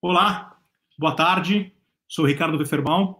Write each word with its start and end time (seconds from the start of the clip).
Olá, 0.00 0.56
boa 0.96 1.16
tarde. 1.16 1.72
Sou 2.06 2.24
Ricardo 2.24 2.56
Weferbaum. 2.56 3.16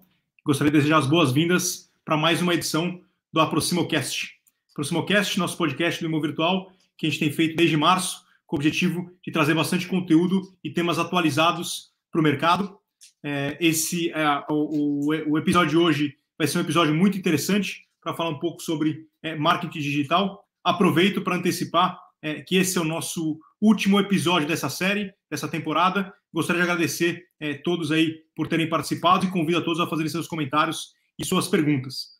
Gostaria 0.46 0.70
de 0.70 0.78
desejar 0.78 0.98
as 0.98 1.08
boas-vindas 1.08 1.90
para 2.04 2.16
mais 2.16 2.40
uma 2.40 2.54
edição 2.54 3.00
do 3.32 3.40
AproximoCast. 3.40 4.38
AproximoCast, 4.70 5.40
nosso 5.40 5.56
podcast 5.56 6.00
do 6.00 6.06
Imo 6.06 6.20
Virtual, 6.20 6.70
que 6.96 7.04
a 7.04 7.10
gente 7.10 7.18
tem 7.18 7.32
feito 7.32 7.56
desde 7.56 7.76
março, 7.76 8.24
com 8.46 8.54
o 8.54 8.58
objetivo 8.60 9.10
de 9.24 9.32
trazer 9.32 9.54
bastante 9.54 9.88
conteúdo 9.88 10.54
e 10.62 10.70
temas 10.70 11.00
atualizados 11.00 11.90
para 12.12 12.20
o 12.20 12.22
mercado. 12.22 12.78
É, 13.24 13.56
esse, 13.58 14.12
é, 14.12 14.44
o, 14.48 15.08
o, 15.08 15.32
o, 15.32 15.36
episódio 15.36 15.70
de 15.70 15.76
hoje 15.76 16.16
vai 16.38 16.46
ser 16.46 16.58
um 16.58 16.62
episódio 16.62 16.94
muito 16.94 17.18
interessante 17.18 17.88
para 18.00 18.14
falar 18.14 18.30
um 18.30 18.38
pouco 18.38 18.62
sobre 18.62 19.04
é, 19.20 19.34
marketing 19.34 19.80
digital. 19.80 20.46
Aproveito 20.62 21.22
para 21.22 21.34
antecipar 21.34 21.98
que 22.46 22.56
esse 22.56 22.76
é 22.76 22.80
o 22.80 22.84
nosso 22.84 23.38
último 23.60 23.98
episódio 24.00 24.48
dessa 24.48 24.68
série, 24.68 25.12
dessa 25.30 25.48
temporada. 25.48 26.12
Gostaria 26.32 26.62
de 26.62 26.70
agradecer 26.70 27.24
é, 27.40 27.54
todos 27.54 27.90
aí 27.90 28.22
por 28.34 28.46
terem 28.48 28.68
participado 28.68 29.24
e 29.24 29.30
convido 29.30 29.58
a 29.58 29.62
todos 29.62 29.80
a 29.80 29.86
fazerem 29.86 30.10
seus 30.10 30.26
comentários 30.26 30.92
e 31.18 31.24
suas 31.24 31.48
perguntas. 31.48 32.18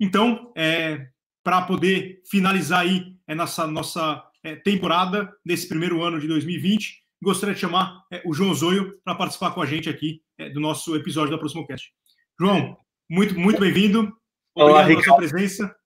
Então, 0.00 0.52
é, 0.56 1.08
para 1.42 1.62
poder 1.62 2.22
finalizar 2.30 2.80
aí 2.80 3.16
é, 3.26 3.34
nossa, 3.34 3.66
nossa 3.66 4.22
é, 4.44 4.54
temporada 4.56 5.32
desse 5.44 5.68
primeiro 5.68 6.02
ano 6.02 6.20
de 6.20 6.28
2020, 6.28 7.02
gostaria 7.22 7.54
de 7.54 7.60
chamar 7.60 8.04
é, 8.10 8.22
o 8.24 8.32
João 8.32 8.54
Zoio 8.54 8.98
para 9.04 9.14
participar 9.14 9.50
com 9.50 9.60
a 9.60 9.66
gente 9.66 9.88
aqui 9.88 10.22
é, 10.38 10.48
do 10.50 10.60
nosso 10.60 10.94
episódio 10.94 11.32
da 11.32 11.38
Próximo 11.38 11.66
Cast. 11.66 11.92
João, 12.38 12.76
muito, 13.10 13.38
muito 13.38 13.60
bem-vindo. 13.60 14.16
Obrigado 14.54 14.86
pela 14.86 15.02
sua 15.02 15.16
presença. 15.16 15.76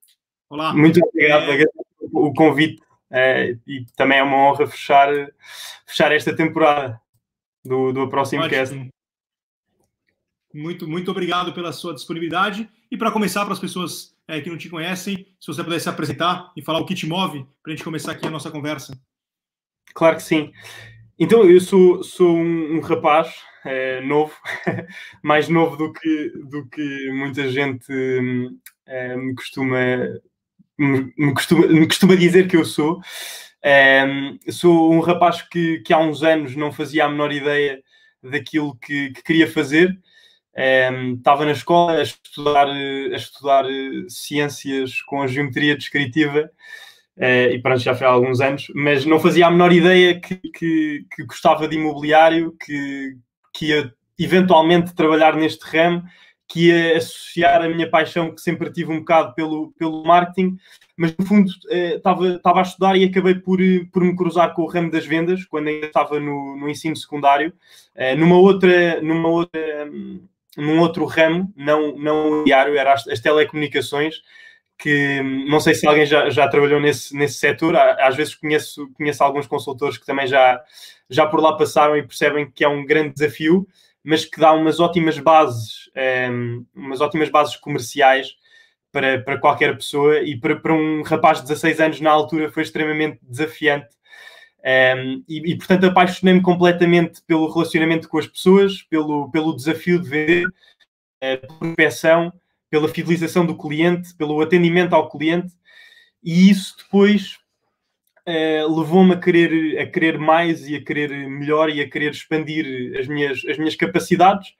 Olá. 0.50 0.74
Muito 0.74 1.00
obrigado 1.02 1.50
é... 1.50 1.64
o 2.12 2.32
convite 2.34 2.82
é, 3.10 3.56
e 3.66 3.84
também 3.96 4.18
é 4.18 4.22
uma 4.22 4.36
honra 4.36 4.66
fechar, 4.66 5.08
fechar 5.86 6.12
esta 6.12 6.34
temporada 6.34 7.00
do, 7.64 7.92
do 7.92 8.08
próximo 8.08 8.48
cast. 8.48 8.90
Muito, 10.54 10.86
muito 10.86 11.10
obrigado 11.10 11.52
pela 11.52 11.72
sua 11.72 11.94
disponibilidade. 11.94 12.68
E 12.90 12.96
para 12.96 13.10
começar, 13.10 13.44
para 13.44 13.54
as 13.54 13.60
pessoas 13.60 14.14
é, 14.28 14.40
que 14.40 14.50
não 14.50 14.58
te 14.58 14.68
conhecem, 14.68 15.26
se 15.40 15.46
você 15.46 15.64
pudesse 15.64 15.88
apresentar 15.88 16.52
e 16.56 16.62
falar 16.62 16.78
o 16.78 16.84
que 16.84 16.94
te 16.94 17.06
move, 17.06 17.46
para 17.62 17.72
a 17.72 17.76
gente 17.76 17.84
começar 17.84 18.12
aqui 18.12 18.26
a 18.26 18.30
nossa 18.30 18.50
conversa. 18.50 18.98
Claro 19.94 20.16
que 20.16 20.22
sim. 20.22 20.52
Então, 21.18 21.48
eu 21.48 21.60
sou, 21.60 22.02
sou 22.02 22.36
um, 22.36 22.76
um 22.76 22.80
rapaz 22.80 23.34
é, 23.64 24.00
novo, 24.02 24.34
mais 25.22 25.48
novo 25.48 25.76
do 25.76 25.92
que, 25.92 26.32
do 26.44 26.66
que 26.66 27.10
muita 27.12 27.48
gente 27.48 27.92
é, 28.86 29.16
me, 29.16 29.34
costuma, 29.34 29.78
me, 30.78 31.12
me, 31.16 31.34
costuma, 31.34 31.66
me 31.66 31.86
costuma 31.86 32.14
dizer 32.14 32.48
que 32.48 32.56
eu 32.56 32.64
sou. 32.64 33.00
Sou 34.50 34.92
um 34.92 35.00
rapaz 35.00 35.42
que, 35.42 35.80
que 35.80 35.92
há 35.92 35.98
uns 35.98 36.22
anos 36.22 36.56
não 36.56 36.72
fazia 36.72 37.04
a 37.04 37.08
menor 37.08 37.32
ideia 37.32 37.82
daquilo 38.22 38.76
que, 38.76 39.10
que 39.10 39.22
queria 39.22 39.50
fazer. 39.50 39.98
Um, 40.54 41.14
estava 41.14 41.46
na 41.46 41.52
escola 41.52 41.92
a 41.94 42.02
estudar, 42.02 42.68
a 42.68 43.16
estudar 43.16 43.64
eh, 43.64 44.04
ciências 44.06 45.00
com 45.00 45.22
a 45.22 45.26
geometria 45.26 45.74
descritiva 45.74 46.50
uh, 47.16 47.50
e 47.50 47.58
pronto, 47.62 47.80
já 47.80 47.94
foi 47.94 48.06
há 48.06 48.10
alguns 48.10 48.38
anos, 48.42 48.66
mas 48.74 49.06
não 49.06 49.18
fazia 49.18 49.46
a 49.46 49.50
menor 49.50 49.72
ideia 49.72 50.20
que, 50.20 50.36
que, 50.36 51.06
que 51.10 51.24
gostava 51.24 51.66
de 51.66 51.76
imobiliário, 51.76 52.54
que, 52.62 53.16
que 53.54 53.68
ia 53.68 53.94
eventualmente 54.18 54.94
trabalhar 54.94 55.34
neste 55.36 55.64
ramo 55.64 56.02
que 56.52 56.66
ia 56.66 56.98
associar 56.98 57.62
a 57.62 57.68
minha 57.68 57.88
paixão, 57.88 58.34
que 58.34 58.42
sempre 58.42 58.70
tive 58.70 58.92
um 58.92 58.98
bocado 58.98 59.34
pelo, 59.34 59.72
pelo 59.78 60.04
marketing, 60.04 60.58
mas 60.94 61.16
no 61.16 61.24
fundo 61.24 61.50
estava, 61.70 62.26
eh, 62.28 62.34
estava 62.36 62.58
a 62.58 62.62
estudar 62.62 62.96
e 62.96 63.04
acabei 63.04 63.36
por, 63.36 63.58
por 63.90 64.04
me 64.04 64.14
cruzar 64.14 64.52
com 64.52 64.62
o 64.62 64.68
ramo 64.68 64.90
das 64.90 65.06
vendas, 65.06 65.46
quando 65.46 65.68
ainda 65.68 65.86
estava 65.86 66.20
no, 66.20 66.54
no 66.58 66.68
ensino 66.68 66.94
secundário, 66.94 67.54
eh, 67.94 68.14
numa 68.14 68.36
outra, 68.36 69.00
numa 69.00 69.30
outra, 69.30 69.90
num 70.54 70.78
outro 70.78 71.06
ramo, 71.06 71.50
não, 71.56 71.96
não 71.96 72.44
diário, 72.44 72.76
era 72.76 72.92
as, 72.92 73.08
as 73.08 73.20
telecomunicações, 73.20 74.16
que 74.76 75.22
não 75.48 75.58
sei 75.58 75.74
se 75.74 75.86
alguém 75.86 76.04
já, 76.04 76.28
já 76.28 76.46
trabalhou 76.48 76.80
nesse, 76.80 77.16
nesse 77.16 77.38
setor, 77.38 77.74
às 77.76 78.14
vezes 78.14 78.34
conheço, 78.34 78.90
conheço 78.92 79.24
alguns 79.24 79.46
consultores 79.46 79.96
que 79.96 80.04
também 80.04 80.26
já, 80.26 80.60
já 81.08 81.26
por 81.26 81.40
lá 81.40 81.56
passaram 81.56 81.96
e 81.96 82.02
percebem 82.02 82.50
que 82.50 82.62
é 82.62 82.68
um 82.68 82.84
grande 82.84 83.14
desafio, 83.14 83.66
mas 84.04 84.24
que 84.24 84.40
dá 84.40 84.52
umas 84.52 84.80
ótimas 84.80 85.18
bases, 85.18 85.88
um, 85.96 86.00
ehm, 86.00 86.66
umas 86.74 87.00
ótimas 87.00 87.28
bases 87.28 87.56
comerciais 87.56 88.34
para, 88.90 89.22
para 89.22 89.38
qualquer 89.38 89.76
pessoa 89.76 90.20
e 90.20 90.38
para, 90.38 90.56
para 90.56 90.74
um 90.74 91.02
rapaz 91.02 91.38
de 91.38 91.48
16 91.48 91.80
anos 91.80 92.00
na 92.00 92.10
altura 92.10 92.50
foi 92.50 92.62
extremamente 92.62 93.18
desafiante. 93.22 93.88
Um, 94.64 94.68
ehm, 94.68 95.24
e, 95.28 95.52
e, 95.52 95.56
portanto, 95.56 95.86
apaixonei-me 95.86 96.42
completamente 96.42 97.22
pelo 97.26 97.52
relacionamento 97.52 98.08
com 98.08 98.18
as 98.18 98.26
pessoas, 98.26 98.82
pelo, 98.82 99.30
pelo 99.30 99.54
desafio 99.56 100.00
de 100.00 100.08
vender, 100.08 100.46
uh, 100.46 101.74
pela 101.76 102.32
pela 102.70 102.88
fidelização 102.88 103.44
do 103.44 103.56
cliente, 103.56 104.14
pelo 104.14 104.40
atendimento 104.40 104.94
ao 104.94 105.10
cliente, 105.10 105.52
e 106.24 106.48
isso 106.48 106.74
depois 106.78 107.38
uh, 108.26 108.78
levou-me 108.78 109.14
a 109.14 109.20
querer, 109.20 109.78
a 109.78 109.86
querer 109.86 110.18
mais 110.18 110.68
e 110.68 110.76
a 110.76 110.84
querer 110.84 111.28
melhor 111.28 111.70
e 111.70 111.80
a 111.80 111.88
querer 111.88 112.10
expandir 112.10 112.98
as 112.98 113.06
minhas, 113.06 113.42
as 113.48 113.58
minhas 113.58 113.76
capacidades 113.76 114.54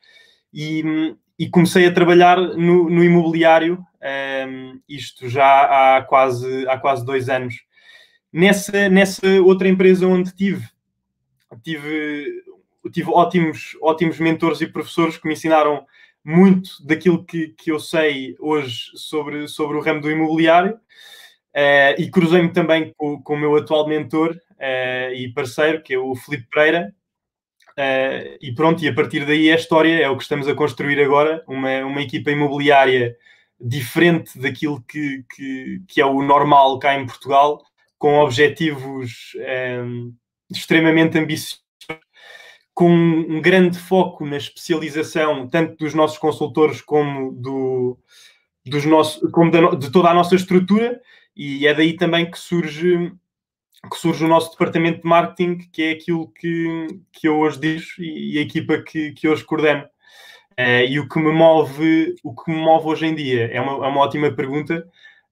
e, 0.53 1.15
e 1.39 1.49
comecei 1.49 1.87
a 1.87 1.93
trabalhar 1.93 2.39
no, 2.39 2.91
no 2.91 3.03
imobiliário, 3.03 3.85
ehm, 4.01 4.79
isto 4.89 5.29
já 5.29 5.97
há 5.97 6.03
quase, 6.03 6.67
há 6.69 6.79
quase 6.79 7.05
dois 7.05 7.29
anos. 7.29 7.55
Nessa, 8.33 8.89
nessa 8.89 9.27
outra 9.43 9.69
empresa 9.69 10.07
onde 10.07 10.35
tive, 10.35 10.67
tive, 11.63 12.27
tive 12.93 13.11
ótimos, 13.11 13.77
ótimos 13.81 14.19
mentores 14.19 14.61
e 14.61 14.67
professores 14.67 15.17
que 15.17 15.27
me 15.27 15.35
ensinaram 15.35 15.87
muito 16.25 16.71
daquilo 16.87 17.25
que, 17.25 17.49
que 17.49 17.71
eu 17.71 17.81
sei 17.81 18.37
hoje 18.39 18.91
sobre, 18.95 19.49
sobre 19.49 19.77
o 19.77 19.81
ramo 19.81 20.01
do 20.01 20.11
imobiliário. 20.11 20.79
Uh, 21.55 22.01
e 22.01 22.11
cruzei-me 22.11 22.51
também 22.51 22.93
com, 22.97 23.23
com, 23.23 23.35
o 23.35 23.39
meu 23.39 23.55
atual 23.57 23.87
mentor 23.87 24.31
uh, 24.31 25.13
e 25.15 25.31
parceiro, 25.35 25.83
que 25.83 25.95
é 25.95 25.99
o 25.99 26.15
Felipe 26.15 26.49
Pereira. 26.51 26.95
Uh, 27.73 28.39
e 28.41 28.55
pronto, 28.55 28.83
e 28.83 28.89
a 28.89 28.95
partir 28.95 29.27
daí 29.27 29.49
é 29.49 29.53
a 29.53 29.57
história, 29.57 30.01
é 30.01 30.09
o 30.09 30.17
que 30.17 30.23
estamos 30.23 30.49
a 30.49 30.55
construir 30.55 31.01
agora, 31.01 31.45
uma, 31.47 31.85
uma 31.85 32.01
equipa 32.03 32.31
imobiliária 32.31 33.17
diferente 33.61 34.39
daquilo 34.39 34.83
que, 34.83 35.25
que, 35.35 35.83
que 35.89 36.01
é 36.01 36.07
o 36.07 36.23
normal 36.23 36.79
cá 36.79 36.99
em 36.99 37.07
Portugal, 37.07 37.63
com 37.99 38.19
objetivos 38.19 39.33
um, 39.85 40.13
extremamente 40.51 41.19
ambiciosos, 41.19 41.63
com 42.75 42.91
um 42.91 43.41
grande 43.41 43.79
foco 43.79 44.27
na 44.27 44.39
especialização, 44.39 45.49
tanto 45.49 45.77
dos 45.77 45.95
nossos 45.95 46.19
consultores 46.19 46.81
como, 46.81 47.33
do, 47.33 47.99
dos 48.67 48.85
nossos, 48.85 49.31
como 49.31 49.51
da, 49.51 49.77
de 49.77 49.93
toda 49.93 50.09
a 50.09 50.15
nossa 50.15 50.35
estrutura, 50.35 51.01
e 51.37 51.67
é 51.67 51.75
daí 51.75 51.97
também 51.97 52.31
que 52.31 52.39
surge 52.39 53.13
que 53.91 53.97
surge 53.97 54.25
o 54.25 54.29
nosso 54.29 54.53
departamento 54.53 55.03
de 55.03 55.09
marketing, 55.09 55.59
que 55.73 55.83
é 55.83 55.91
aquilo 55.93 56.29
que, 56.29 56.87
que 57.13 57.27
eu 57.27 57.39
hoje 57.39 57.59
digo 57.59 57.83
e, 57.99 58.39
a 58.39 58.43
equipa 58.43 58.81
que, 58.81 59.13
que 59.13 59.27
hoje 59.27 59.45
coordeno. 59.45 59.85
Uh, 60.53 60.85
e 60.89 61.01
o 61.01 61.09
que 61.09 61.19
me 61.19 61.33
move, 61.33 62.15
o 62.23 62.35
que 62.35 62.51
me 62.51 62.59
move 62.59 62.87
hoje 62.87 63.07
em 63.07 63.15
dia 63.15 63.47
é 63.47 63.61
uma, 63.61 63.85
é 63.85 63.89
uma 63.89 64.01
ótima 64.01 64.31
pergunta 64.31 64.87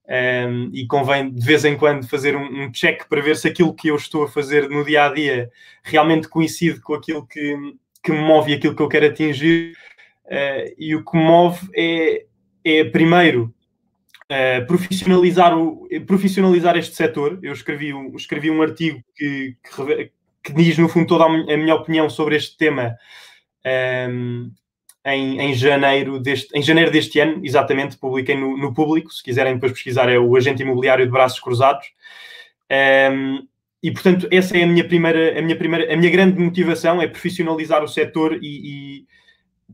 um, 0.09 0.13
ehm, 0.13 0.71
e 0.73 0.87
convém 0.87 1.31
de 1.31 1.45
vez 1.45 1.65
em 1.65 1.77
quando 1.77 2.09
fazer 2.09 2.35
um, 2.35 2.65
um, 2.65 2.73
check 2.73 3.07
para 3.07 3.21
ver 3.21 3.37
se 3.37 3.47
aquilo 3.47 3.75
que 3.75 3.89
eu 3.89 3.97
estou 3.97 4.25
a 4.25 4.29
fazer 4.29 4.69
no 4.71 4.83
dia 4.83 5.05
a 5.05 5.13
dia 5.13 5.51
realmente 5.85 6.27
coincide 6.27 6.81
com 6.81 6.95
aquilo 6.95 7.27
que, 7.27 7.55
que 8.03 8.11
me 8.11 8.19
move 8.19 8.51
e 8.51 8.55
aquilo 8.55 8.75
que 8.75 8.83
eu 8.83 8.89
quero 8.89 9.07
atingir. 9.07 9.75
Uh, 10.25 10.75
e 10.79 10.97
o 10.97 11.05
que 11.05 11.17
me 11.17 11.23
move 11.23 11.69
é, 11.77 12.25
é 12.65 12.85
primeiro 12.85 13.55
uh, 14.31 14.67
profissionalizar, 14.67 15.57
o, 15.59 15.89
profissionalizar 16.07 16.77
este 16.77 16.95
setor. 16.95 17.39
Eu 17.43 17.53
escrevi 17.53 17.93
um, 17.93 18.15
escrevi 18.17 18.51
um 18.51 18.63
artigo 18.63 19.03
que, 19.15 19.57
que, 19.63 20.11
que 20.43 20.53
diz, 20.53 20.79
no 20.79 20.89
fundo, 20.89 21.07
toda 21.07 21.25
a 21.25 21.57
minha 21.57 21.75
opinião 21.75 22.09
sobre 22.09 22.37
este 22.37 22.57
tema 22.57 22.97
um, 24.09 24.51
em, 25.05 25.41
em, 25.41 25.55
janeiro 25.55 26.21
deste, 26.21 26.57
em 26.57 26.63
janeiro 26.63 26.91
deste 26.91 27.19
ano, 27.19 27.41
exatamente, 27.45 27.97
publiquei 27.97 28.37
no, 28.37 28.57
no 28.57 28.73
público. 28.73 29.13
Se 29.13 29.23
quiserem 29.23 29.55
depois 29.55 29.73
pesquisar, 29.73 30.09
é 30.09 30.19
o 30.19 30.37
Agente 30.37 30.63
Imobiliário 30.63 31.05
de 31.05 31.11
Braços 31.11 31.41
Cruzados. 31.41 31.87
Um, 33.13 33.47
e 33.83 33.91
portanto, 33.91 34.29
essa 34.31 34.57
é 34.57 34.63
a 34.63 34.67
minha 34.67 34.87
primeira, 34.87 35.39
a 35.39 35.43
minha 35.43 35.57
primeira, 35.57 35.93
a 35.93 35.97
minha 35.97 36.11
grande 36.11 36.39
motivação 36.39 37.01
é 37.01 37.09
profissionalizar 37.09 37.83
o 37.83 37.89
setor 37.89 38.39
e, 38.43 39.01
e 39.01 39.07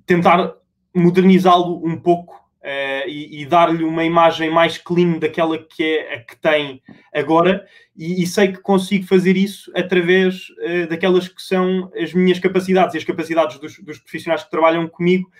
tentar 0.06 0.54
modernizá-lo 0.94 1.84
um 1.84 1.98
pouco 1.98 2.45
uh, 2.66 3.08
e, 3.08 3.42
e 3.42 3.46
dar-lhe 3.46 3.84
uma 3.84 4.04
imagem 4.04 4.50
mais 4.50 4.76
clean 4.76 5.18
daquela 5.18 5.56
que 5.56 5.82
é 5.84 6.14
a 6.14 6.24
que 6.24 6.36
tem 6.36 6.82
agora, 7.14 7.66
e, 7.96 8.22
e 8.22 8.26
sei 8.26 8.52
que 8.52 8.58
consigo 8.58 9.06
fazer 9.06 9.36
isso 9.36 9.70
através 9.74 10.48
uh, 10.50 10.88
daquelas 10.88 11.28
que 11.28 11.40
são 11.40 11.90
as 11.94 12.12
minhas 12.12 12.40
capacidades 12.40 12.94
e 12.94 12.98
as 12.98 13.04
capacidades 13.04 13.58
dos, 13.58 13.78
dos 13.78 13.98
profissionais 13.98 14.42
que 14.42 14.50
trabalham 14.50 14.88
comigo 14.88 15.30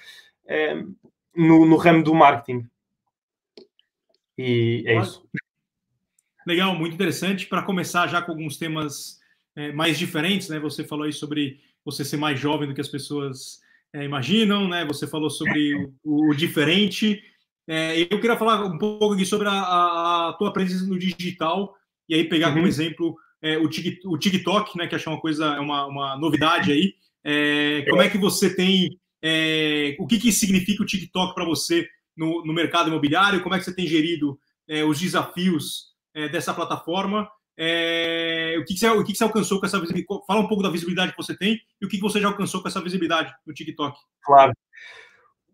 uh, 0.45 0.95
no, 1.35 1.67
no, 1.67 1.77
ramo 1.77 2.05
do 2.05 2.15
marketing. 2.15 2.65
E 4.39 4.85
é 4.87 5.01
isso. 5.01 5.27
Legal, 6.47 6.77
muito 6.77 6.95
interessante. 6.95 7.47
Para 7.47 7.63
começar 7.63 8.07
já 8.07 8.23
com 8.23 8.31
alguns 8.31 8.57
temas 8.57 9.19
mais 9.75 9.99
diferentes, 9.99 10.51
né? 10.51 10.61
Você 10.61 10.85
falou 10.85 11.07
aí 11.07 11.13
sobre 11.13 11.59
você 11.83 12.05
ser 12.05 12.19
mais 12.19 12.39
jovem 12.39 12.69
do 12.69 12.75
que 12.75 12.81
as 12.81 12.89
pessoas 12.89 13.61
é, 13.95 14.05
imaginam, 14.05 14.69
né? 14.69 14.85
Você 14.85 15.07
falou 15.07 15.31
sobre 15.31 15.75
o, 16.05 16.31
o 16.31 16.35
diferente. 16.35 17.23
É, 17.69 18.01
eu 18.03 18.21
queria 18.21 18.37
falar 18.37 18.65
um 18.65 18.79
pouco 18.79 19.15
aqui 19.15 19.27
sobre 19.27 19.49
a, 19.49 19.53
a, 19.53 20.29
a 20.29 20.33
tua 20.35 20.53
presença 20.53 20.87
no 20.87 20.99
digital 20.99 21.75
e 22.09 22.15
aí 22.15 22.25
pegar 22.25 22.49
uhum. 22.49 22.55
como 22.55 22.67
exemplo 22.67 23.17
é, 23.43 23.59
o, 23.59 23.69
TikTok, 24.19 24.77
né? 24.77 24.87
Que 24.87 24.95
acho 24.95 25.11
uma 25.11 25.21
coisa, 25.21 25.47
é 25.47 25.61
uma, 25.61 25.87
uma 25.87 26.17
novidade 26.17 26.73
aí. 26.73 26.95
É, 27.25 27.85
como 27.89 28.03
é 28.03 28.09
que 28.09 28.19
você 28.19 28.55
tem, 28.55 28.99
é, 29.23 29.97
o 29.99 30.07
que, 30.07 30.19
que 30.19 30.33
significa 30.33 30.83
o 30.83 30.87
TikTok 30.87 31.35
para 31.35 31.45
você 31.45 31.89
no, 32.17 32.45
no, 32.45 32.53
mercado 32.53 32.89
imobiliário? 32.89 33.43
Como 33.43 33.55
é 33.55 33.59
que 33.59 33.65
você 33.65 33.75
tem 33.75 33.87
gerido 33.87 34.39
é, 34.69 34.85
os 34.85 34.99
desafios 34.99 35.95
dessa 36.33 36.55
plataforma? 36.55 37.29
É, 37.59 38.57
o, 38.59 38.65
que, 38.65 38.75
que, 38.75 38.81
você, 38.81 38.89
o 38.89 39.05
que, 39.05 39.13
que, 39.13 39.19
você, 39.19 39.25
alcançou 39.25 39.59
com 39.59 39.67
essa 39.67 39.81
visibilidade? 39.81 40.21
Fala 40.27 40.41
um 40.41 40.49
pouco 40.49 40.63
da 40.63 40.71
visibilidade 40.71 41.13
que 41.13 41.17
você 41.17 41.37
tem 41.37 41.61
e 41.81 41.87
o 41.87 41.89
que, 41.89 41.97
que 41.97 42.03
você 42.03 42.21
já 42.21 42.29
alcançou 42.29 42.61
com 42.61 42.69
essa 42.69 42.83
visibilidade 42.83 43.33
no 43.47 43.55
TikTok. 43.55 43.99
Claro. 44.23 44.53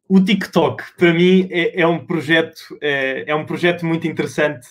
O 0.08 0.20
TikTok, 0.20 0.84
para 0.96 1.14
mim, 1.14 1.48
é, 1.50 1.80
é 1.80 1.86
um 1.86 2.04
projeto 2.04 2.76
é, 2.80 3.24
é, 3.28 3.34
um 3.34 3.46
projeto 3.46 3.86
muito 3.86 4.06
interessante 4.06 4.66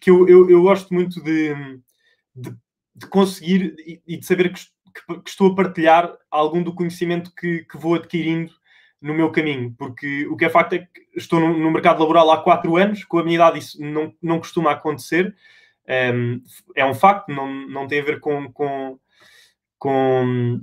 que 0.00 0.10
eu, 0.10 0.28
eu, 0.28 0.50
eu 0.50 0.62
gosto 0.62 0.92
muito 0.92 1.22
de, 1.22 1.54
de, 2.34 2.54
de 2.94 3.06
conseguir 3.06 3.74
e, 4.06 4.18
de 4.18 4.26
saber 4.26 4.52
que, 4.52 4.60
que, 4.60 5.30
estou 5.30 5.52
a 5.52 5.54
partilhar 5.54 6.12
algum 6.30 6.62
do 6.62 6.74
conhecimento 6.74 7.32
que, 7.34 7.64
que 7.64 7.78
vou 7.78 7.94
adquirindo 7.94 8.52
no 9.00 9.14
meu 9.14 9.32
caminho, 9.32 9.74
porque 9.78 10.26
o 10.26 10.36
que 10.36 10.44
é 10.44 10.50
facto 10.50 10.74
é 10.74 10.80
que 10.80 10.88
estou 11.16 11.40
no, 11.40 11.58
no 11.58 11.70
mercado 11.70 12.00
laboral 12.00 12.30
há 12.30 12.42
quatro 12.42 12.76
anos, 12.76 13.04
com 13.04 13.18
a 13.18 13.24
minha 13.24 13.36
idade 13.36 13.58
isso 13.58 13.82
não, 13.82 14.14
não 14.22 14.38
costuma 14.38 14.72
acontecer, 14.72 15.34
é 16.76 16.84
um 16.84 16.94
facto, 16.94 17.28
não, 17.28 17.52
não 17.68 17.86
tem 17.86 18.00
a 18.00 18.04
ver 18.04 18.20
com, 18.20 18.50
com, 18.52 18.98
com 19.78 20.60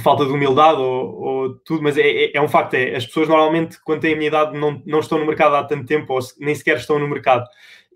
falta 0.00 0.26
de 0.26 0.32
humildade 0.32 0.80
ou, 0.80 1.20
ou 1.20 1.58
tudo, 1.60 1.82
mas 1.82 1.96
é, 1.96 2.02
é, 2.02 2.36
é, 2.36 2.42
um 2.42 2.48
facto. 2.48 2.74
É, 2.74 2.94
as 2.94 3.06
pessoas 3.06 3.28
normalmente, 3.28 3.78
quando 3.82 4.02
têm 4.02 4.14
a 4.14 4.16
minha 4.16 4.28
idade, 4.28 4.58
não, 4.58 4.82
não 4.84 5.00
estão 5.00 5.18
no 5.18 5.26
mercado 5.26 5.54
há 5.54 5.64
tanto 5.64 5.86
tempo 5.86 6.12
ou 6.12 6.20
nem 6.38 6.54
sequer 6.54 6.76
estão 6.76 6.98
no 6.98 7.08
mercado. 7.08 7.46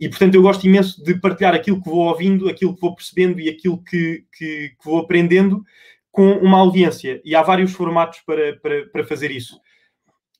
E 0.00 0.08
portanto, 0.08 0.34
eu 0.34 0.42
gosto 0.42 0.66
imenso 0.66 1.02
de 1.04 1.14
partilhar 1.20 1.54
aquilo 1.54 1.82
que 1.82 1.88
vou 1.88 2.08
ouvindo, 2.08 2.48
aquilo 2.48 2.74
que 2.74 2.80
vou 2.80 2.94
percebendo 2.94 3.38
e 3.38 3.48
aquilo 3.48 3.82
que, 3.84 4.24
que, 4.36 4.70
que 4.70 4.84
vou 4.84 4.98
aprendendo 4.98 5.62
com 6.10 6.32
uma 6.38 6.58
audiência. 6.58 7.20
E 7.24 7.34
há 7.34 7.42
vários 7.42 7.72
formatos 7.72 8.20
para, 8.20 8.56
para, 8.56 8.86
para 8.86 9.04
fazer 9.04 9.30
isso. 9.30 9.60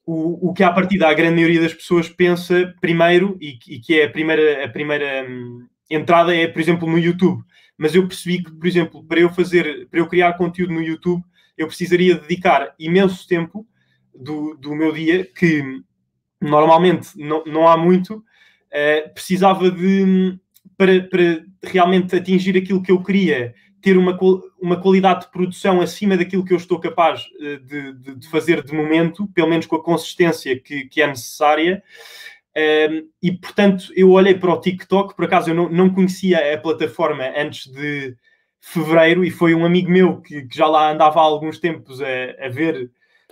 O, 0.05 0.50
o 0.50 0.52
que, 0.52 0.64
à 0.64 0.73
partida, 0.73 1.06
a 1.06 1.14
grande 1.14 1.37
maioria 1.37 1.61
das 1.61 1.73
pessoas 1.73 2.08
pensa 2.08 2.75
primeiro, 2.81 3.38
e, 3.40 3.56
e 3.69 3.79
que 3.79 4.00
é 4.00 4.05
a 4.06 4.11
primeira, 4.11 4.64
a 4.64 4.69
primeira 4.69 5.25
hum, 5.29 5.67
entrada 5.90 6.34
é, 6.34 6.46
por 6.46 6.61
exemplo, 6.61 6.88
no 6.88 6.99
YouTube. 6.99 7.43
Mas 7.76 7.94
eu 7.94 8.06
percebi 8.06 8.43
que, 8.43 8.52
por 8.52 8.67
exemplo, 8.67 9.05
para 9.05 9.20
eu 9.20 9.31
fazer, 9.31 9.88
para 9.88 10.00
eu 10.00 10.06
criar 10.06 10.34
conteúdo 10.34 10.73
no 10.73 10.82
YouTube, 10.82 11.23
eu 11.56 11.67
precisaria 11.67 12.14
dedicar 12.14 12.75
imenso 12.79 13.26
tempo 13.26 13.67
do, 14.14 14.55
do 14.55 14.75
meu 14.75 14.93
dia, 14.93 15.25
que 15.25 15.82
normalmente 16.40 17.11
não, 17.17 17.44
não 17.44 17.69
há 17.69 17.76
muito, 17.76 18.17
uh, 18.17 19.14
precisava 19.14 19.70
de, 19.70 20.38
para, 20.76 21.02
para 21.02 21.44
realmente 21.62 22.14
atingir 22.17 22.56
aquilo 22.56 22.82
que 22.82 22.93
eu 22.93 23.02
queria, 23.02 23.55
ter 23.81 23.96
uma, 23.96 24.17
uma 24.61 24.81
qualidade 24.81 25.23
de 25.23 25.32
produção 25.32 25.81
acima 25.81 26.17
daquilo 26.17 26.44
que 26.44 26.52
eu 26.52 26.56
estou 26.56 26.79
capaz 26.79 27.25
uh, 27.40 27.58
de, 27.64 27.93
de, 27.94 28.14
de, 28.17 28.29
fazer 28.29 28.62
de 28.62 28.75
momento, 28.75 29.26
pelo 29.29 29.49
menos 29.49 29.67
com 29.67 29.76
a 29.76 29.82
consistência 29.82 30.58
que, 30.58 30.87
que 30.87 31.00
é 31.00 31.06
necessária. 31.06 31.82
Um, 32.57 33.09
e 33.23 33.33
portanto, 33.33 33.93
eu 33.97 34.11
olhei 34.11 34.35
para 34.35 34.53
o 34.53 34.61
TikTok, 34.61 35.17
por 35.17 35.25
acaso 35.25 35.51
eu 35.51 35.55
não, 35.55 35.71
não 35.71 35.93
conhecia 35.93 36.55
a 36.55 36.59
plataforma 36.59 37.25
antes 37.37 37.67
de 37.67 38.15
fevereiro, 38.61 39.25
e 39.25 39.31
foi 39.31 39.55
um 39.55 39.65
amigo 39.65 39.91
meu 39.91 40.21
que, 40.21 40.43
que 40.43 40.57
já 40.57 40.67
lá 40.67 40.93
andava 40.93 41.19
há 41.19 41.23
alguns 41.23 41.59
tempos 41.59 42.01
a, 42.01 42.47
a, 42.47 42.49
ver 42.49 42.91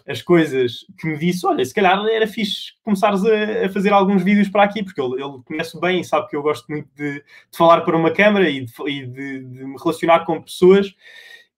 as 0.09 0.23
coisas 0.23 0.87
que 0.99 1.07
me 1.07 1.19
disse: 1.19 1.47
Olha, 1.47 1.65
se 1.65 1.75
calhar 1.75 2.03
era 2.07 2.27
fixe 2.27 2.73
começares 2.83 3.23
a, 3.25 3.67
a 3.67 3.69
fazer 3.69 3.93
alguns 3.93 4.23
vídeos 4.23 4.49
para 4.49 4.65
aqui, 4.65 4.83
porque 4.83 5.01
ele, 5.01 5.23
ele 5.23 5.43
conhece 5.45 5.79
bem 5.79 6.01
e 6.01 6.05
sabe 6.05 6.29
que 6.29 6.37
eu 6.37 6.43
gosto 6.43 6.67
muito 6.69 6.89
de, 6.97 7.15
de 7.21 7.57
falar 7.57 7.83
para 7.83 7.97
uma 7.97 8.11
câmara 8.11 8.49
e, 8.49 8.65
de, 8.65 8.73
e 8.87 9.07
de, 9.07 9.45
de 9.45 9.65
me 9.65 9.77
relacionar 9.79 10.25
com 10.25 10.43
pessoas. 10.43 10.95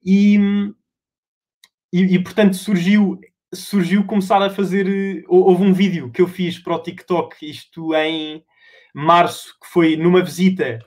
E, 0.04 0.36
e, 1.92 2.16
e, 2.16 2.18
portanto 2.18 2.56
surgiu 2.56 3.20
surgiu 3.54 4.04
começar 4.04 4.42
a 4.42 4.50
fazer. 4.50 4.86
Eh, 4.88 5.24
houve 5.28 5.64
um 5.64 5.72
vídeo 5.72 6.10
que 6.10 6.22
eu 6.22 6.28
fiz 6.28 6.58
para 6.58 6.74
o 6.76 6.82
TikTok, 6.82 7.36
isto 7.48 7.94
em 7.94 8.44
março, 8.94 9.54
que 9.60 9.68
foi 9.68 9.96
numa 9.96 10.22
visita 10.22 10.78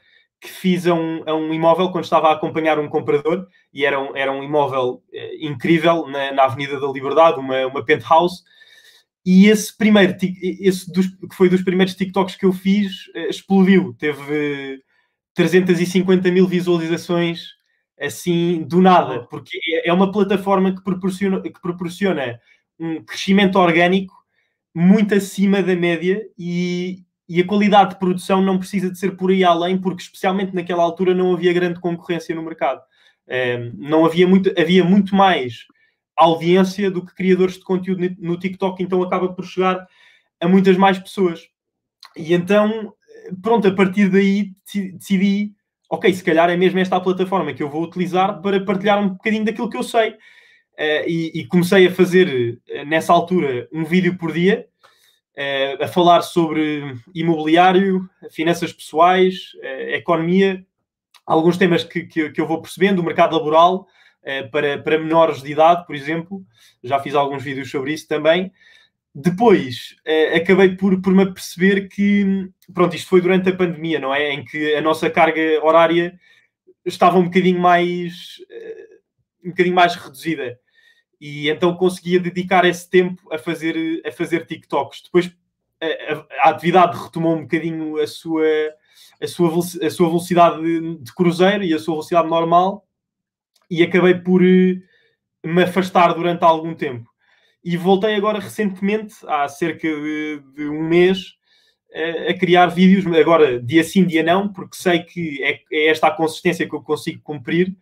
que 0.41 0.49
fiz 0.49 0.85
a 0.85 0.93
um, 0.93 1.23
a 1.25 1.33
um 1.35 1.53
imóvel 1.53 1.91
quando 1.91 2.03
estava 2.03 2.29
a 2.29 2.33
acompanhar 2.33 2.77
um 2.79 2.87
comprador, 2.89 3.47
e 3.73 3.83
era 3.85 3.99
um, 3.99 4.15
era 4.15 4.31
um 4.31 4.43
imóvel 4.43 5.03
eh, 5.13 5.37
incrível 5.41 6.07
na, 6.07 6.31
na 6.33 6.43
Avenida 6.43 6.79
da 6.79 6.87
Liberdade, 6.87 7.39
uma, 7.39 7.65
uma 7.67 7.83
penthouse. 7.85 8.43
E 9.25 9.47
esse 9.47 9.75
primeiro, 9.75 10.15
esse 10.61 10.91
dos, 10.91 11.07
que 11.07 11.35
foi 11.35 11.49
dos 11.49 11.63
primeiros 11.63 11.95
TikToks 11.95 12.35
que 12.35 12.45
eu 12.45 12.53
fiz, 12.53 13.09
eh, 13.15 13.29
explodiu. 13.29 13.95
Teve 13.97 14.81
350 15.33 16.31
mil 16.31 16.47
visualizações 16.47 17.55
assim 17.99 18.63
do 18.63 18.81
nada, 18.81 19.25
porque 19.29 19.57
é, 19.73 19.89
é 19.89 19.93
uma 19.93 20.11
plataforma 20.11 20.75
que 20.75 20.83
proporciona, 20.83 21.41
que 21.41 21.61
proporciona 21.61 22.39
um 22.79 23.03
crescimento 23.03 23.57
orgânico 23.57 24.13
muito 24.73 25.15
acima 25.15 25.63
da 25.63 25.75
média 25.75 26.21
e, 26.37 27.03
e 27.29 27.41
a 27.41 27.45
qualidade 27.45 27.91
de 27.91 27.99
produção 27.99 28.41
não 28.41 28.57
precisa 28.57 28.91
de 28.91 28.99
ser 28.99 29.15
por 29.15 29.31
aí 29.31 29.43
além, 29.43 29.77
porque 29.77 30.03
especialmente 30.03 30.53
naquela 30.53 30.83
altura 30.83 31.13
não 31.13 31.33
havia 31.33 31.53
grande 31.53 31.79
concorrência 31.79 32.35
no 32.35 32.43
mercado. 32.43 32.81
Um, 33.27 33.71
não 33.77 34.05
havia 34.05 34.27
muito, 34.27 34.53
havia 34.59 34.83
muito 34.83 35.15
mais 35.15 35.65
audiência 36.15 36.91
do 36.91 37.05
que 37.05 37.15
criadores 37.15 37.55
de 37.55 37.63
conteúdo 37.63 38.15
no 38.19 38.37
TikTok, 38.37 38.81
então 38.81 39.01
acaba 39.01 39.33
por 39.33 39.45
chegar 39.45 39.85
a 40.39 40.47
muitas 40.47 40.77
mais 40.77 40.99
pessoas. 40.99 41.41
E 42.15 42.33
então, 42.33 42.93
pronto, 43.41 43.67
a 43.67 43.73
partir 43.73 44.09
daí 44.09 44.51
decidi, 44.93 45.53
ok, 45.89 46.13
se 46.13 46.23
calhar 46.23 46.49
é 46.49 46.57
mesmo 46.57 46.79
esta 46.79 46.95
a 46.95 47.01
plataforma 47.01 47.53
que 47.53 47.63
eu 47.63 47.69
vou 47.69 47.83
utilizar 47.83 48.41
para 48.41 48.63
partilhar 48.63 49.01
um 49.01 49.09
bocadinho 49.09 49.45
daquilo 49.45 49.69
que 49.69 49.77
eu 49.77 49.83
sei. 49.83 50.15
Uh, 50.77 51.07
e, 51.07 51.31
e, 51.33 51.47
comecei 51.47 51.87
a 51.87 51.91
fazer, 51.91 52.59
uh, 52.69 52.85
nessa 52.85 53.13
altura, 53.13 53.65
um 53.71 53.85
vídeo 53.85 54.17
por 54.17 54.33
dia, 54.33 54.67
uh, 55.37 55.83
a 55.83 55.87
falar 55.87 56.21
sobre 56.21 56.95
imobiliário, 57.13 58.09
finanças 58.29 58.73
pessoais, 58.73 59.53
economia, 59.93 60.65
alguns 61.25 61.57
temas 61.57 61.85
que, 61.85 62.03
que, 62.03 62.29
que, 62.29 62.41
eu 62.41 62.47
vou 62.47 62.61
percebendo, 62.61 62.99
o 62.99 63.05
mercado 63.05 63.37
laboral, 63.37 63.87
para, 64.51 64.79
para 64.79 64.97
menores 64.97 65.43
de 65.43 65.51
idade, 65.51 65.85
por 65.85 65.95
exemplo. 65.95 66.43
Já 66.83 66.99
fiz 66.99 67.13
alguns 67.13 67.43
vídeos 67.43 67.69
sobre 67.69 67.93
isso 67.93 68.07
também. 68.07 68.51
Depois, 69.13 69.95
acabei 70.35 70.75
por, 70.75 70.99
por 70.99 71.13
me 71.13 71.21
aperceber 71.21 71.87
que, 71.87 72.49
pronto, 72.73 72.95
isto 72.95 73.07
foi 73.07 73.21
durante 73.21 73.49
a 73.49 73.55
pandemia, 73.55 73.99
não 73.99 74.13
é? 74.13 74.31
Em 74.31 74.43
que 74.43 74.73
a 74.73 74.81
nossa 74.81 75.11
carga 75.11 75.63
horária 75.63 76.19
estava 76.83 77.19
um 77.19 77.25
bocadinho 77.25 77.59
mais 77.59 78.41
um 79.43 79.49
bocadinho 79.49 79.75
mais 79.75 79.93
reduzida 79.93 80.59
e 81.19 81.49
então 81.49 81.75
conseguia 81.75 82.19
dedicar 82.19 82.65
esse 82.65 82.89
tempo 82.89 83.21
a 83.33 83.37
fazer, 83.37 84.01
a 84.05 84.11
fazer 84.11 84.45
TikToks. 84.45 85.03
Depois 85.03 85.31
a, 85.81 86.47
a, 86.47 86.49
atividade 86.51 86.97
retomou 86.97 87.35
um 87.35 87.41
bocadinho 87.41 87.99
a 87.99 88.07
sua, 88.07 88.45
a 89.21 89.27
sua, 89.27 89.49
a 89.59 89.89
sua 89.89 90.07
velocidade 90.07 90.61
de, 90.61 90.97
de, 90.97 91.13
cruzeiro 91.13 91.63
e 91.63 91.73
a 91.73 91.79
sua 91.79 91.95
velocidade 91.95 92.29
normal 92.29 92.85
e 93.69 93.83
acabei 93.83 94.15
por 94.15 94.43
eh, 94.43 94.79
me 95.43 95.63
afastar 95.63 96.13
durante 96.13 96.43
algum 96.43 96.73
tempo. 96.73 97.09
E 97.63 97.75
voltei 97.77 98.15
agora 98.15 98.39
recentemente, 98.39 99.15
há 99.27 99.47
cerca 99.47 99.87
de, 99.87 100.41
de 100.53 100.67
um 100.69 100.83
mês, 100.83 101.33
a, 101.93 102.31
a 102.31 102.37
criar 102.37 102.67
vídeos, 102.67 103.05
agora 103.17 103.59
dia 103.59 103.83
sim, 103.83 104.05
dia 104.05 104.21
não, 104.21 104.51
porque 104.51 104.75
sei 104.75 104.99
que 104.99 105.43
é, 105.43 105.61
é 105.71 105.87
esta 105.87 106.07
a 106.07 106.11
consistência 106.11 106.67
que 106.67 106.75
eu 106.75 106.81
consigo 106.81 107.21
cumprir 107.23 107.69
um, 107.69 107.75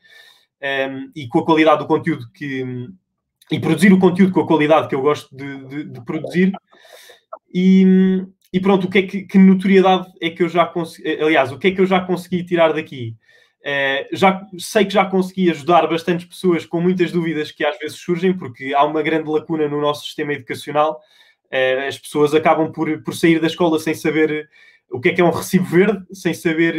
ehm, 0.62 1.12
e 1.16 1.28
com 1.28 1.40
a 1.40 1.46
qualidade 1.46 1.80
do 1.80 1.88
conteúdo 1.88 2.30
que, 2.32 2.64
e 3.52 3.60
produzir 3.60 3.92
o 3.94 4.00
conteúdo 4.00 4.32
com 4.32 4.42
a 4.42 4.48
qualidade 4.48 4.88
que 4.88 4.96
eu 4.96 5.02
gosto 5.02 5.36
de, 5.36 5.66
de, 5.66 5.84
de 5.86 6.06
produzir. 6.06 6.52
E, 7.54 8.26
e, 8.52 8.60
pronto, 8.60 8.88
o 8.88 8.90
que 8.90 9.00
é 9.00 9.02
que, 9.04 9.22
que, 9.24 9.38
notoriedade 9.38 10.08
é 10.22 10.30
que 10.30 10.44
eu 10.44 10.50
já 10.50 10.66
consegui, 10.66 11.22
aliás, 11.22 11.52
o 11.52 11.60
que 11.60 11.68
é 11.68 11.72
que 11.72 11.82
eu 11.82 11.86
já 11.86 12.00
consegui 12.00 12.44
tirar 12.44 12.74
daqui? 12.74 13.16
Uh, 13.62 14.16
já 14.16 14.46
sei 14.58 14.86
que 14.86 14.94
já 14.94 15.06
consegui 15.06 15.50
ajudar 15.50 15.88
bastantes 15.88 16.26
pessoas 16.26 16.66
com 16.66 16.82
muitas 16.82 17.12
dúvidas 17.12 17.52
que 17.52 17.64
às 17.64 17.78
vezes 17.78 17.98
surgem, 17.98 18.36
porque 18.36 18.74
há 18.74 18.84
uma 18.84 19.02
grande 19.02 19.30
lacuna 19.30 19.68
no 19.70 19.80
nosso 19.80 20.06
sistema 20.06 20.34
educacional. 20.34 21.00
Uh, 21.46 21.88
as 21.88 21.98
pessoas 21.98 22.34
acabam 22.34 22.72
por, 22.72 23.02
por 23.04 23.16
sair 23.16 23.40
da 23.40 23.48
escola 23.48 23.80
sem 23.80 23.94
saber 23.94 24.50
o 24.92 25.00
que 25.00 25.10
é 25.10 25.14
que 25.14 25.22
é 25.22 25.24
um 25.24 25.32
recibo 25.32 25.66
verde, 25.66 26.06
sem 26.12 26.34
saber 26.34 26.76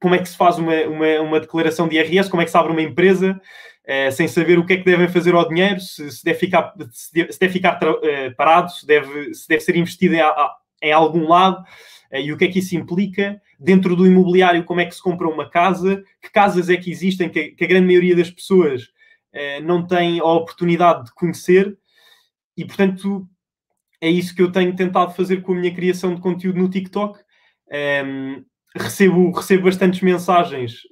como 0.00 0.14
é 0.14 0.18
que 0.18 0.28
se 0.28 0.36
faz 0.36 0.58
uma, 0.58 0.74
uma, 0.82 1.20
uma 1.20 1.40
declaração 1.40 1.88
de 1.88 1.96
IRS, 1.96 2.28
como 2.30 2.42
é 2.42 2.44
que 2.44 2.50
se 2.50 2.56
abre 2.56 2.72
uma 2.72 2.82
empresa, 2.82 3.40
Uh, 3.86 4.10
sem 4.12 4.26
saber 4.26 4.58
o 4.58 4.64
que 4.64 4.72
é 4.72 4.76
que 4.78 4.84
devem 4.84 5.08
fazer 5.08 5.34
ao 5.34 5.46
dinheiro, 5.46 5.78
se, 5.78 6.10
se 6.10 6.24
deve 6.24 6.38
ficar, 6.38 6.72
se 6.90 7.12
deve, 7.12 7.32
se 7.32 7.38
deve 7.38 7.52
ficar 7.52 7.78
uh, 7.82 8.34
parado, 8.34 8.72
se 8.72 8.86
deve, 8.86 9.34
se 9.34 9.46
deve 9.46 9.60
ser 9.60 9.76
investido 9.76 10.14
em, 10.14 10.20
em 10.82 10.90
algum 10.90 11.28
lado, 11.28 11.62
uh, 12.10 12.16
e 12.16 12.32
o 12.32 12.38
que 12.38 12.46
é 12.46 12.48
que 12.48 12.60
isso 12.60 12.74
implica. 12.76 13.38
Dentro 13.60 13.94
do 13.94 14.06
imobiliário, 14.06 14.64
como 14.64 14.80
é 14.80 14.86
que 14.86 14.94
se 14.94 15.02
compra 15.02 15.28
uma 15.28 15.50
casa, 15.50 16.02
que 16.22 16.30
casas 16.30 16.70
é 16.70 16.78
que 16.78 16.90
existem, 16.90 17.28
que, 17.28 17.48
que 17.50 17.64
a 17.64 17.68
grande 17.68 17.86
maioria 17.86 18.16
das 18.16 18.30
pessoas 18.30 18.92
não 19.64 19.84
têm 19.84 20.20
a 20.20 20.24
oportunidade 20.24 21.06
de 21.06 21.12
conhecer 21.12 21.76
e, 22.56 22.64
portanto, 22.64 23.28
é 24.00 24.08
isso 24.08 24.32
que 24.32 24.40
eu 24.42 24.52
tenho 24.52 24.76
tentado 24.76 25.12
fazer 25.12 25.42
com 25.42 25.52
a 25.52 25.56
minha 25.56 25.74
criação 25.74 26.14
de 26.14 26.20
conteúdo 26.20 26.60
no 26.60 26.70
TikTok. 26.70 27.18
Um, 27.18 27.74
ehm, 27.74 28.44
recebo, 28.76 29.32
recebo 29.32 29.64
bastantes 29.64 30.00
mensagens, 30.02 30.82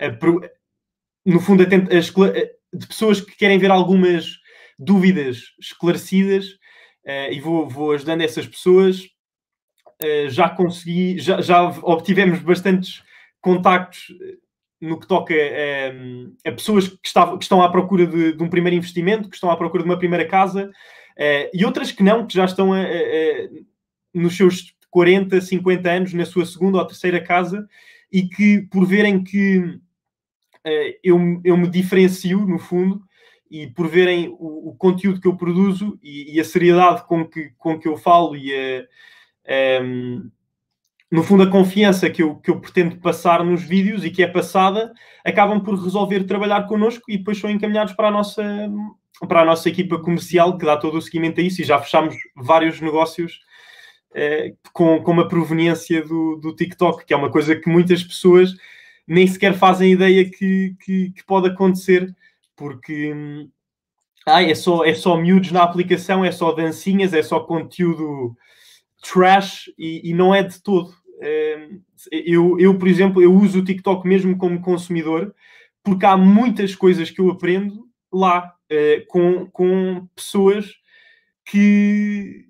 a, 0.00 0.10
no 1.24 1.40
fundo, 1.40 1.62
a, 1.62 1.66
a, 1.66 2.76
de 2.76 2.86
pessoas 2.86 3.20
que 3.20 3.36
querem 3.36 3.58
ver 3.58 3.70
algumas 3.70 4.38
dúvidas 4.78 5.52
esclarecidas 5.60 6.46
uh, 7.06 7.30
e 7.30 7.40
vou, 7.40 7.68
vou 7.68 7.92
ajudando 7.92 8.22
essas 8.22 8.46
pessoas. 8.46 9.02
Uh, 10.02 10.28
já 10.28 10.48
consegui, 10.48 11.18
já, 11.18 11.40
já 11.40 11.62
obtivemos 11.82 12.40
bastantes 12.40 13.02
contactos 13.40 14.06
no 14.80 14.98
que 14.98 15.06
toca 15.06 15.32
a, 15.32 16.48
a 16.48 16.52
pessoas 16.52 16.88
que, 16.88 17.06
estavam, 17.06 17.38
que, 17.38 17.44
estão 17.44 17.62
à 17.62 17.70
procura 17.70 18.04
de, 18.04 18.32
de, 18.32 18.42
um 18.42 18.48
primeiro 18.48 18.76
investimento, 18.76 19.28
que 19.28 19.36
estão 19.36 19.50
à 19.50 19.56
procura 19.56 19.84
de 19.84 19.88
uma 19.88 19.98
primeira 19.98 20.26
casa, 20.26 20.68
uh, 20.68 21.50
e 21.54 21.64
outras 21.64 21.92
que 21.92 22.02
não, 22.02 22.26
que 22.26 22.34
já 22.34 22.44
estão 22.44 22.72
a, 22.72 22.80
a, 22.80 23.48
nos 24.12 24.36
seus 24.36 24.74
40, 24.90 25.40
50 25.40 25.90
anos, 25.90 26.12
na 26.12 26.26
sua 26.26 26.44
segunda 26.44 26.78
ou 26.78 26.86
terceira 26.86 27.20
casa, 27.20 27.66
e 28.12 28.28
que 28.28 28.62
por 28.62 28.84
verem 28.84 29.22
que 29.22 29.78
eu, 31.02 31.40
eu 31.44 31.56
me 31.56 31.68
diferencio, 31.68 32.46
no 32.46 32.58
fundo, 32.58 33.02
e 33.50 33.66
por 33.66 33.86
verem 33.88 34.28
o, 34.38 34.70
o 34.70 34.74
conteúdo 34.76 35.20
que 35.20 35.28
eu 35.28 35.36
produzo 35.36 35.98
e, 36.02 36.36
e, 36.36 36.40
a 36.40 36.44
seriedade 36.44 37.06
com 37.06 37.26
que, 37.26 37.50
com 37.58 37.78
que 37.78 37.86
eu 37.86 37.98
falo 37.98 38.34
e 38.34 38.54
a, 38.54 39.82
um, 39.82 40.30
no 41.10 41.22
fundo, 41.22 41.42
a 41.42 41.50
confiança 41.50 42.08
que 42.08 42.22
eu, 42.22 42.36
que 42.36 42.50
eu 42.50 42.58
pretendo 42.58 42.96
passar 42.96 43.44
nos 43.44 43.62
vídeos 43.62 44.02
e 44.02 44.10
que 44.10 44.22
é 44.22 44.26
passada, 44.26 44.90
acabam 45.22 45.62
por 45.62 45.74
resolver 45.74 46.24
trabalhar 46.24 46.66
connosco 46.66 47.04
e 47.10 47.18
depois 47.18 47.38
são 47.38 47.50
encaminhados 47.50 47.92
para 47.92 48.08
a 48.08 48.10
nossa, 48.10 48.42
para 49.28 49.42
a 49.42 49.44
nossa 49.44 49.68
equipa 49.68 49.98
comercial 49.98 50.56
que 50.56 50.64
dá 50.64 50.78
todo 50.78 50.96
o 50.96 51.02
seguimento 51.02 51.38
a 51.38 51.44
isso 51.44 51.60
e 51.60 51.64
já 51.66 51.78
fechamos 51.78 52.16
vários 52.34 52.80
negócios 52.80 53.40
eh, 54.14 54.54
com, 54.72 55.02
com 55.02 55.10
uma 55.10 55.28
proveniência 55.28 56.02
do, 56.02 56.36
do 56.36 56.56
TikTok, 56.56 57.04
que 57.04 57.12
é 57.12 57.16
uma 57.16 57.30
coisa 57.30 57.54
que 57.56 57.68
muitas 57.68 58.02
pessoas 58.02 58.54
nem 59.12 59.26
sequer 59.26 59.54
fazem 59.54 59.92
ideia 59.92 60.28
que, 60.28 60.74
que, 60.82 61.10
que 61.10 61.24
pode 61.26 61.48
acontecer, 61.48 62.14
porque 62.56 63.12
hum, 63.12 63.50
ai, 64.26 64.50
é, 64.50 64.54
só, 64.54 64.84
é 64.84 64.94
só 64.94 65.16
miúdos 65.16 65.52
na 65.52 65.62
aplicação, 65.62 66.24
é 66.24 66.32
só 66.32 66.52
dancinhas, 66.52 67.12
é 67.12 67.22
só 67.22 67.40
conteúdo 67.40 68.34
trash 69.02 69.70
e, 69.78 70.10
e 70.10 70.14
não 70.14 70.34
é 70.34 70.42
de 70.42 70.62
todo. 70.62 70.94
Ehm, 71.20 71.80
eu, 72.10 72.58
eu, 72.58 72.78
por 72.78 72.88
exemplo, 72.88 73.20
eu 73.22 73.34
uso 73.34 73.60
o 73.60 73.64
TikTok 73.64 74.08
mesmo 74.08 74.36
como 74.38 74.62
consumidor, 74.62 75.34
porque 75.82 76.06
há 76.06 76.16
muitas 76.16 76.74
coisas 76.74 77.10
que 77.10 77.20
eu 77.20 77.30
aprendo 77.30 77.86
lá 78.10 78.54
eh, 78.70 79.04
com, 79.08 79.46
com 79.50 80.08
pessoas 80.14 80.72
que, 81.44 82.46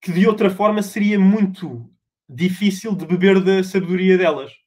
que 0.00 0.12
de 0.12 0.26
outra 0.26 0.48
forma 0.48 0.82
seria 0.82 1.18
muito 1.18 1.90
difícil 2.28 2.94
de 2.94 3.04
beber 3.04 3.40
da 3.42 3.62
sabedoria 3.62 4.16
delas. 4.16 4.61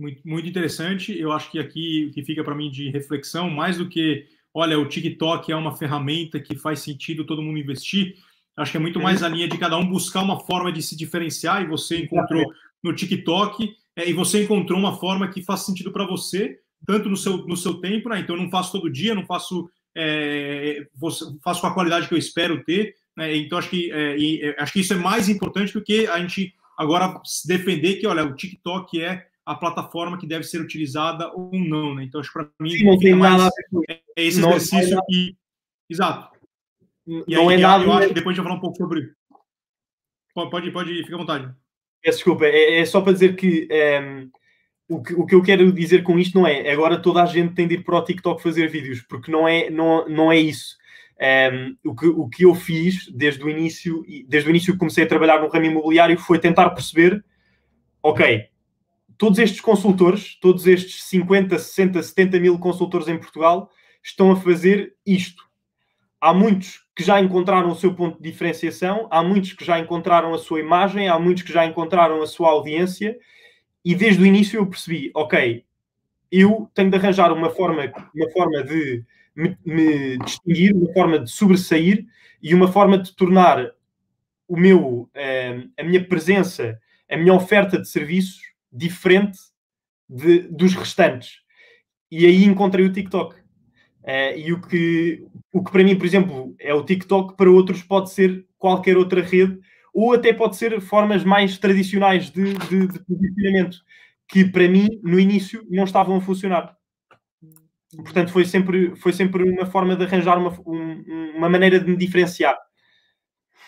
Muito, 0.00 0.26
muito 0.26 0.48
interessante. 0.48 1.18
Eu 1.18 1.30
acho 1.32 1.50
que 1.50 1.58
aqui 1.58 2.06
o 2.08 2.14
que 2.14 2.24
fica 2.24 2.42
para 2.42 2.54
mim 2.54 2.70
de 2.70 2.88
reflexão, 2.90 3.50
mais 3.50 3.76
do 3.78 3.88
que, 3.88 4.26
olha, 4.54 4.78
o 4.78 4.88
TikTok 4.88 5.52
é 5.52 5.56
uma 5.56 5.76
ferramenta 5.76 6.40
que 6.40 6.56
faz 6.56 6.80
sentido 6.80 7.26
todo 7.26 7.42
mundo 7.42 7.58
investir, 7.58 8.16
Acho 8.60 8.72
que 8.72 8.76
é 8.76 8.80
muito 8.80 9.00
mais 9.00 9.22
a 9.22 9.28
linha 9.28 9.48
de 9.48 9.56
cada 9.56 9.76
um 9.78 9.86
buscar 9.86 10.22
uma 10.22 10.38
forma 10.40 10.70
de 10.70 10.82
se 10.82 10.96
diferenciar 10.96 11.62
e 11.62 11.66
você 11.66 11.98
encontrou 11.98 12.44
no 12.82 12.94
TikTok 12.94 13.74
é, 13.96 14.08
e 14.08 14.12
você 14.12 14.44
encontrou 14.44 14.78
uma 14.78 14.98
forma 14.98 15.28
que 15.28 15.42
faz 15.42 15.60
sentido 15.60 15.90
para 15.90 16.06
você, 16.06 16.58
tanto 16.86 17.08
no 17.08 17.16
seu, 17.16 17.38
no 17.46 17.56
seu 17.56 17.74
tempo, 17.74 18.08
né? 18.08 18.20
Então 18.20 18.36
eu 18.36 18.42
não 18.42 18.50
faço 18.50 18.72
todo 18.72 18.90
dia, 18.90 19.14
não 19.14 19.24
faço, 19.24 19.70
é, 19.96 20.86
faço 21.42 21.60
com 21.60 21.66
a 21.66 21.74
qualidade 21.74 22.06
que 22.06 22.14
eu 22.14 22.18
espero 22.18 22.62
ter. 22.64 22.94
Né? 23.16 23.36
Então 23.36 23.58
acho 23.58 23.70
que, 23.70 23.90
é, 23.92 24.18
e, 24.18 24.42
é, 24.42 24.56
acho 24.58 24.72
que 24.74 24.80
isso 24.80 24.92
é 24.92 24.96
mais 24.96 25.28
importante 25.28 25.72
do 25.72 25.82
que 25.82 26.06
a 26.06 26.18
gente 26.18 26.52
agora 26.76 27.20
defender 27.46 27.96
que, 27.96 28.06
olha, 28.06 28.24
o 28.24 28.34
TikTok 28.34 29.00
é 29.00 29.26
a 29.44 29.54
plataforma 29.54 30.18
que 30.18 30.26
deve 30.26 30.44
ser 30.44 30.60
utilizada 30.60 31.32
ou 31.32 31.50
não, 31.52 31.94
né? 31.94 32.04
Então 32.04 32.20
acho 32.20 32.32
que 32.32 32.38
para 32.38 32.48
mim 32.60 32.70
Sim, 32.70 32.84
não 32.84 32.98
tem 32.98 33.14
mais, 33.14 33.42
é 33.88 34.00
esse 34.16 34.40
exercício 34.40 35.00
que. 35.06 35.36
Exato. 35.88 36.38
E 37.06 37.34
não 37.34 37.48
aí, 37.48 37.56
é 37.56 37.58
nada. 37.58 37.84
Eu 37.84 37.92
acho 37.92 38.08
que 38.08 38.14
depois 38.14 38.34
a 38.34 38.36
gente 38.36 38.44
vai 38.44 38.44
falar 38.44 38.58
um 38.58 38.60
pouco 38.60 38.76
sobre. 38.76 39.12
Pode, 40.34 40.50
pode, 40.50 40.70
pode 40.70 41.02
fica 41.02 41.14
à 41.14 41.18
vontade. 41.18 41.54
Desculpa, 42.04 42.46
é, 42.46 42.80
é 42.80 42.84
só 42.84 43.00
para 43.00 43.12
dizer 43.12 43.34
que, 43.34 43.66
ehm, 43.70 44.30
o 44.88 45.02
que 45.02 45.14
o 45.14 45.26
que 45.26 45.34
eu 45.34 45.42
quero 45.42 45.72
dizer 45.72 46.02
com 46.02 46.18
isto 46.18 46.38
não 46.38 46.46
é 46.46 46.70
agora 46.70 47.00
toda 47.00 47.22
a 47.22 47.26
gente 47.26 47.54
tem 47.54 47.66
de 47.66 47.74
ir 47.74 47.84
para 47.84 47.98
o 47.98 48.04
TikTok 48.04 48.42
fazer 48.42 48.68
vídeos, 48.68 49.02
porque 49.02 49.30
não 49.30 49.46
é, 49.46 49.68
não, 49.68 50.08
não 50.08 50.32
é 50.32 50.38
isso. 50.38 50.78
Um, 51.20 51.24
ehm, 51.24 51.76
o, 51.84 51.94
que, 51.94 52.06
o 52.06 52.28
que 52.28 52.44
eu 52.44 52.54
fiz 52.54 53.10
desde 53.12 53.44
o 53.44 53.50
início, 53.50 54.02
desde 54.26 54.48
o 54.48 54.50
início 54.50 54.72
que 54.72 54.78
comecei 54.78 55.04
a 55.04 55.08
trabalhar 55.08 55.40
no 55.40 55.48
ramo 55.48 55.66
imobiliário, 55.66 56.18
foi 56.18 56.38
tentar 56.38 56.70
perceber, 56.70 57.22
ok, 58.02 58.49
todos 59.20 59.38
estes 59.38 59.60
consultores, 59.60 60.34
todos 60.40 60.66
estes 60.66 61.04
50, 61.04 61.58
60, 61.58 62.02
70 62.02 62.40
mil 62.40 62.58
consultores 62.58 63.06
em 63.06 63.18
Portugal 63.18 63.70
estão 64.02 64.32
a 64.32 64.36
fazer 64.36 64.94
isto. 65.04 65.44
Há 66.18 66.32
muitos 66.32 66.86
que 66.96 67.04
já 67.04 67.20
encontraram 67.20 67.68
o 67.68 67.74
seu 67.74 67.94
ponto 67.94 68.16
de 68.16 68.30
diferenciação, 68.30 69.06
há 69.10 69.22
muitos 69.22 69.52
que 69.52 69.62
já 69.62 69.78
encontraram 69.78 70.32
a 70.32 70.38
sua 70.38 70.58
imagem, 70.58 71.06
há 71.06 71.18
muitos 71.18 71.42
que 71.42 71.52
já 71.52 71.66
encontraram 71.66 72.22
a 72.22 72.26
sua 72.26 72.48
audiência, 72.48 73.14
e 73.84 73.94
desde 73.94 74.22
o 74.22 74.26
início 74.26 74.56
eu 74.56 74.66
percebi, 74.66 75.10
ok, 75.14 75.66
eu 76.32 76.70
tenho 76.72 76.88
de 76.88 76.96
arranjar 76.96 77.30
uma 77.30 77.50
forma, 77.50 77.92
uma 78.14 78.30
forma 78.30 78.62
de 78.62 79.04
me, 79.36 79.54
me 79.66 80.18
distinguir, 80.24 80.74
uma 80.74 80.90
forma 80.94 81.18
de 81.18 81.30
sobressair 81.30 82.06
e 82.42 82.54
uma 82.54 82.72
forma 82.72 82.96
de 82.96 83.14
tornar 83.14 83.70
o 84.48 84.56
meu, 84.56 85.10
eh, 85.12 85.62
a 85.78 85.84
minha 85.84 86.02
presença, 86.02 86.80
a 87.10 87.18
minha 87.18 87.34
oferta 87.34 87.78
de 87.78 87.86
serviços 87.86 88.49
diferente 88.72 89.38
de, 90.08 90.40
dos 90.48 90.74
restantes. 90.74 91.38
E 92.10 92.26
aí 92.26 92.44
encontrei 92.44 92.84
o 92.84 92.92
TikTok. 92.92 93.36
Uh, 94.02 94.36
e 94.36 94.52
o 94.52 94.60
que, 94.60 95.24
o 95.52 95.62
que 95.62 95.70
para 95.70 95.84
mim, 95.84 95.96
por 95.96 96.06
exemplo, 96.06 96.54
é 96.58 96.72
o 96.72 96.84
TikTok, 96.84 97.36
para 97.36 97.50
outros 97.50 97.82
pode 97.82 98.10
ser 98.10 98.46
qualquer 98.58 98.96
outra 98.96 99.22
rede, 99.22 99.58
ou 99.92 100.14
até 100.14 100.32
pode 100.32 100.56
ser 100.56 100.80
formas 100.80 101.22
mais 101.22 101.58
tradicionais 101.58 102.30
de, 102.30 102.54
de, 102.54 102.86
de 102.86 102.98
posicionamento, 103.04 103.78
que 104.28 104.44
para 104.44 104.68
mim, 104.68 104.88
no 105.02 105.20
início, 105.20 105.66
não 105.68 105.84
estavam 105.84 106.16
a 106.16 106.20
funcionar. 106.20 106.76
Portanto, 107.96 108.30
foi 108.30 108.44
sempre, 108.44 108.94
foi 108.96 109.12
sempre 109.12 109.42
uma 109.42 109.66
forma 109.66 109.96
de 109.96 110.04
arranjar 110.04 110.38
uma, 110.38 110.56
um, 110.64 111.36
uma 111.36 111.48
maneira 111.48 111.80
de 111.80 111.90
me 111.90 111.96
diferenciar. 111.96 112.56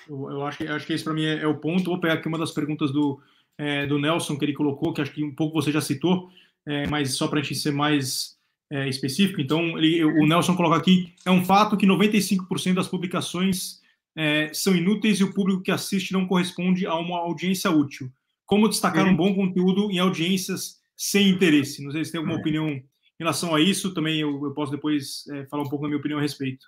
Eu, 0.08 0.30
eu 0.30 0.46
acho, 0.46 0.58
que, 0.58 0.66
acho 0.66 0.86
que 0.86 0.92
esse 0.92 1.04
para 1.04 1.12
mim 1.12 1.24
é, 1.24 1.42
é, 1.42 1.46
o 1.46 1.58
ponto. 1.58 1.90
Vou 1.90 2.00
pegar 2.00 2.14
aqui 2.14 2.28
uma 2.28 2.38
das 2.38 2.52
perguntas 2.52 2.92
do, 2.92 3.20
é, 3.62 3.86
do 3.86 3.98
Nelson 3.98 4.36
que 4.36 4.44
ele 4.44 4.52
colocou, 4.52 4.92
que 4.92 5.00
acho 5.00 5.12
que 5.12 5.22
um 5.22 5.34
pouco 5.34 5.60
você 5.60 5.70
já 5.70 5.80
citou, 5.80 6.28
é, 6.66 6.86
mas 6.88 7.14
só 7.14 7.28
para 7.28 7.38
a 7.38 7.42
gente 7.42 7.54
ser 7.54 7.70
mais 7.70 8.36
é, 8.68 8.88
específico. 8.88 9.40
Então, 9.40 9.78
ele, 9.78 10.04
o 10.04 10.26
Nelson 10.26 10.56
coloca 10.56 10.76
aqui: 10.76 11.14
é 11.24 11.30
um 11.30 11.44
fato 11.44 11.76
que 11.76 11.86
95% 11.86 12.74
das 12.74 12.88
publicações 12.88 13.80
é, 14.16 14.52
são 14.52 14.74
inúteis 14.74 15.20
e 15.20 15.24
o 15.24 15.32
público 15.32 15.62
que 15.62 15.70
assiste 15.70 16.12
não 16.12 16.26
corresponde 16.26 16.86
a 16.86 16.94
uma 16.96 17.18
audiência 17.18 17.70
útil. 17.70 18.10
Como 18.44 18.68
destacar 18.68 19.06
um 19.06 19.16
bom 19.16 19.32
conteúdo 19.34 19.90
em 19.90 19.98
audiências 19.98 20.80
sem 20.96 21.30
interesse? 21.30 21.82
Não 21.84 21.92
sei 21.92 22.04
se 22.04 22.12
tem 22.12 22.18
alguma 22.18 22.36
é. 22.36 22.40
opinião 22.40 22.68
em 22.68 22.84
relação 23.18 23.54
a 23.54 23.60
isso. 23.60 23.94
Também 23.94 24.18
eu, 24.18 24.44
eu 24.44 24.52
posso 24.52 24.72
depois 24.72 25.24
é, 25.28 25.46
falar 25.46 25.62
um 25.62 25.68
pouco 25.68 25.84
da 25.84 25.88
minha 25.88 26.00
opinião 26.00 26.18
a 26.18 26.22
respeito. 26.22 26.66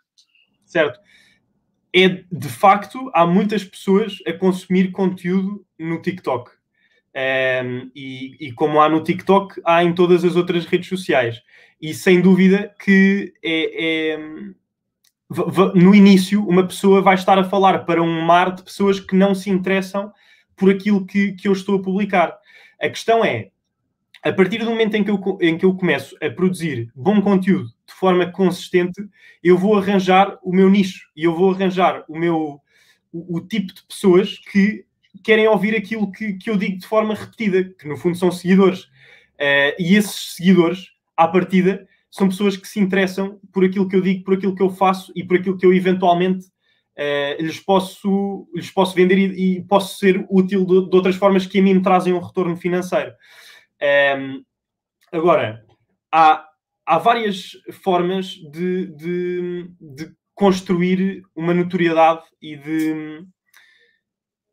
Certo. 0.64 1.00
É, 1.94 2.08
de 2.08 2.48
facto, 2.48 3.10
há 3.12 3.26
muitas 3.26 3.64
pessoas 3.64 4.18
a 4.26 4.32
consumir 4.32 4.90
conteúdo 4.90 5.64
no 5.78 6.00
TikTok. 6.00 6.50
E, 7.14 8.36
e, 8.40 8.52
como 8.52 8.80
há 8.80 8.88
no 8.88 9.02
TikTok, 9.02 9.60
há 9.64 9.84
em 9.84 9.94
todas 9.94 10.24
as 10.24 10.34
outras 10.34 10.66
redes 10.66 10.88
sociais. 10.88 11.40
E 11.80 11.94
sem 11.94 12.20
dúvida 12.20 12.74
que 12.82 13.32
é, 13.42 14.14
é, 14.14 14.18
no 15.74 15.94
início 15.94 16.44
uma 16.46 16.66
pessoa 16.66 17.00
vai 17.00 17.14
estar 17.14 17.38
a 17.38 17.44
falar 17.44 17.84
para 17.84 18.02
um 18.02 18.20
mar 18.22 18.54
de 18.54 18.62
pessoas 18.62 18.98
que 18.98 19.14
não 19.14 19.34
se 19.34 19.50
interessam 19.50 20.12
por 20.56 20.70
aquilo 20.70 21.06
que, 21.06 21.32
que 21.32 21.48
eu 21.48 21.52
estou 21.52 21.76
a 21.76 21.82
publicar. 21.82 22.36
A 22.80 22.88
questão 22.88 23.24
é, 23.24 23.50
a 24.22 24.32
partir 24.32 24.58
do 24.58 24.70
momento 24.70 24.94
em 24.94 25.04
que, 25.04 25.10
eu, 25.10 25.38
em 25.40 25.58
que 25.58 25.64
eu 25.64 25.74
começo 25.74 26.16
a 26.22 26.30
produzir 26.30 26.90
bom 26.94 27.20
conteúdo 27.20 27.68
de 27.86 27.94
forma 27.94 28.30
consistente, 28.30 29.00
eu 29.42 29.58
vou 29.58 29.76
arranjar 29.76 30.38
o 30.42 30.52
meu 30.52 30.70
nicho 30.70 31.08
e 31.14 31.24
eu 31.24 31.34
vou 31.34 31.52
arranjar 31.52 32.04
o 32.08 32.18
meu 32.18 32.60
o, 33.12 33.36
o 33.36 33.40
tipo 33.40 33.72
de 33.72 33.82
pessoas 33.86 34.38
que 34.50 34.84
querem 35.22 35.46
ouvir 35.48 35.76
aquilo 35.76 36.10
que, 36.10 36.34
que 36.34 36.50
eu 36.50 36.56
digo 36.56 36.78
de 36.78 36.86
forma 36.86 37.14
repetida, 37.14 37.64
que 37.64 37.86
no 37.86 37.96
fundo 37.96 38.16
são 38.16 38.30
seguidores. 38.30 38.84
Uh, 39.34 39.74
e 39.78 39.96
esses 39.96 40.34
seguidores, 40.34 40.88
à 41.16 41.26
partida, 41.26 41.86
são 42.10 42.28
pessoas 42.28 42.56
que 42.56 42.68
se 42.68 42.78
interessam 42.78 43.40
por 43.52 43.64
aquilo 43.64 43.88
que 43.88 43.96
eu 43.96 44.00
digo, 44.00 44.22
por 44.24 44.34
aquilo 44.34 44.54
que 44.54 44.62
eu 44.62 44.70
faço 44.70 45.12
e 45.16 45.24
por 45.24 45.36
aquilo 45.36 45.58
que 45.58 45.66
eu 45.66 45.74
eventualmente 45.74 46.46
uh, 46.46 47.42
lhes, 47.42 47.58
posso, 47.58 48.48
lhes 48.54 48.70
posso 48.70 48.94
vender 48.94 49.18
e, 49.18 49.56
e 49.56 49.64
posso 49.64 49.98
ser 49.98 50.24
útil 50.30 50.64
de, 50.64 50.88
de, 50.88 50.96
outras 50.96 51.16
formas 51.16 51.44
que 51.46 51.58
a 51.58 51.62
mim 51.62 51.74
me 51.74 51.82
trazem 51.82 52.12
um 52.12 52.20
retorno 52.20 52.56
financeiro. 52.56 53.10
Um, 53.10 53.86
ehm, 53.86 54.42
agora, 55.12 55.64
há, 56.12 56.46
há 56.86 56.98
várias 56.98 57.50
formas 57.82 58.26
de, 58.52 58.86
de, 58.94 59.70
de, 59.80 60.12
construir 60.34 61.22
uma 61.34 61.54
notoriedade 61.54 62.22
e 62.40 62.56
de, 62.56 63.24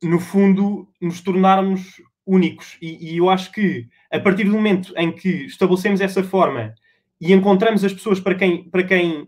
no 0.02 0.20
fundo, 0.20 0.88
nos 1.00 1.22
tornarmos 1.22 2.02
únicos. 2.26 2.78
E, 2.82 3.14
e, 3.14 3.18
eu 3.18 3.30
acho 3.30 3.52
que 3.52 3.88
a 4.12 4.20
partir 4.20 4.46
do 4.46 4.52
momento 4.52 4.94
em 4.98 5.12
que 5.12 5.46
estabelecemos 5.46 6.02
essa 6.02 6.24
forma 6.24 6.74
e 7.20 7.34
encontramos 7.34 7.84
as 7.84 7.94
pessoas 7.94 8.20
para 8.20 8.36
quem, 8.36 8.70
para 8.70 8.84
quem 8.84 9.28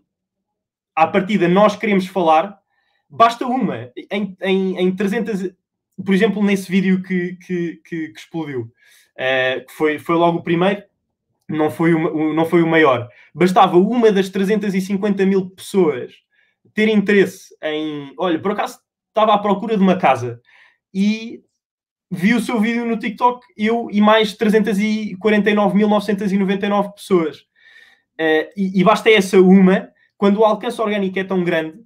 à 0.96 1.08
partida 1.08 1.48
nós 1.48 1.76
queremos 1.76 2.08
falar, 2.08 2.58
basta 3.10 3.46
uma. 3.46 3.92
Em, 4.12 4.36
em, 4.42 4.78
em 4.78 4.96
300, 4.96 5.52
por 6.04 6.14
exemplo, 6.14 6.44
nesse 6.44 6.72
vídeo 6.72 7.02
que, 7.04 7.36
que, 7.36 7.82
que, 7.86 8.08
que 8.08 8.20
explodiu, 8.20 8.62
uh, 8.62 9.66
que 9.66 9.74
foi, 9.74 10.00
foi 10.00 10.16
logo 10.16 10.40
o 10.40 10.44
primeiro, 10.44 10.84
não 11.48 11.70
foi 11.70 11.94
o, 11.94 12.34
não 12.34 12.46
foi 12.46 12.64
o 12.64 12.68
maior. 12.68 13.08
Bastava 13.34 13.78
uma 13.78 14.12
das 14.12 14.30
350 14.30 15.26
mil 15.26 15.50
pessoas 15.50 16.14
ter 16.74 16.88
interesse 16.88 17.56
em. 17.62 18.14
Olha, 18.18 18.40
por 18.40 18.52
acaso 18.52 18.80
estava 19.10 19.34
à 19.34 19.38
procura 19.38 19.78
de 19.78 19.84
uma 19.84 19.98
casa 19.98 20.42
e 20.94 21.42
vi 22.12 22.36
o 22.36 22.42
seu 22.42 22.60
vídeo 22.60 22.86
no 22.86 23.00
TikTok, 23.00 23.44
eu 23.58 23.90
e 23.92 24.00
mais 24.00 24.38
349.999 24.38 26.94
pessoas. 26.94 27.40
Uh, 28.14 28.46
e, 28.56 28.80
e, 28.80 28.84
basta 28.84 29.10
essa 29.10 29.42
uma, 29.42 29.90
quando 30.16 30.40
o 30.40 30.46
alcance 30.46 30.80
orgânico 30.80 31.18
é 31.18 31.24
tão 31.24 31.44
grande, 31.44 31.80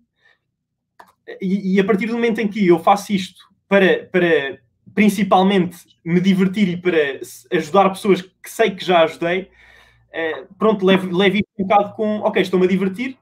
e, 1.42 1.76
e, 1.76 1.80
a 1.80 1.84
partir 1.84 2.08
do 2.08 2.14
momento 2.14 2.40
em 2.40 2.48
que 2.48 2.68
eu 2.68 2.80
faço 2.80 3.14
isto 3.14 3.42
para, 3.68 4.06
para 4.12 4.60
principalmente 4.94 5.78
me 6.04 6.20
divertir 6.20 6.68
e 6.68 6.78
para 6.78 7.20
ajudar 7.52 7.90
pessoas 7.90 8.22
que 8.22 8.50
sei 8.50 8.72
que 8.72 8.84
já 8.84 9.04
ajudei, 9.04 9.44
uh, 9.44 10.54
pronto, 10.58 10.86
levo, 10.86 11.08
isto 11.36 11.48
um 11.58 11.66
bocado 11.66 11.94
com, 11.96 12.20
ok, 12.20 12.42
estou-me 12.42 12.66
a 12.66 12.70
divertir, 12.70 13.18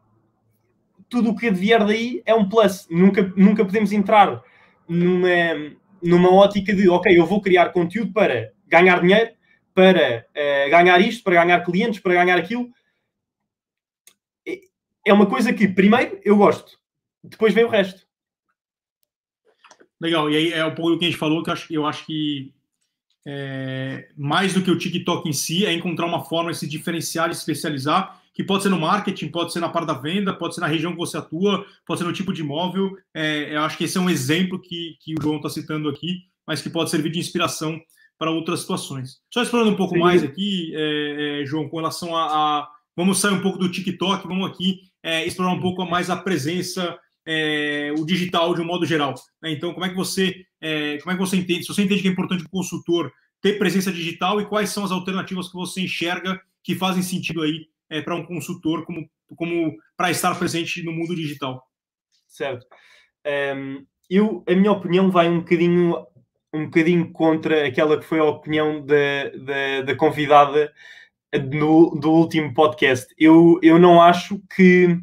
tudo 1.08 1.30
o 1.30 1.36
que 1.36 1.51
vier 1.51 1.86
daí 1.86 2.24
é 2.25 2.34
um 2.34 2.50
plus. 2.50 2.88
Nunca, 2.89 3.32
nunca 3.36 3.63
podemos 3.63 3.92
entrar 3.92 4.42
numa, 4.88 5.77
numa 6.01 6.32
ótica 6.34 6.74
de, 6.74 6.88
ok, 6.89 7.18
eu 7.18 7.25
vou 7.25 7.42
criar 7.42 7.70
conteúdo 7.70 8.13
para 8.13 8.51
ganhar 8.68 9.01
dinheiro, 9.01 9.32
para 9.74 10.25
uh, 10.32 10.70
ganhar 10.70 11.00
isto, 11.01 11.24
para 11.24 11.44
ganhar 11.44 11.63
clientes, 11.63 12.00
para 12.00 12.13
ganhar 12.13 12.38
aquilo. 12.38 12.70
É 15.06 15.13
uma 15.13 15.27
coisa 15.27 15.54
que, 15.54 15.68
primeiro, 15.68 16.20
eu 16.24 16.36
gosto, 16.36 16.80
depois 17.24 17.54
vem 17.54 17.63
o 17.63 17.70
resto. 17.70 18.06
Legal, 20.01 20.30
e 20.30 20.36
aí 20.36 20.54
é 20.54 20.65
um 20.65 20.74
pouco 20.74 20.92
do 20.92 21.00
que 21.00 21.06
a 21.06 21.08
gente 21.08 21.20
falou, 21.20 21.44
que 21.44 21.50
eu 21.50 21.54
acho, 21.54 21.74
eu 21.74 21.86
acho 21.86 22.06
que 22.06 22.54
é, 23.25 24.10
mais 24.15 24.54
do 24.54 24.62
que 24.62 24.70
o 24.70 24.77
TikTok 24.77 25.27
em 25.27 25.34
si, 25.34 25.65
é 25.65 25.74
encontrar 25.74 26.06
uma 26.06 26.24
forma 26.24 26.51
de 26.51 26.58
se 26.58 26.68
diferenciar 26.68 27.30
e 27.30 27.34
especializar, 27.34 28.22
que 28.36 28.44
pode 28.44 28.63
ser 28.63 28.70
no 28.70 28.80
marketing, 28.80 29.30
pode 29.30 29.54
ser 29.54 29.62
na 29.62 29.70
parte 29.70 29.88
da 29.88 29.94
venda, 29.94 30.34
pode 30.34 30.54
ser 30.54 30.62
na 30.62 30.68
região 30.68 30.92
que 30.92 30.98
você 30.98 31.18
atua, 31.18 31.65
pode 31.88 32.00
ser 32.00 32.06
no 32.06 32.13
tipo 32.13 32.34
de 32.34 32.42
imóvel. 32.42 32.92
É, 33.13 33.56
eu 33.56 33.62
acho 33.62 33.77
que 33.77 33.86
esse 33.86 33.98
é 33.98 34.01
um 34.01 34.10
exemplo 34.10 34.62
que, 34.62 34.98
que 35.00 35.15
o 35.18 35.24
João 35.24 35.38
está 35.38 35.50
citando 35.50 35.88
aqui, 35.88 36.24
mas 36.46 36.62
que 36.62 36.70
pode 36.70 36.89
servir 36.89 37.12
de 37.12 37.20
inspiração 37.20 37.80
para 38.20 38.30
outras 38.30 38.60
situações. 38.60 39.20
Só 39.34 39.42
explorando 39.42 39.72
um 39.72 39.77
pouco 39.77 39.96
Sim. 39.96 40.01
mais 40.01 40.22
aqui, 40.22 40.74
é, 40.75 41.42
é, 41.42 41.46
João, 41.46 41.70
com 41.70 41.77
relação 41.77 42.15
a, 42.15 42.25
a, 42.25 42.68
Vamos 42.96 43.20
sair 43.20 43.34
um 43.34 43.42
pouco 43.42 43.60
do 43.60 43.70
TikTok, 43.70 44.25
vamos 44.25 44.50
aqui 44.50 44.80
é, 45.04 45.25
explorar 45.25 45.51
um 45.51 45.60
pouco 45.60 45.86
mais 45.86 46.10
a 46.10 46.15
presença 46.15 46.98
é, 47.25 47.94
o 47.98 48.06
digital 48.06 48.54
de 48.54 48.62
um 48.62 48.65
modo 48.65 48.86
geral. 48.86 49.13
Né? 49.42 49.51
Então, 49.51 49.74
como 49.74 49.86
é 49.86 49.89
que 49.89 49.96
você 49.96 50.46
é, 50.62 50.98
como 51.00 51.12
é 51.12 51.15
que 51.15 51.20
você 51.20 51.36
entende? 51.36 51.64
Se 51.64 51.68
você 51.68 51.83
entende 51.83 52.01
que 52.01 52.07
é 52.07 52.12
importante 52.12 52.46
o 52.46 52.50
consultor 52.50 53.12
ter 53.42 53.59
presença 53.59 53.92
digital 53.92 54.40
e 54.40 54.46
quais 54.46 54.70
são 54.70 54.83
as 54.83 54.92
alternativas 54.92 55.48
que 55.48 55.53
você 55.53 55.81
enxerga 55.81 56.40
que 56.64 56.74
fazem 56.74 57.03
sentido 57.03 57.42
aí 57.42 57.68
é, 57.89 58.01
para 58.01 58.15
um 58.15 58.25
consultor 58.25 58.85
como, 58.85 59.09
como 59.35 59.75
para 59.95 60.11
estar 60.11 60.37
presente 60.37 60.83
no 60.83 60.91
mundo 60.91 61.15
digital? 61.15 61.63
Certo. 62.27 62.65
Um, 63.25 63.29
ehm, 63.29 63.85
eu, 64.09 64.43
a 64.48 64.53
minha 64.53 64.71
opinião 64.71 65.09
vai 65.09 65.27
um 65.27 65.39
bocadinho 65.39 66.05
um 66.55 66.65
bocadinho 66.65 67.11
contra 67.11 67.67
aquela 67.67 68.00
que 68.00 68.05
foi 68.05 68.19
a 68.19 68.24
opinião 68.24 68.85
da, 68.85 69.29
da, 69.43 69.81
da 69.87 69.95
convidada 69.95 70.71
no, 71.51 71.91
do 72.00 72.11
último 72.11 72.53
podcast. 72.53 73.13
Eu, 73.17 73.59
eu 73.61 73.77
não 73.77 74.01
acho 74.01 74.41
que 74.55 74.98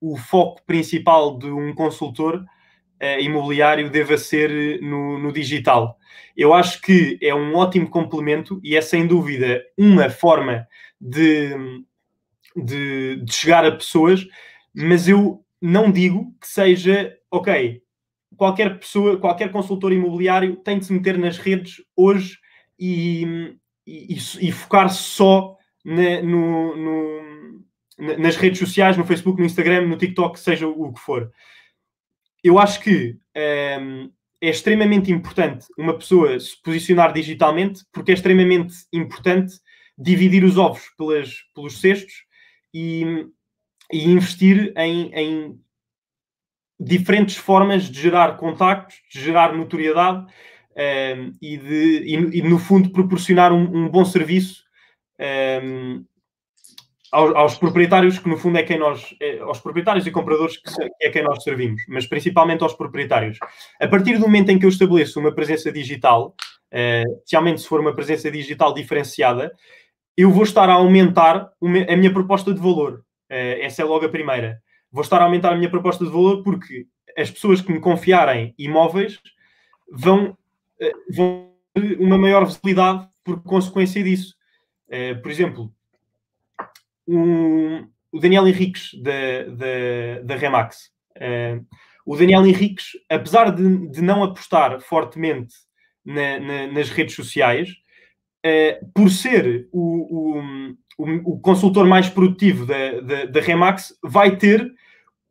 o 0.00 0.16
foco 0.16 0.60
principal 0.66 1.38
de 1.38 1.46
um 1.46 1.74
consultor 1.74 2.38
uh, 2.38 3.20
imobiliário 3.20 3.88
deva 3.90 4.18
ser 4.18 4.80
no, 4.82 5.18
no, 5.18 5.32
digital. 5.32 5.96
Eu 6.36 6.52
acho 6.52 6.80
que 6.80 7.18
é 7.22 7.34
um 7.34 7.54
ótimo 7.54 7.88
complemento 7.88 8.60
e 8.62 8.76
é 8.76 8.80
sem 8.80 9.06
dúvida 9.06 9.62
uma 9.78 10.10
forma 10.10 10.66
de, 11.00 11.54
de, 12.56 13.16
de 13.16 13.32
chegar 13.32 13.64
a 13.64 13.72
pessoas, 13.72 14.26
mas 14.74 15.08
eu 15.08 15.44
não 15.60 15.90
digo 15.90 16.34
que 16.40 16.48
seja, 16.48 17.16
ok, 17.30 17.82
qualquer 18.36 18.78
pessoa, 18.78 19.18
qualquer 19.18 19.50
consultor 19.50 19.92
imobiliário 19.92 20.56
tem 20.56 20.78
de 20.78 20.86
se 20.86 20.92
meter 20.92 21.18
nas 21.18 21.38
redes 21.38 21.82
hoje 21.96 22.38
e, 22.78 23.56
e, 23.86 24.16
e 24.40 24.52
focar 24.52 24.90
só 24.90 25.56
na, 25.84 26.22
no, 26.22 26.76
no, 26.76 28.16
nas 28.18 28.36
redes 28.36 28.58
sociais, 28.58 28.96
no 28.96 29.06
Facebook, 29.06 29.40
no 29.40 29.46
Instagram, 29.46 29.86
no 29.86 29.96
TikTok, 29.96 30.38
seja 30.38 30.66
o 30.66 30.92
que 30.92 31.00
for. 31.00 31.30
Eu 32.42 32.58
acho 32.58 32.80
que 32.80 33.12
um, 33.12 33.18
ehm, 33.34 34.10
é 34.40 34.50
extremamente 34.50 35.10
importante 35.10 35.66
uma 35.78 35.96
pessoa 35.96 36.38
se 36.38 36.60
posicionar 36.62 37.12
digitalmente, 37.12 37.84
porque 37.92 38.12
é 38.12 38.14
extremamente 38.14 38.74
importante 38.92 39.54
dividir 39.98 40.44
os 40.44 40.58
ovos 40.58 40.82
pelas, 40.96 41.34
pelos 41.54 41.80
cestos 41.80 42.25
e, 42.72 43.26
e 43.92 44.04
investir 44.04 44.72
em, 44.76 45.12
em, 45.14 45.60
diferentes 46.78 47.36
formas 47.36 47.84
de 47.84 48.00
gerar 48.00 48.36
contactos, 48.36 48.96
de 49.12 49.20
gerar 49.20 49.54
notoriedade 49.54 50.24
um, 50.24 50.30
ehm, 50.76 51.32
e, 51.40 51.56
de, 51.56 52.02
e, 52.04 52.38
e, 52.38 52.42
no 52.42 52.58
fundo, 52.58 52.90
proporcionar 52.90 53.52
um, 53.52 53.84
um 53.84 53.88
bom 53.88 54.04
serviço 54.04 54.62
um, 55.18 55.24
ehm, 55.24 56.04
aos, 57.12 57.34
aos, 57.34 57.58
proprietários, 57.58 58.18
que 58.18 58.28
no 58.28 58.36
fundo 58.36 58.58
é 58.58 58.62
quem 58.62 58.78
nós, 58.78 59.14
é, 59.20 59.38
aos 59.38 59.60
proprietários 59.60 60.06
e 60.06 60.10
compradores 60.10 60.56
que, 60.58 60.70
é 61.02 61.10
quem 61.10 61.22
nós 61.22 61.42
servimos, 61.42 61.82
mas 61.88 62.06
principalmente 62.06 62.62
aos 62.62 62.74
proprietários. 62.74 63.38
A 63.80 63.88
partir 63.88 64.18
do 64.18 64.26
momento 64.26 64.50
em 64.50 64.58
que 64.58 64.66
eu 64.66 64.70
estabeleço 64.70 65.18
uma 65.18 65.34
presença 65.34 65.72
digital, 65.72 66.34
uh, 66.72 67.12
especialmente 67.18 67.60
se 67.60 67.68
for 67.68 67.80
uma 67.80 67.94
presença 67.94 68.30
digital 68.30 68.74
diferenciada, 68.74 69.52
eu 70.16 70.30
vou 70.30 70.44
estar 70.44 70.68
a 70.68 70.74
aumentar 70.74 71.52
a 71.88 71.96
minha 71.96 72.12
proposta 72.12 72.52
de 72.52 72.60
valor. 72.60 73.04
Uh, 73.30 73.60
essa 73.60 73.82
é 73.82 73.84
logo 73.84 74.06
a 74.06 74.08
primeira. 74.08 74.62
Vou 74.90 75.02
estar 75.02 75.20
a 75.20 75.24
aumentar 75.24 75.52
a 75.52 75.56
minha 75.56 75.70
proposta 75.70 76.04
de 76.04 76.10
valor 76.10 76.42
porque 76.42 76.86
as 77.16 77.30
pessoas 77.30 77.60
que 77.60 77.72
me 77.72 77.80
confiarem 77.80 78.54
imóveis 78.58 79.20
vão, 79.90 80.30
uh, 80.30 81.14
vão 81.14 81.50
ter 81.74 82.00
uma 82.00 82.16
maior 82.16 82.46
visibilidade 82.46 83.06
por 83.22 83.42
consequência 83.42 84.02
disso. 84.02 84.34
Uh, 84.88 85.20
por 85.20 85.30
exemplo, 85.30 85.72
um, 87.06 87.86
o 88.10 88.18
Daniel 88.18 88.48
Henriques 88.48 88.90
da, 89.02 89.44
da, 89.54 90.22
da 90.24 90.36
Remax. 90.36 90.90
O 92.04 92.16
Daniel 92.16 92.46
Henriques, 92.46 92.90
apesar 93.08 93.50
de, 93.50 93.88
de 93.88 94.00
não 94.00 94.22
apostar 94.22 94.80
fortemente 94.80 95.54
na, 96.04 96.38
na, 96.38 96.66
nas 96.68 96.88
redes 96.88 97.16
sociais, 97.16 97.70
uh, 98.46 98.92
por 98.92 99.10
ser 99.10 99.68
o, 99.72 100.38
o, 100.98 101.32
o, 101.32 101.40
consultor 101.40 101.86
mais 101.86 102.08
produtivo 102.08 102.64
da, 102.64 103.00
da, 103.00 103.24
da 103.26 103.40
Remax, 103.40 103.94
vai 104.02 104.36
ter 104.36 104.72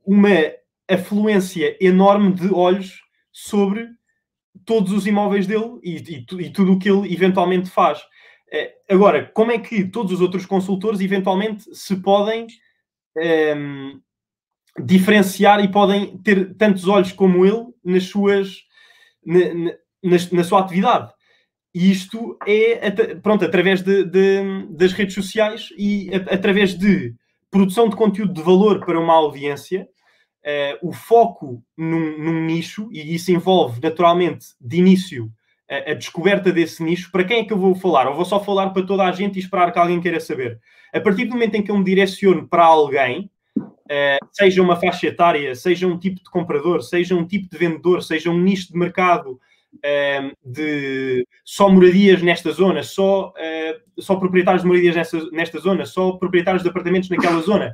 uma 0.05 0.29
afluência 0.89 1.75
enorme 1.81 2.33
de 2.33 2.53
olhos 2.53 3.01
sobre 3.31 3.87
todos 4.65 4.91
os 4.91 5.07
imóveis 5.07 5.47
dele 5.47 5.79
e, 5.83 5.95
e, 5.95 6.45
e 6.45 6.49
tudo 6.49 6.73
o 6.73 6.79
que 6.79 6.89
ele 6.89 7.11
eventualmente 7.13 7.69
faz. 7.69 8.01
É, 8.51 8.73
agora, 8.89 9.29
como 9.33 9.51
é 9.51 9.59
que 9.59 9.85
todos 9.85 10.11
os 10.11 10.21
outros 10.21 10.45
consultores 10.45 11.01
eventualmente 11.01 11.63
se 11.75 11.95
podem 11.97 12.45
um, 13.17 13.21
ehm, 13.21 13.99
diferenciar 14.83 15.63
e 15.63 15.71
podem 15.71 16.17
ter 16.19 16.55
tantos 16.55 16.87
olhos 16.87 17.11
como 17.11 17.45
ele 17.45 17.65
nas 17.83 18.03
suas, 18.03 18.63
na, 19.25 19.71
na, 20.03 20.17
na 20.31 20.43
sua 20.43 20.59
atividade? 20.61 21.11
E 21.75 21.91
isto 21.91 22.37
é 22.47 22.89
pronto, 23.15 23.43
através 23.43 23.81
de, 23.81 24.05
de, 24.05 24.65
das 24.69 24.93
redes 24.93 25.13
sociais 25.13 25.73
e 25.77 26.09
através 26.31 26.73
de 26.73 27.13
produção 27.51 27.89
de 27.89 27.97
conteúdo 27.97 28.31
de 28.31 28.41
valor 28.41 28.79
para 28.79 28.97
uma 28.97 29.13
audiência, 29.13 29.85
uh, 30.45 30.87
o 30.87 30.93
foco 30.93 31.61
num, 31.77 32.17
num, 32.17 32.45
nicho, 32.45 32.87
e 32.93 33.13
isso 33.13 33.29
envolve 33.29 33.81
naturalmente 33.81 34.45
de 34.61 34.77
início 34.77 35.29
a, 35.69 35.91
a, 35.91 35.93
descoberta 35.95 36.49
desse 36.49 36.81
nicho, 36.81 37.11
para 37.11 37.25
quem 37.25 37.39
é 37.39 37.43
que 37.43 37.51
eu 37.51 37.57
vou 37.57 37.75
falar? 37.75 38.07
Ou 38.07 38.15
vou 38.15 38.23
só 38.23 38.41
falar 38.41 38.69
para 38.69 38.85
toda 38.85 39.03
a 39.03 39.11
gente 39.11 39.35
e 39.35 39.39
esperar 39.39 39.69
que 39.73 39.77
alguém 39.77 39.99
queira 39.99 40.21
saber? 40.21 40.57
A 40.93 41.01
partir 41.01 41.25
do 41.25 41.33
momento 41.33 41.55
em 41.55 41.61
que 41.61 41.71
eu 41.71 41.77
me 41.77 41.83
direciono 41.83 42.47
para 42.47 42.63
alguém, 42.63 43.29
uh, 43.57 44.25
seja 44.31 44.61
uma 44.61 44.77
faixa 44.77 45.07
etária, 45.07 45.53
seja 45.55 45.85
um 45.87 45.99
tipo 45.99 46.23
de 46.23 46.29
comprador, 46.29 46.81
seja 46.81 47.15
um 47.15 47.27
tipo 47.27 47.49
de 47.49 47.57
vendedor, 47.57 48.01
seja 48.01 48.31
um 48.31 48.39
nicho 48.39 48.71
de 48.71 48.79
mercado, 48.79 49.37
de 50.43 51.27
só 51.43 51.69
moradias 51.69 52.21
nesta 52.21 52.51
zona, 52.51 52.83
só, 52.83 53.29
uh, 53.29 54.01
só 54.01 54.15
proprietários 54.15 54.63
de 54.63 54.67
moradias 54.67 54.95
nesta, 54.95 55.29
nesta 55.31 55.59
zona, 55.59 55.85
só 55.85 56.13
proprietários 56.13 56.63
de 56.63 56.69
apartamentos 56.69 57.09
naquela 57.09 57.41
zona. 57.41 57.73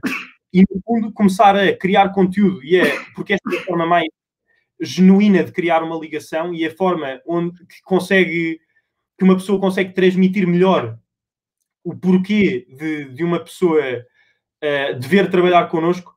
E, 0.53 0.61
no 0.61 0.81
fundo, 0.85 1.13
começar 1.13 1.55
a 1.55 1.75
criar 1.75 2.09
conteúdo, 2.09 2.63
e 2.63 2.75
é 2.75 2.97
porque 3.15 3.33
esta 3.33 3.55
é 3.55 3.59
a 3.59 3.63
forma 3.63 3.85
mais 3.85 4.07
genuína 4.81 5.43
de 5.43 5.51
criar 5.51 5.83
uma 5.83 5.95
ligação 5.95 6.53
e 6.53 6.65
a 6.65 6.75
forma 6.75 7.21
onde 7.25 7.59
que 7.65 7.81
consegue 7.83 8.59
que 9.17 9.23
uma 9.23 9.35
pessoa 9.35 9.59
consegue 9.59 9.93
transmitir 9.93 10.47
melhor 10.47 10.97
o 11.83 11.95
porquê 11.95 12.65
de, 12.67 13.05
de 13.05 13.23
uma 13.23 13.39
pessoa 13.39 13.79
uh, 13.79 14.99
dever 14.99 15.29
trabalhar 15.29 15.67
connosco. 15.67 16.11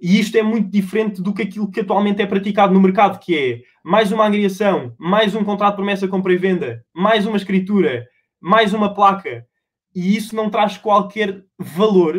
E 0.00 0.18
isto 0.18 0.36
é 0.36 0.42
muito 0.42 0.70
diferente 0.70 1.22
do 1.22 1.32
que 1.34 1.42
aquilo 1.42 1.70
que 1.70 1.80
atualmente 1.80 2.22
é 2.22 2.26
praticado 2.26 2.72
no 2.72 2.80
mercado, 2.80 3.18
que 3.18 3.36
é 3.36 3.62
mais 3.86 4.10
uma 4.10 4.26
angriação, 4.26 4.92
mais 4.98 5.36
um 5.36 5.44
contrato 5.44 5.74
de 5.74 5.76
promessa 5.76 6.08
compra 6.08 6.32
e 6.32 6.36
venda, 6.36 6.84
mais 6.92 7.24
uma 7.24 7.36
escritura, 7.36 8.04
mais 8.40 8.74
uma 8.74 8.92
placa. 8.92 9.46
E 9.94 10.16
isso 10.16 10.34
não 10.34 10.50
traz 10.50 10.76
qualquer 10.76 11.44
valor 11.56 12.16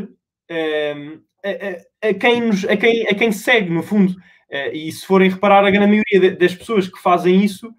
uh, 0.50 1.22
a, 1.44 2.08
a, 2.08 2.10
a, 2.10 2.14
quem 2.14 2.40
nos, 2.40 2.64
a, 2.64 2.78
quem, 2.78 3.06
a 3.06 3.14
quem 3.14 3.34
segue, 3.34 3.70
no 3.70 3.84
fundo. 3.84 4.14
Uh, 4.14 4.74
e 4.74 4.90
se 4.94 5.06
forem 5.06 5.30
reparar, 5.30 5.66
a 5.66 5.70
grande 5.70 5.88
maioria 5.88 6.38
das 6.38 6.56
pessoas 6.56 6.88
que 6.88 7.02
fazem 7.02 7.44
isso, 7.44 7.70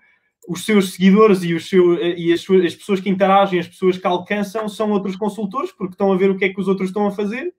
os 0.47 0.67
seus 0.67 0.93
seguidores 0.93 1.43
e, 1.43 1.55
os 1.55 1.67
seu, 1.67 1.95
eh, 1.95 2.15
e 2.15 2.31
as, 2.31 2.43
suas, 2.43 2.67
as 2.67 2.75
pessoas 2.75 3.01
que 3.01 3.09
interagem, 3.09 3.59
as 3.59 3.69
pessoas 3.69 3.97
que 3.97 4.07
alcançam, 4.07 4.69
são 4.69 4.91
outros 4.91 5.17
consultores, 5.17 5.73
porque 5.73 5.95
estão 5.95 6.13
a 6.13 6.17
ver 6.17 6.31
o 6.31 6.37
que 6.37 6.45
é 6.45 6.51
que 6.51 6.61
os 6.61 6.69
outros 6.69 6.91
estão 6.91 7.07
a 7.07 7.11
fazer 7.11 7.55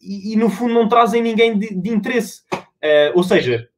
e, 0.00 0.32
e 0.32 0.36
no 0.36 0.50
fundo, 0.50 0.74
não 0.74 0.88
trazem 0.88 1.22
ninguém 1.22 1.56
de, 1.56 1.72
de 1.80 1.90
interesse. 1.90 2.42
Uh, 2.52 3.14
ou 3.14 3.22
seja, 3.22 3.68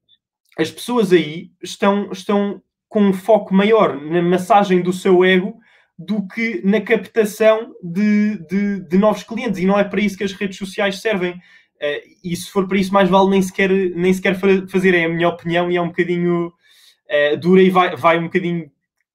as 0.57 0.71
pessoas 0.71 1.13
aí 1.13 1.51
estão, 1.63 2.11
estão 2.11 2.63
com 2.89 3.03
um 3.03 3.13
foco 3.13 3.53
maior 3.55 4.01
na 4.01 4.23
massagem 4.23 4.81
do 4.81 4.93
seu 4.93 5.25
ego 5.25 5.59
do 5.99 6.27
que 6.29 6.61
na 6.65 6.81
captação 6.81 7.75
de, 7.83 8.39
de, 8.47 8.81
de, 8.81 8.99
novos 8.99 9.23
clientes. 9.23 9.61
E 9.61 9.67
não 9.67 9.79
é 9.79 9.85
para 9.85 10.01
isso 10.01 10.17
que 10.17 10.25
as 10.25 10.33
redes 10.33 10.59
sociais 10.59 11.01
servem. 11.01 11.33
Uh, 11.33 12.01
e 12.25 12.37
se 12.37 12.51
for 12.51 12.67
para 12.67 12.79
isso, 12.79 12.93
mais 12.93 13.09
vale 13.09 13.31
nem 13.31 13.43
sequer, 13.43 13.71
nem 13.71 14.13
sequer 14.13 14.39
fazer, 14.69 14.95
é 14.95 15.05
a 15.05 15.09
minha 15.09 15.29
opinião, 15.29 15.71
e 15.71 15.77
é 15.77 15.81
um 15.81 15.89
bocadinho 15.89 16.49
uh, 16.49 17.37
dura 17.39 17.63
e 17.63 17.71
vai, 17.71 17.97
vai 17.97 18.19
um 18.19 18.25
bocadinho 18.25 18.71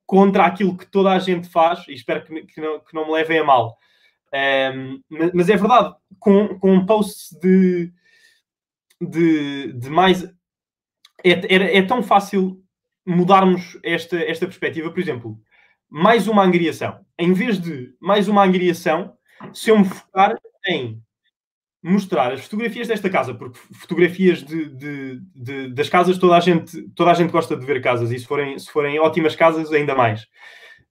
contra 0.05 0.45
aquilo 0.45 0.77
que 0.77 0.85
toda 0.85 1.11
a 1.11 1.19
gente 1.19 1.47
faz, 1.47 1.87
e 1.87 1.93
espero 1.93 2.23
que, 2.23 2.41
que, 2.43 2.61
não, 2.61 2.79
que 2.79 2.93
não 2.93 3.05
me 3.05 3.13
levem 3.13 3.39
a 3.39 3.43
mal. 3.43 3.77
Um, 4.33 4.37
ehm, 4.37 5.31
mas, 5.33 5.49
é 5.49 5.55
verdade, 5.55 5.95
com, 6.19 6.59
com 6.59 6.73
um 6.73 6.85
post 6.85 7.39
de, 7.39 7.91
de, 8.99 9.73
de 9.73 9.89
mais. 9.89 10.23
É, 11.23 11.31
é, 11.31 11.77
é, 11.77 11.81
tão 11.81 12.01
fácil 12.01 12.61
mudarmos 13.05 13.77
esta, 13.83 14.17
esta 14.17 14.45
perspectiva. 14.45 14.91
Por 14.91 14.99
exemplo, 14.99 15.39
mais 15.89 16.27
uma 16.27 16.43
angriação. 16.43 16.99
Em 17.17 17.33
vez 17.33 17.59
de 17.59 17.93
mais 17.99 18.27
uma 18.27 18.43
angriação, 18.43 19.13
se 19.53 19.69
eu 19.69 19.79
me 19.79 19.85
focar 19.85 20.35
em 20.67 21.01
mostrar 21.83 22.31
as 22.31 22.41
fotografias 22.41 22.87
desta 22.87 23.09
casa, 23.09 23.33
porque 23.33 23.59
fotografias 23.73 24.43
de, 24.43 24.69
de, 24.69 25.19
de, 25.33 25.73
das 25.73 25.89
casas 25.89 26.17
toda 26.17 26.35
a 26.35 26.39
gente 26.39 26.83
toda 26.95 27.09
a 27.09 27.13
gente 27.15 27.31
gosta 27.31 27.55
de 27.55 27.65
ver 27.65 27.81
casas 27.81 28.11
e 28.11 28.19
se 28.19 28.25
forem, 28.25 28.57
se 28.59 28.69
forem 28.69 28.99
ótimas 28.99 29.35
casas 29.35 29.71
ainda 29.71 29.95
mais. 29.95 30.27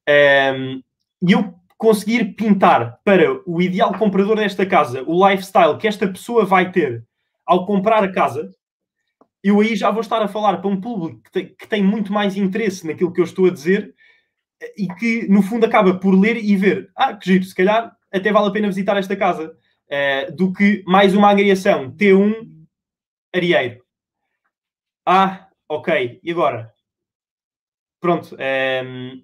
Um, 0.08 0.82
e 1.26 1.32
eu 1.32 1.54
conseguir 1.78 2.34
pintar 2.34 2.98
para 3.04 3.40
o 3.46 3.62
ideal 3.62 3.96
comprador 3.96 4.36
desta 4.36 4.66
casa 4.66 5.04
o 5.06 5.28
lifestyle 5.28 5.78
que 5.78 5.86
esta 5.86 6.08
pessoa 6.08 6.44
vai 6.44 6.72
ter 6.72 7.04
ao 7.46 7.64
comprar 7.64 8.02
a 8.02 8.12
casa, 8.12 8.50
eu 9.42 9.60
aí 9.60 9.74
já 9.74 9.90
vou 9.90 10.00
estar 10.00 10.22
a 10.22 10.28
falar 10.28 10.58
para 10.58 10.70
um 10.70 10.80
público 10.80 11.22
que 11.22 11.30
tem, 11.30 11.54
que 11.54 11.68
tem 11.68 11.82
muito 11.82 12.12
mais 12.12 12.36
interesse 12.36 12.86
naquilo 12.86 13.12
que 13.12 13.20
eu 13.20 13.24
estou 13.24 13.46
a 13.46 13.50
dizer 13.50 13.94
e 14.76 14.86
que 14.94 15.26
no 15.28 15.42
fundo 15.42 15.64
acaba 15.64 15.94
por 15.98 16.14
ler 16.14 16.36
e 16.36 16.56
ver, 16.56 16.90
ah, 16.94 17.14
que 17.14 17.32
giro, 17.32 17.44
se 17.44 17.54
calhar 17.54 17.96
até 18.12 18.32
vale 18.32 18.48
a 18.48 18.50
pena 18.50 18.68
visitar 18.68 18.96
esta 18.96 19.16
casa 19.16 19.56
uh, 19.90 20.36
do 20.36 20.52
que 20.52 20.82
mais 20.86 21.14
uma 21.14 21.30
agregação 21.30 21.90
T1 21.92 22.66
Arieiro. 23.34 23.82
Ah, 25.06 25.48
ok, 25.68 26.20
e 26.22 26.30
agora? 26.30 26.72
Pronto, 28.00 28.34
um, 28.34 28.38
ehm, 28.38 29.22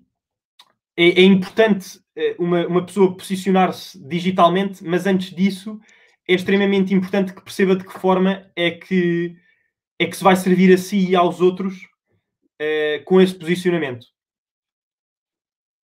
é, 0.96 1.08
é, 1.08 1.22
importante 1.22 2.00
eh, 2.14 2.36
uma, 2.38 2.66
uma 2.66 2.86
pessoa 2.86 3.16
posicionar-se 3.16 3.98
digitalmente, 4.06 4.82
mas 4.84 5.06
antes 5.06 5.34
disso 5.34 5.80
é 6.28 6.34
extremamente 6.34 6.94
importante 6.94 7.34
que 7.34 7.42
perceba 7.42 7.76
de 7.76 7.84
que 7.84 7.98
forma 7.98 8.50
é 8.56 8.70
que, 8.70 9.36
é 9.98 10.06
que 10.06 10.16
se 10.16 10.24
vai 10.24 10.36
servir 10.36 10.72
a 10.72 10.78
si 10.78 11.10
e 11.10 11.16
aos 11.16 11.40
outros 11.40 11.74
uh, 12.60 13.04
com 13.04 13.20
esse 13.20 13.34
posicionamento. 13.34 14.06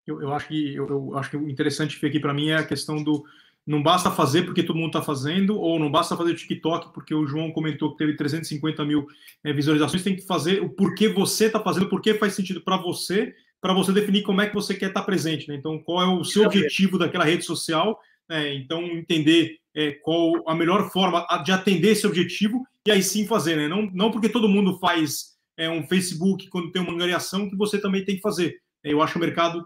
Eu, 0.06 0.20
eu, 0.20 0.32
acho 0.32 0.48
que 0.48 0.74
eu, 0.74 0.88
eu 0.88 1.16
acho 1.16 1.30
que 1.30 1.36
o 1.36 1.48
interessante 1.48 2.04
aqui 2.04 2.18
para 2.18 2.34
mim 2.34 2.48
é 2.48 2.56
a 2.56 2.66
questão 2.66 3.02
do, 3.02 3.24
não 3.66 3.82
basta 3.82 4.10
fazer 4.10 4.42
porque 4.42 4.62
todo 4.62 4.76
mundo 4.76 4.88
está 4.88 5.02
fazendo, 5.02 5.58
ou 5.58 5.78
não 5.78 5.90
basta 5.90 6.16
fazer 6.16 6.32
o 6.32 6.36
TikTok 6.36 6.92
porque 6.92 7.14
o 7.14 7.26
João 7.26 7.52
comentou 7.52 7.92
que 7.92 7.98
teve 7.98 8.16
350 8.16 8.84
mil 8.84 9.06
é, 9.44 9.52
visualizações, 9.52 10.02
tem 10.02 10.16
que 10.16 10.26
fazer 10.26 10.60
o 10.60 10.68
porquê 10.68 11.08
você 11.08 11.46
está 11.46 11.60
fazendo, 11.60 11.88
porquê 11.88 12.14
faz 12.14 12.34
sentido 12.34 12.60
para 12.60 12.76
você, 12.76 13.32
para 13.60 13.72
você 13.72 13.92
definir 13.92 14.22
como 14.22 14.40
é 14.40 14.48
que 14.48 14.54
você 14.54 14.74
quer 14.74 14.88
estar 14.88 15.00
tá 15.00 15.06
presente. 15.06 15.48
Né? 15.48 15.54
Então, 15.54 15.78
qual 15.78 16.02
é 16.02 16.06
o 16.06 16.24
seu 16.24 16.44
objetivo 16.44 16.98
daquela 16.98 17.24
rede 17.24 17.44
social, 17.44 18.00
né? 18.28 18.52
então 18.54 18.82
entender 18.82 19.58
é, 19.74 19.92
qual 19.92 20.42
a 20.48 20.54
melhor 20.54 20.90
forma 20.90 21.24
de 21.44 21.52
atender 21.52 21.92
esse 21.92 22.06
objetivo 22.06 22.66
e 22.86 22.90
aí 22.90 23.02
sim 23.02 23.26
fazer. 23.26 23.56
Né? 23.56 23.68
Não, 23.68 23.90
não 23.92 24.10
porque 24.10 24.28
todo 24.28 24.48
mundo 24.48 24.78
faz 24.78 25.32
é, 25.56 25.68
um 25.68 25.86
Facebook 25.86 26.48
quando 26.48 26.70
tem 26.70 26.82
uma 26.82 26.92
angariação 26.92 27.48
que 27.48 27.56
você 27.56 27.80
também 27.80 28.04
tem 28.04 28.16
que 28.16 28.22
fazer. 28.22 28.56
Eu 28.82 29.00
acho 29.00 29.12
que 29.12 29.18
o 29.18 29.22
mercado, 29.22 29.64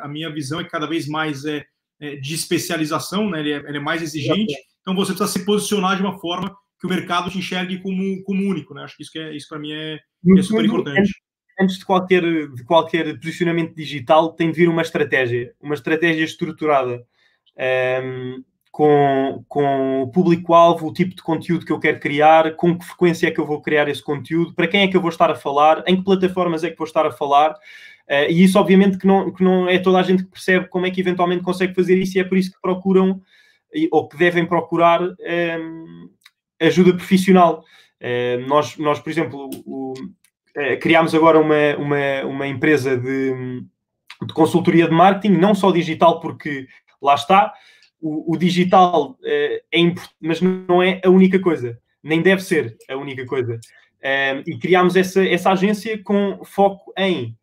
a, 0.00 0.08
minha 0.08 0.32
visão 0.32 0.60
é 0.60 0.64
que 0.64 0.70
cada 0.70 0.86
vez 0.86 1.06
mais 1.06 1.44
é 1.44 1.66
é, 2.00 2.16
de 2.16 2.34
especialização, 2.34 3.30
né? 3.30 3.40
Ele 3.40 3.52
é, 3.52 3.56
ele 3.56 3.78
é, 3.78 3.80
mais 3.80 4.02
exigente. 4.02 4.54
Então 4.80 4.94
você 4.94 5.12
precisa 5.12 5.38
se 5.38 5.44
posicionar 5.44 5.96
de 5.96 6.02
uma 6.02 6.18
forma 6.18 6.54
que 6.78 6.86
o 6.86 6.90
mercado 6.90 7.30
te 7.30 7.38
enxergue 7.38 7.80
como, 7.80 8.22
como 8.22 8.46
único, 8.46 8.74
né? 8.74 8.84
Acho 8.84 8.96
que 8.96 9.02
isso, 9.02 9.12
que 9.12 9.18
é, 9.18 9.34
isso 9.34 9.48
para 9.48 9.58
mim 9.58 9.72
é, 9.72 9.98
é 10.36 10.42
super 10.42 10.64
importante. 10.64 11.10
Antes 11.58 11.78
de 11.78 11.86
qualquer, 11.86 12.22
de 12.48 12.64
qualquer 12.64 13.18
posicionamento 13.18 13.74
digital, 13.74 14.34
tem 14.34 14.50
de 14.50 14.58
vir 14.58 14.68
uma 14.68 14.82
estratégia, 14.82 15.54
uma 15.58 15.74
estratégia 15.74 16.22
estruturada. 16.22 16.96
Um, 16.96 17.02
ehm, 17.62 18.44
com, 18.76 19.42
com 19.48 20.02
o 20.02 20.08
público-alvo, 20.08 20.86
o 20.86 20.92
tipo 20.92 21.16
de 21.16 21.22
conteúdo 21.22 21.64
que 21.64 21.72
eu 21.72 21.80
quero 21.80 21.98
criar, 21.98 22.56
com 22.56 22.78
que 22.78 22.84
frequência 22.84 23.26
é 23.26 23.30
que 23.30 23.40
eu 23.40 23.46
vou 23.46 23.62
criar 23.62 23.88
esse 23.88 24.02
conteúdo, 24.02 24.54
para 24.54 24.68
quem 24.68 24.82
é 24.82 24.88
que 24.88 24.94
eu 24.94 25.00
vou 25.00 25.08
estar 25.08 25.30
a 25.30 25.34
falar, 25.34 25.82
em 25.86 25.96
que 25.96 26.04
plataformas 26.04 26.62
é 26.62 26.68
que 26.68 26.76
vou 26.76 26.86
estar 26.86 27.06
a 27.06 27.10
falar, 27.10 27.56
Uh, 28.08 28.30
e 28.30 28.44
isso, 28.44 28.56
obviamente, 28.56 28.98
que 28.98 29.06
não, 29.06 29.32
que 29.32 29.42
não 29.42 29.68
é 29.68 29.80
toda 29.80 29.98
a 29.98 30.02
gente 30.04 30.22
que 30.22 30.30
percebe 30.30 30.68
como 30.68 30.86
é 30.86 30.92
que 30.92 31.00
eventualmente 31.00 31.42
consegue 31.42 31.74
fazer 31.74 31.98
isso, 31.98 32.16
e 32.16 32.20
é 32.20 32.24
por 32.24 32.38
isso 32.38 32.52
que 32.52 32.60
procuram, 32.62 33.20
ou 33.90 34.08
que 34.08 34.16
devem 34.16 34.46
procurar, 34.46 35.02
um, 35.02 35.16
ehm, 35.18 36.08
ajuda 36.60 36.94
profissional. 36.94 37.64
Uh, 38.00 38.46
nós, 38.46 38.76
nós, 38.76 39.00
por 39.00 39.10
exemplo, 39.10 39.50
o, 39.66 39.92
uh, 39.92 40.78
criámos 40.80 41.16
agora 41.16 41.40
uma, 41.40 41.76
uma, 41.78 42.24
uma 42.26 42.46
empresa 42.46 42.96
de, 42.96 43.60
de 44.24 44.32
consultoria 44.32 44.86
de 44.86 44.94
marketing, 44.94 45.34
não 45.34 45.52
só 45.52 45.72
digital, 45.72 46.20
porque 46.20 46.68
lá 47.02 47.16
está, 47.16 47.52
o, 48.00 48.34
o 48.34 48.36
digital 48.36 49.18
é 49.24 49.78
importante, 49.78 50.14
mas 50.20 50.40
não 50.40 50.82
é 50.82 51.00
a 51.04 51.10
única 51.10 51.40
coisa, 51.40 51.78
nem 52.02 52.22
deve 52.22 52.42
ser 52.42 52.76
a 52.88 52.96
única 52.96 53.24
coisa. 53.26 53.58
Ehm, 54.02 54.42
e 54.46 54.58
criámos 54.58 54.94
essa, 54.96 55.26
essa 55.26 55.50
agência 55.50 56.02
com 56.02 56.44
foco 56.44 56.92
em 56.96 57.36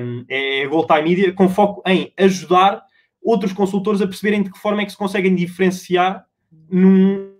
um, 0.00 0.24
é 0.28 0.64
a 0.64 0.68
Gold 0.68 0.86
Time 0.86 1.02
Media, 1.02 1.32
com 1.32 1.48
foco 1.48 1.82
em 1.86 2.12
ajudar 2.16 2.82
outros 3.22 3.52
consultores 3.52 4.00
a 4.00 4.06
perceberem 4.06 4.42
de 4.42 4.50
que 4.50 4.58
forma 4.58 4.82
é 4.82 4.84
que 4.84 4.92
se 4.92 4.96
conseguem 4.96 5.34
diferenciar 5.34 6.26
num. 6.70 7.36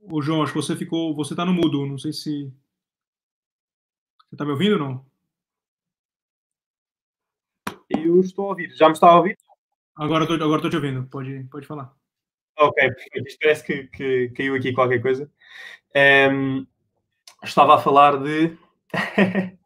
O 0.00 0.22
João, 0.22 0.42
acho 0.42 0.52
que 0.52 0.58
você 0.58 0.76
ficou. 0.76 1.14
Você 1.14 1.32
está 1.34 1.44
no 1.44 1.52
mudo, 1.52 1.86
não 1.86 1.98
sei 1.98 2.12
se. 2.12 2.52
Você 4.28 4.34
está 4.34 4.44
me 4.44 4.50
ouvindo 4.50 4.72
ou 4.74 4.78
não? 4.78 5.06
Eu 7.88 8.20
estou 8.20 8.44
a 8.44 8.48
ouvir. 8.50 8.76
Já 8.76 8.86
me 8.86 8.92
está 8.92 9.08
a 9.08 9.16
ouvir? 9.16 9.38
Agora 9.96 10.24
estou 10.24 10.36
agora 10.36 10.68
te 10.68 10.76
ouvindo. 10.76 11.06
Pode, 11.06 11.44
pode 11.50 11.66
falar. 11.66 11.94
Ok, 12.58 12.90
perfeito. 12.90 13.38
Parece 13.40 13.64
que, 13.64 13.84
que 13.88 14.28
caiu 14.36 14.54
aqui 14.54 14.74
qualquer 14.74 15.00
coisa. 15.00 15.30
Um, 16.30 16.66
estava 17.42 17.76
a 17.76 17.78
falar 17.78 18.18
de. 18.18 18.54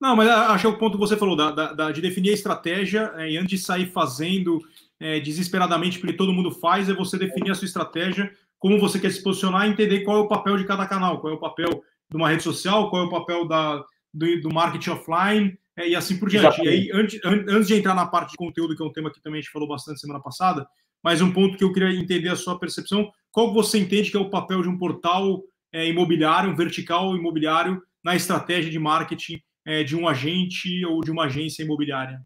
Não, 0.00 0.16
mas 0.16 0.28
acho 0.28 0.62
que 0.62 0.66
é 0.66 0.70
o 0.70 0.78
ponto 0.78 0.98
que 0.98 1.06
você 1.06 1.16
falou, 1.16 1.36
da, 1.36 1.72
da, 1.72 1.92
de 1.92 2.00
definir 2.00 2.30
a 2.30 2.34
estratégia, 2.34 3.12
é, 3.16 3.30
e 3.30 3.38
antes 3.38 3.60
de 3.60 3.64
sair 3.64 3.86
fazendo 3.86 4.60
é, 4.98 5.20
desesperadamente, 5.20 5.98
porque 6.00 6.16
todo 6.16 6.32
mundo 6.32 6.50
faz, 6.50 6.88
é 6.88 6.92
você 6.92 7.16
definir 7.16 7.52
a 7.52 7.54
sua 7.54 7.66
estratégia, 7.66 8.30
como 8.58 8.80
você 8.80 8.98
quer 8.98 9.10
se 9.12 9.22
posicionar 9.22 9.66
e 9.66 9.70
entender 9.70 10.00
qual 10.00 10.18
é 10.18 10.20
o 10.20 10.28
papel 10.28 10.58
de 10.58 10.66
cada 10.66 10.86
canal, 10.86 11.20
qual 11.20 11.32
é 11.32 11.36
o 11.36 11.40
papel 11.40 11.82
de 12.10 12.16
uma 12.16 12.28
rede 12.28 12.42
social, 12.42 12.90
qual 12.90 13.02
é 13.02 13.06
o 13.06 13.10
papel 13.10 13.46
da, 13.46 13.82
do, 14.12 14.40
do 14.40 14.54
marketing 14.54 14.90
offline, 14.90 15.58
é, 15.76 15.88
e 15.88 15.96
assim 15.96 16.18
por 16.18 16.28
diante. 16.28 16.46
Exatamente. 16.46 16.76
E 16.76 16.92
aí, 16.92 17.00
antes, 17.00 17.20
antes 17.24 17.66
de 17.66 17.74
entrar 17.74 17.94
na 17.94 18.06
parte 18.06 18.30
de 18.30 18.36
conteúdo, 18.36 18.76
que 18.76 18.82
é 18.82 18.86
um 18.86 18.92
tema 18.92 19.10
que 19.12 19.20
também 19.20 19.38
a 19.38 19.42
gente 19.42 19.52
falou 19.52 19.68
bastante 19.68 20.00
semana 20.00 20.20
passada, 20.20 20.66
mas 21.02 21.20
um 21.20 21.32
ponto 21.32 21.58
que 21.58 21.64
eu 21.64 21.72
queria 21.72 21.92
entender 21.98 22.28
a 22.28 22.36
sua 22.36 22.58
percepção, 22.58 23.10
qual 23.30 23.52
você 23.52 23.78
entende 23.78 24.10
que 24.10 24.16
é 24.16 24.20
o 24.20 24.30
papel 24.30 24.62
de 24.62 24.68
um 24.68 24.78
portal 24.78 25.42
é, 25.72 25.88
imobiliário, 25.88 26.50
um 26.50 26.56
vertical 26.56 27.16
imobiliário, 27.16 27.82
na 28.02 28.14
estratégia 28.14 28.70
de 28.70 28.78
marketing 28.78 29.40
é, 29.66 29.82
de 29.82 29.96
um 29.96 30.06
agente 30.06 30.84
ou 30.86 31.00
de 31.00 31.10
uma 31.10 31.24
agência 31.24 31.62
imobiliária? 31.62 32.20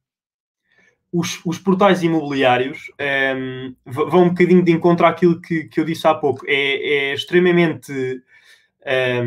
Os, 1.10 1.40
os 1.46 1.58
portais 1.58 2.02
imobiliários 2.02 2.90
é, 2.98 3.34
vão 3.86 4.24
um 4.24 4.28
bocadinho 4.28 4.62
de 4.62 4.70
encontro 4.70 5.06
àquilo 5.06 5.40
que, 5.40 5.64
que 5.64 5.80
eu 5.80 5.84
disse 5.84 6.06
há 6.06 6.14
pouco. 6.14 6.44
É, 6.46 7.10
é 7.10 7.14
extremamente. 7.14 8.22
É, 8.90 9.22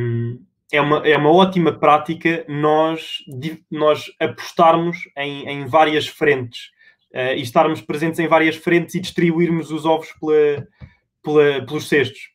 é 0.72 0.82
uma, 0.82 1.08
é 1.08 1.18
uma 1.18 1.32
ótima 1.32 1.74
prática 1.74 2.46
nós, 2.48 3.18
nós 3.70 4.06
apostarmos 4.20 4.98
em, 5.18 5.48
em 5.48 5.66
várias 5.66 6.08
frentes 6.08 6.70
uh, 7.14 7.36
e 7.36 7.42
estarmos 7.42 7.82
presentes 7.82 8.20
em 8.20 8.28
várias 8.28 8.56
frentes 8.56 8.96
e 8.96 9.02
distribuirmos 9.02 9.70
os 9.70 9.86
ovos 9.86 10.08
pela, 10.14 10.68
pela, 11.22 11.66
pelos 11.66 11.90
cestos. 11.90 12.32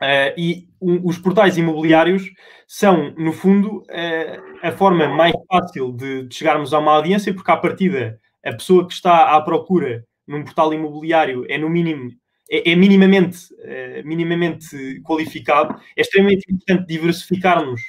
Uh, 0.00 0.32
e 0.36 0.68
um, 0.80 1.06
os 1.06 1.18
portais 1.18 1.58
imobiliários 1.58 2.30
são, 2.66 3.12
no 3.18 3.32
fundo, 3.32 3.82
uh, 3.82 4.58
a 4.62 4.72
forma 4.72 5.06
mais 5.08 5.34
fácil 5.50 5.92
de, 5.92 6.22
de, 6.22 6.34
chegarmos 6.34 6.72
a 6.72 6.78
uma 6.78 6.92
audiência, 6.92 7.34
porque 7.34 7.50
à 7.50 7.56
partida 7.56 8.18
a 8.44 8.52
pessoa 8.52 8.86
que 8.86 8.94
está 8.94 9.36
à 9.36 9.40
procura 9.42 10.04
num 10.26 10.44
portal 10.44 10.72
imobiliário 10.72 11.44
é, 11.48 11.58
no 11.58 11.68
mínimo, 11.68 12.10
é, 12.50 12.72
é 12.72 12.76
minimamente, 12.76 13.52
uh, 13.54 14.06
minimamente 14.06 15.00
qualificado. 15.02 15.80
É 15.96 16.00
extremamente 16.00 16.46
importante 16.50 16.86
diversificarmos 16.86 17.80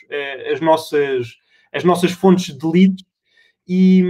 as, 0.51 0.59
nossas, 0.61 1.37
as 1.73 1.83
nossas 1.83 2.11
fontes 2.11 2.57
de 2.57 2.65
leads 2.65 3.05
e 3.67 4.03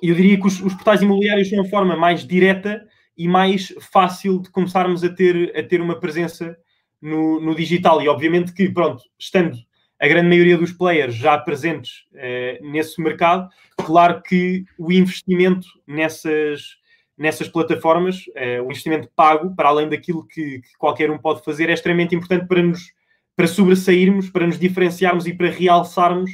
eu 0.00 0.14
diria 0.14 0.38
que 0.38 0.46
os, 0.46 0.60
os 0.60 0.74
portais 0.74 1.02
imobiliários 1.02 1.48
são 1.48 1.60
a 1.60 1.68
forma 1.68 1.96
mais 1.96 2.26
direta 2.26 2.86
e 3.16 3.26
mais 3.26 3.74
fácil 3.92 4.40
de 4.40 4.50
começarmos 4.50 5.02
a 5.02 5.08
ter, 5.08 5.56
a 5.56 5.62
ter 5.62 5.80
uma 5.80 5.98
presença 5.98 6.56
no, 7.00 7.40
no 7.40 7.54
digital. 7.54 8.02
E 8.02 8.08
obviamente 8.08 8.52
que, 8.52 8.68
pronto, 8.68 9.02
estando 9.18 9.56
a 10.00 10.08
grande 10.08 10.28
maioria 10.28 10.58
dos 10.58 10.72
players 10.72 11.14
já 11.14 11.38
presentes 11.38 12.04
eh, 12.14 12.58
nesse 12.62 13.00
mercado, 13.00 13.48
claro 13.78 14.20
que 14.22 14.64
o 14.78 14.92
investimento 14.92 15.66
nessas, 15.86 16.76
nessas 17.16 17.48
plataformas, 17.48 18.24
eh, 18.34 18.60
o 18.60 18.66
investimento 18.66 19.08
pago, 19.14 19.54
para 19.54 19.68
além 19.68 19.88
daquilo 19.88 20.26
que, 20.26 20.60
que, 20.60 20.76
qualquer 20.78 21.10
um 21.10 21.18
pode 21.18 21.44
fazer, 21.44 21.70
é 21.70 21.72
extremamente 21.72 22.14
importante 22.14 22.46
para 22.46 22.62
nos 22.62 22.92
para 23.36 23.48
sobressairmos, 23.48 24.30
para 24.30 24.46
nos 24.46 24.60
diferenciarmos 24.60 25.26
e 25.26 25.34
para 25.34 25.50
realçarmos. 25.50 26.30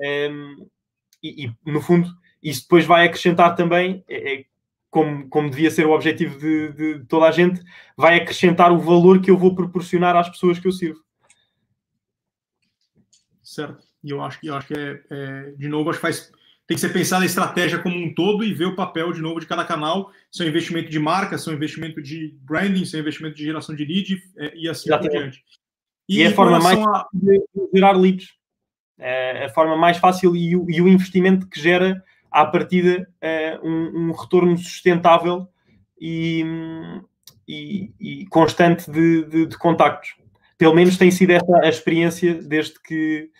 Eh, 0.00 0.30
e, 1.22 1.46
e, 1.46 1.52
no 1.64 1.80
fundo, 1.80 2.08
isso 2.42 2.62
depois 2.62 2.84
vai 2.84 3.06
acrescentar 3.06 3.54
também, 3.54 4.04
é, 4.08 4.34
é 4.34 4.44
como, 4.90 5.28
como 5.28 5.50
devia 5.50 5.70
ser 5.70 5.86
o 5.86 5.92
objetivo 5.92 6.38
de, 6.38 6.72
de, 6.72 7.04
toda 7.06 7.26
a 7.26 7.30
gente, 7.30 7.62
vai 7.96 8.16
acrescentar 8.16 8.72
o 8.72 8.78
valor 8.78 9.20
que 9.20 9.30
eu 9.30 9.36
vou 9.36 9.54
proporcionar 9.54 10.16
às 10.16 10.28
pessoas 10.28 10.58
que 10.58 10.66
eu 10.66 10.72
sirvo. 10.72 11.00
Certo. 13.42 13.84
E 14.02 14.10
eu 14.10 14.22
acho 14.22 14.38
eu 14.42 14.54
acho 14.54 14.68
que 14.68 14.74
é, 14.74 15.02
é, 15.10 15.50
de 15.56 15.68
novo, 15.68 15.90
acho 15.90 15.98
que 15.98 16.02
faz 16.02 16.32
tem 16.66 16.74
que 16.74 16.80
ser 16.80 16.92
pensada 16.92 17.22
a 17.22 17.26
estratégia 17.26 17.78
como 17.78 17.96
um 17.96 18.12
todo 18.12 18.42
e 18.42 18.52
ver 18.52 18.66
o 18.66 18.74
papel 18.74 19.12
de 19.12 19.22
novo 19.22 19.38
de 19.38 19.46
cada 19.46 19.64
canal, 19.64 20.10
seu 20.30 20.46
investimento 20.48 20.90
de 20.90 20.98
marca, 20.98 21.38
seu 21.38 21.52
investimento 21.52 22.02
de 22.02 22.36
branding, 22.42 22.84
seu 22.84 22.98
investimento 22.98 23.36
de 23.36 23.44
geração 23.44 23.74
de 23.74 23.84
lead 23.84 24.20
é, 24.36 24.52
e 24.56 24.68
assim 24.68 24.88
Exatamente. 24.88 25.12
por 25.12 25.18
diante. 25.20 25.44
E, 26.08 26.18
e 26.18 26.22
é 26.22 26.26
a 26.26 26.32
forma 26.32 26.58
mais 26.58 26.78
a... 26.78 27.08
de 27.12 27.40
gerar 27.72 27.92
leads. 27.92 28.34
É 28.98 29.44
a 29.44 29.48
forma 29.50 29.76
mais 29.76 29.98
fácil 29.98 30.34
e 30.34 30.56
o, 30.56 30.68
e 30.70 30.80
o 30.80 30.88
investimento 30.88 31.46
que 31.46 31.60
gera 31.60 32.02
à 32.30 32.44
partida, 32.44 33.06
uh, 33.22 33.66
um, 33.66 34.08
um, 34.08 34.12
retorno 34.12 34.56
sustentável 34.56 35.46
e, 36.00 36.44
e, 37.46 37.92
e 38.00 38.26
constante 38.26 38.90
de, 38.90 39.24
de, 39.24 39.46
de, 39.46 39.58
contactos. 39.58 40.16
Pelo 40.58 40.74
menos 40.74 40.96
tem 40.96 41.10
sido 41.10 41.30
esta 41.30 41.64
a 41.64 41.68
experiência 41.68 42.34
desde 42.34 42.80
que, 42.82 43.30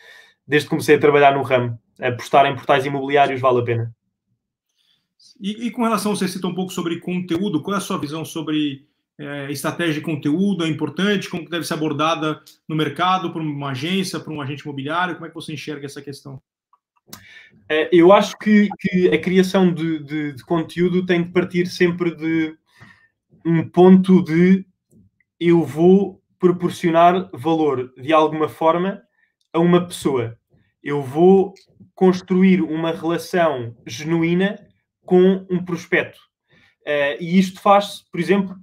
desde 0.46 0.66
que 0.66 0.70
comecei 0.70 0.96
a 0.96 1.00
trabalhar 1.00 1.34
no 1.34 1.42
ramo. 1.42 1.78
Apostar 2.00 2.46
em 2.46 2.54
portais 2.54 2.84
imobiliários 2.84 3.40
vale 3.40 3.60
a 3.60 3.64
pena. 3.64 3.96
E, 5.40 5.66
e 5.66 5.70
com 5.70 5.82
relação, 5.82 6.14
você 6.14 6.28
citou 6.28 6.50
um 6.50 6.54
pouco 6.54 6.72
sobre 6.72 7.00
conteúdo, 7.00 7.62
qual 7.62 7.74
é 7.74 7.78
a 7.78 7.80
sua 7.80 7.98
visão 7.98 8.24
sobre 8.24 8.86
é, 9.18 9.50
estratégia 9.50 9.94
de 9.94 10.00
conteúdo? 10.00 10.64
É 10.64 10.68
importante? 10.68 11.28
Como 11.28 11.48
deve 11.48 11.66
ser 11.66 11.74
abordada 11.74 12.42
no 12.68 12.76
mercado, 12.76 13.32
por 13.32 13.42
uma 13.42 13.70
agência, 13.70 14.20
por 14.20 14.32
um 14.32 14.40
agente 14.40 14.62
imobiliário? 14.62 15.14
Como 15.14 15.26
é 15.26 15.28
que 15.28 15.34
você 15.34 15.52
enxerga 15.52 15.86
essa 15.86 16.02
questão? 16.02 16.40
Eh, 17.68 17.88
eu 17.92 18.12
acho 18.12 18.36
que, 18.38 18.68
que 18.78 19.08
a 19.08 19.20
criação 19.20 19.72
de, 19.72 19.98
de, 20.00 20.32
de, 20.32 20.44
conteúdo 20.44 21.04
tem 21.04 21.22
de 21.22 21.30
partir 21.30 21.66
sempre 21.66 22.14
de 22.14 22.56
um 23.44 23.68
ponto 23.68 24.22
de 24.22 24.64
eu 25.38 25.62
vou 25.62 26.22
proporcionar 26.38 27.28
valor 27.32 27.92
de 27.96 28.12
alguma 28.12 28.48
forma 28.48 29.02
a 29.52 29.58
uma 29.58 29.86
pessoa. 29.86 30.38
Eu 30.82 31.02
vou 31.02 31.54
construir 31.96 32.62
uma 32.62 32.92
relação 32.92 33.74
genuína 33.86 34.64
com 35.04 35.44
um 35.50 35.64
prospecto. 35.64 36.18
Uh, 36.82 37.18
e 37.18 37.38
isto 37.38 37.60
faz, 37.60 38.04
por 38.12 38.20
exemplo, 38.20 38.54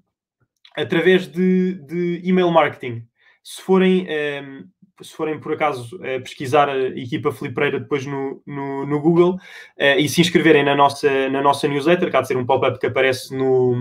através 0.77 1.27
de, 1.27 1.73
de 1.85 2.21
email 2.23 2.49
marketing. 2.51 3.05
Se 3.43 3.61
forem 3.61 4.05
ehm, 4.07 4.63
se 5.01 5.13
forem 5.13 5.39
por 5.39 5.53
acaso 5.53 5.95
uh, 5.97 6.21
pesquisar 6.21 6.69
a 6.69 6.77
equipa 6.89 7.31
Flipeira 7.31 7.79
depois 7.79 8.05
no, 8.05 8.41
no, 8.45 8.85
no 8.85 9.01
Google 9.01 9.35
uh, 9.35 9.99
e 9.99 10.07
se 10.07 10.21
inscreverem 10.21 10.63
na 10.63 10.75
nossa, 10.75 11.29
na 11.29 11.41
nossa 11.41 11.67
newsletter, 11.67 12.09
que 12.09 12.15
há 12.15 12.21
de 12.21 12.27
ser 12.27 12.37
um 12.37 12.45
pop-up 12.45 12.79
que 12.79 12.85
aparece 12.85 13.35
no, 13.35 13.75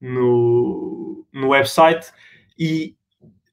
no, 0.00 1.26
no 1.32 1.48
website, 1.48 2.12
e 2.58 2.96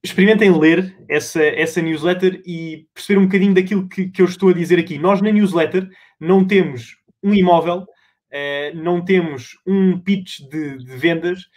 experimentem 0.03 0.55
ler 0.57 0.95
essa, 1.09 1.43
essa 1.43 1.81
newsletter 1.81 2.41
e 2.45 2.87
perceber 2.93 3.19
um 3.19 3.25
bocadinho 3.25 3.53
daquilo 3.53 3.87
que, 3.87 4.09
que 4.09 4.21
eu 4.21 4.25
estou 4.25 4.49
a 4.49 4.53
dizer 4.53 4.79
aqui. 4.79 4.97
Nós 4.97 5.21
na 5.21 5.31
newsletter 5.31 5.89
não 6.19 6.45
temos 6.45 6.97
um 7.23 7.33
imóvel, 7.33 7.81
uh, 7.81 8.75
não 8.75 9.03
temos 9.03 9.57
um 9.65 9.99
pitch 9.99 10.41
de, 10.49 10.77
de 10.77 10.95
vendas. 10.97 11.47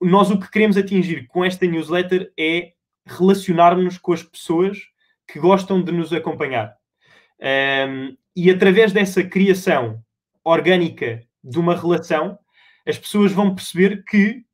Nós 0.00 0.30
o 0.30 0.38
que 0.38 0.50
queremos 0.50 0.76
atingir 0.76 1.26
com 1.26 1.44
esta 1.44 1.66
newsletter 1.66 2.32
é 2.38 2.72
relacionarmos 3.04 3.98
com 3.98 4.12
as 4.12 4.22
pessoas 4.22 4.78
que 5.26 5.38
gostam 5.38 5.82
de 5.82 5.92
nos 5.92 6.12
acompanhar. 6.12 6.74
Um, 7.40 8.16
e 8.34 8.50
através 8.50 8.92
dessa 8.92 9.22
criação 9.24 10.02
orgânica 10.44 11.20
de 11.42 11.58
uma 11.58 11.76
relação, 11.76 12.38
as 12.86 12.98
pessoas 12.98 13.32
vão 13.32 13.54
perceber 13.54 14.04
que 14.04 14.44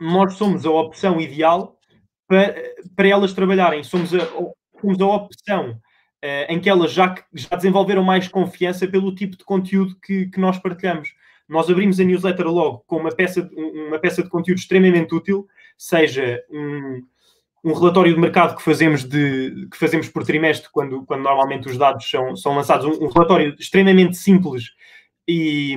nós 0.00 0.34
somos 0.34 0.64
a 0.64 0.70
opção 0.70 1.20
ideal 1.20 1.78
para, 2.26 2.54
para 2.94 3.08
elas 3.08 3.32
trabalharem. 3.32 3.82
Somos 3.82 4.14
a, 4.14 4.26
somos 4.80 5.00
a 5.00 5.06
opção 5.06 5.70
uh, 5.70 6.46
em 6.48 6.60
que 6.60 6.68
elas 6.68 6.92
já, 6.92 7.14
já 7.32 7.56
desenvolveram 7.56 8.02
mais 8.02 8.28
confiança 8.28 8.86
pelo 8.86 9.14
tipo 9.14 9.36
de 9.36 9.44
conteúdo 9.44 9.96
que, 10.02 10.26
que 10.26 10.40
nós 10.40 10.58
partilhamos. 10.58 11.14
Nós 11.48 11.68
abrimos 11.68 12.00
a 12.00 12.04
newsletter 12.04 12.46
logo 12.46 12.84
com 12.86 12.96
uma 12.96 13.10
peça, 13.10 13.48
uma 13.54 13.98
peça 13.98 14.22
de 14.22 14.30
conteúdo 14.30 14.58
extremamente 14.58 15.14
útil, 15.14 15.46
seja 15.76 16.42
um, 16.50 17.02
um 17.62 17.72
relatório 17.74 18.14
de 18.14 18.20
mercado 18.20 18.56
que 18.56 18.62
fazemos, 18.62 19.04
de, 19.04 19.68
que 19.70 19.76
fazemos 19.76 20.08
por 20.08 20.24
trimestre, 20.24 20.70
quando, 20.72 21.04
quando 21.04 21.22
normalmente 21.22 21.68
os 21.68 21.76
dados 21.76 22.08
são, 22.08 22.34
são 22.34 22.54
lançados, 22.54 22.86
um, 22.86 23.04
um 23.04 23.08
relatório 23.08 23.54
extremamente 23.58 24.16
simples 24.16 24.70
e, 25.28 25.76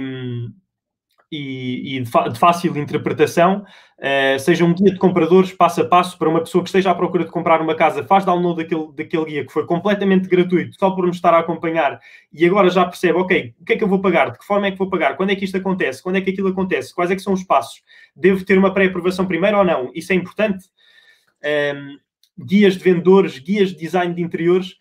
e, 1.31 1.97
e 1.97 2.01
de, 2.01 2.39
fácil 2.39 2.77
interpretação, 2.77 3.65
uh, 3.99 4.39
seja 4.39 4.63
um 4.63 4.73
guia 4.73 4.91
de 4.91 4.97
compradores 4.97 5.51
passo 5.51 5.81
a 5.81 5.85
passo 5.85 6.17
para 6.17 6.29
uma 6.29 6.39
pessoa 6.39 6.63
que 6.63 6.69
esteja 6.69 6.91
à 6.91 6.95
procura 6.95 7.25
de 7.25 7.31
comprar 7.31 7.61
uma 7.61 7.75
casa, 7.75 8.03
faz 8.03 8.23
download 8.23 8.63
daquele, 8.63 8.87
daquele 8.93 9.25
guia 9.25 9.45
que 9.45 9.51
foi 9.51 9.65
completamente 9.65 10.27
gratuito, 10.27 10.77
só 10.79 10.91
por 10.91 11.05
nos 11.05 11.17
estar 11.17 11.33
a 11.33 11.39
acompanhar 11.39 11.99
e 12.31 12.45
agora 12.45 12.69
já 12.69 12.85
percebe, 12.85 13.19
ok, 13.19 13.53
o 13.59 13.65
que 13.65 13.73
é 13.73 13.77
que 13.77 13.83
eu 13.83 13.87
vou 13.87 13.99
pagar, 13.99 14.31
de 14.31 14.39
que 14.39 14.45
forma 14.45 14.67
é 14.67 14.71
que 14.71 14.77
vou 14.77 14.89
pagar, 14.89 15.17
quando 15.17 15.31
é 15.31 15.35
que 15.35 15.45
isto 15.45 15.57
acontece, 15.57 16.01
quando 16.01 16.15
é 16.15 16.21
que 16.21 16.29
aquilo 16.29 16.49
acontece, 16.49 16.93
quais 16.93 17.11
é 17.11 17.15
que 17.15 17.21
são 17.21 17.33
os 17.33 17.43
passos, 17.43 17.81
devo 18.15 18.45
ter 18.45 18.57
uma 18.57 18.73
pré-aprovação 18.73 19.25
primeiro 19.25 19.57
ou 19.57 19.63
não, 19.63 19.91
isso 19.93 20.13
é 20.13 20.15
importante. 20.15 20.65
Um, 21.43 21.97
guias 22.39 22.77
de 22.77 22.83
vendedores, 22.83 23.39
guias 23.39 23.69
de 23.69 23.77
design 23.77 24.13
de 24.13 24.21
interiores. 24.21 24.75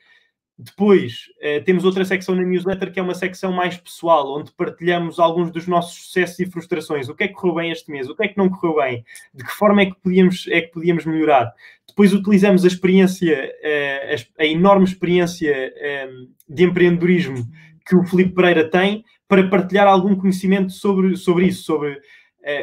Depois 0.59 1.27
uh, 1.37 1.63
temos 1.65 1.85
outra 1.85 2.03
secção 2.05 2.35
na 2.35 2.43
newsletter 2.43 2.91
que 2.91 2.99
é 2.99 3.03
uma 3.03 3.15
secção 3.15 3.53
mais 3.53 3.77
pessoal, 3.77 4.39
onde 4.39 4.51
partilhamos 4.53 5.19
alguns 5.19 5.51
dos 5.51 5.67
nossos 5.67 6.05
sucessos 6.05 6.39
e 6.41 6.47
frustrações. 6.47 7.11
O 7.11 7.15
que 7.15 7.25
é 7.25 7.29
que 7.29 7.35
correu 7.35 7.57
bem 7.57 7.71
este 7.71 7.91
mês? 7.91 8.09
O 8.09 8.17
que 8.17 8.25
é 8.25 8.29
que 8.29 8.39
não 8.39 8.49
correu 8.49 8.77
bem? 8.77 9.05
De 9.35 9.45
que 9.45 9.51
forma 9.51 9.83
é 9.83 9.87
que 9.87 9.97
podíamos, 10.03 10.47
é 10.49 10.63
que 10.63 10.73
podíamos 10.73 11.05
melhorar? 11.05 11.53
Depois 11.87 12.15
utilizamos 12.15 12.65
a 12.65 12.69
experiência, 12.69 13.55
uh, 13.63 14.25
a, 14.39 14.47
enorme 14.47 14.85
experiência 14.85 15.75
um, 16.09 16.29
de 16.49 16.65
empreendedorismo 16.65 17.47
que 17.87 17.95
o 17.95 18.05
Felipe 18.05 18.35
Pereira 18.35 18.69
tem 18.69 19.05
para 19.29 19.47
partilhar 19.49 19.87
algum 19.87 20.17
conhecimento 20.17 20.73
sobre, 20.73 21.17
sobre 21.17 21.47
isso, 21.47 21.65
sobre 21.65 22.01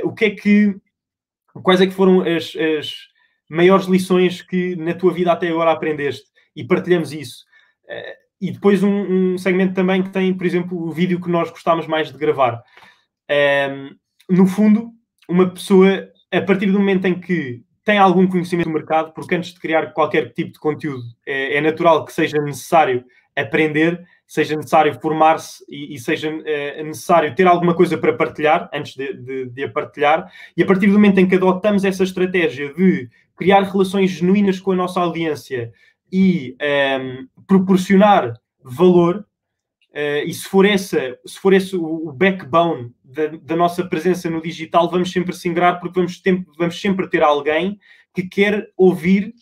o 0.03 0.13
que 0.13 0.25
é 0.25 0.29
que, 0.29 0.75
quais 1.61 1.81
é 1.81 1.87
que 1.87 1.93
foram 1.93 2.21
as, 2.21 2.53
as 2.55 2.93
maiores 3.49 3.85
lições 3.85 4.41
que 4.41 4.75
na 4.77 4.93
tua 4.93 5.13
vida 5.13 5.31
até 5.31 5.49
agora 5.49 5.71
aprendeste 5.71 6.25
e 6.55 6.63
partilhamos 6.63 7.11
isso. 7.11 7.45
E 8.41 8.51
depois 8.51 8.83
um, 8.83 9.33
um, 9.33 9.37
segmento 9.37 9.73
também 9.73 10.03
que 10.03 10.09
tem, 10.09 10.33
por 10.33 10.45
exemplo, 10.45 10.77
o 10.77 10.91
vídeo 10.91 11.21
que 11.21 11.29
nós 11.29 11.49
gostávamos 11.49 11.87
mais 11.87 12.11
de 12.11 12.17
gravar. 12.17 12.61
Um, 13.29 13.95
no 14.29 14.45
fundo, 14.45 14.91
uma 15.29 15.49
pessoa, 15.49 16.09
a 16.31 16.41
partir 16.41 16.67
do 16.67 16.79
momento 16.79 17.05
em 17.05 17.19
que 17.19 17.63
tem 17.83 17.97
algum 17.97 18.27
conhecimento 18.27 18.67
do 18.67 18.73
mercado, 18.73 19.13
porque 19.13 19.35
antes 19.35 19.53
de 19.53 19.59
criar 19.59 19.93
qualquer 19.93 20.31
tipo 20.33 20.51
de 20.51 20.59
conteúdo, 20.59 21.03
é, 21.25 21.57
é 21.57 21.61
natural 21.61 22.05
que 22.05 22.13
seja 22.13 22.37
necessário 22.39 23.03
aprender, 23.35 24.03
seja 24.27 24.55
necessário 24.55 24.93
formar-se 25.01 25.63
e, 25.67 25.95
e, 25.95 25.99
seja 25.99 26.29
é, 26.45 26.83
necessário 26.83 27.33
ter 27.35 27.47
alguma 27.47 27.73
coisa 27.73 27.97
para 27.97 28.13
partilhar 28.13 28.69
antes 28.73 28.95
de, 28.95 29.13
de, 29.13 29.45
de, 29.49 29.63
a 29.63 29.69
partilhar. 29.69 30.31
E 30.55 30.63
a 30.63 30.65
partir 30.65 30.87
do 30.87 30.93
momento 30.93 31.19
em 31.19 31.27
que 31.27 31.35
adotamos 31.35 31.83
essa 31.83 32.03
estratégia 32.03 32.73
de 32.73 33.09
criar 33.35 33.63
relações 33.63 34.11
genuínas 34.11 34.59
com 34.59 34.71
a 34.71 34.75
nossa 34.75 34.99
audiência, 34.99 35.71
e 36.13 36.51
um, 36.51 36.55
ehm, 36.63 37.27
proporcionar 37.47 38.39
valor, 38.63 39.25
uh, 39.89 40.27
e 40.27 40.31
se 40.31 40.47
for, 40.47 40.63
essa, 40.63 41.17
se 41.25 41.39
for 41.39 41.53
esse 41.53 41.75
o 41.75 42.11
backbone 42.11 42.93
da, 43.03 43.27
da, 43.27 43.55
nossa 43.55 43.83
presença 43.83 44.29
no 44.29 44.39
digital, 44.39 44.87
vamos 44.91 45.11
sempre 45.11 45.33
se 45.33 45.49
ingrar 45.49 45.79
porque 45.79 45.99
vamos, 45.99 46.21
vamos 46.55 46.79
sempre 46.79 47.09
ter 47.09 47.23
alguém 47.23 47.79
que 48.13 48.21
quer 48.29 48.69
ouvir 48.77 49.33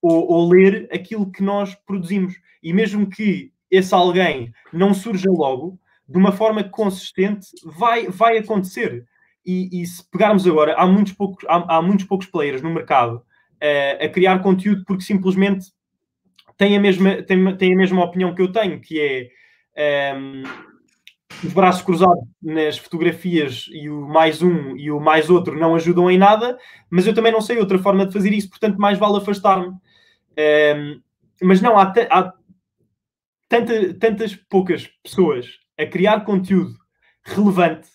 ou, 0.00 0.30
ou 0.30 0.48
ler 0.48 0.88
aquilo 0.92 1.32
que 1.32 1.42
nós 1.42 1.74
produzimos. 1.74 2.34
E 2.62 2.72
mesmo 2.72 3.10
que 3.10 3.52
esse 3.68 3.92
alguém 3.92 4.52
não 4.72 4.94
surja 4.94 5.28
logo, 5.28 5.80
de 6.08 6.16
uma 6.16 6.30
forma 6.30 6.62
consistente, 6.62 7.48
vai, 7.64 8.06
vai 8.06 8.38
acontecer. 8.38 9.04
E, 9.44 9.82
e, 9.82 9.86
se 9.86 10.08
pegarmos 10.08 10.46
agora, 10.46 10.74
há 10.74 10.86
muitos 10.86 11.12
poucos, 11.12 11.44
há, 11.48 11.76
há 11.76 11.82
muitos 11.82 12.06
poucos 12.06 12.28
players 12.28 12.62
no 12.62 12.72
mercado 12.72 13.16
uh, 13.16 14.04
a 14.04 14.08
criar 14.08 14.38
conteúdo 14.40 14.84
porque 14.84 15.02
simplesmente 15.02 15.72
tem 16.60 16.76
a 16.76 16.80
mesma, 16.80 17.22
tem, 17.22 17.56
tem 17.56 17.72
a 17.72 17.76
mesma 17.76 18.04
opinião 18.04 18.34
que 18.34 18.42
eu 18.42 18.52
tenho, 18.52 18.78
que 18.82 19.00
é 19.00 20.14
um, 20.14 20.42
ehm, 20.42 20.42
os 21.42 21.54
braços 21.54 21.80
cruzados 21.80 22.22
nas 22.42 22.76
fotografias 22.76 23.64
e 23.72 23.88
o 23.88 24.06
mais 24.06 24.42
um 24.42 24.76
e 24.76 24.90
o 24.90 25.00
mais 25.00 25.30
outro 25.30 25.58
não 25.58 25.74
ajudam 25.74 26.10
em 26.10 26.18
nada, 26.18 26.58
mas 26.90 27.06
eu 27.06 27.14
também 27.14 27.32
não 27.32 27.40
sei 27.40 27.56
outra 27.56 27.78
forma 27.78 28.04
de 28.04 28.12
fazer 28.12 28.34
isso, 28.34 28.50
portanto, 28.50 28.76
mais 28.76 28.98
vale 28.98 29.16
afastar-me. 29.16 29.68
Um, 29.68 29.80
ehm, 30.36 31.00
mas 31.42 31.62
não, 31.62 31.78
há, 31.78 31.94
há 32.10 32.34
tanta, 33.48 33.94
tantas 33.94 34.36
poucas 34.36 34.86
pessoas 35.02 35.46
a 35.78 35.86
criar 35.86 36.26
conteúdo 36.26 36.74
relevante 37.24 37.88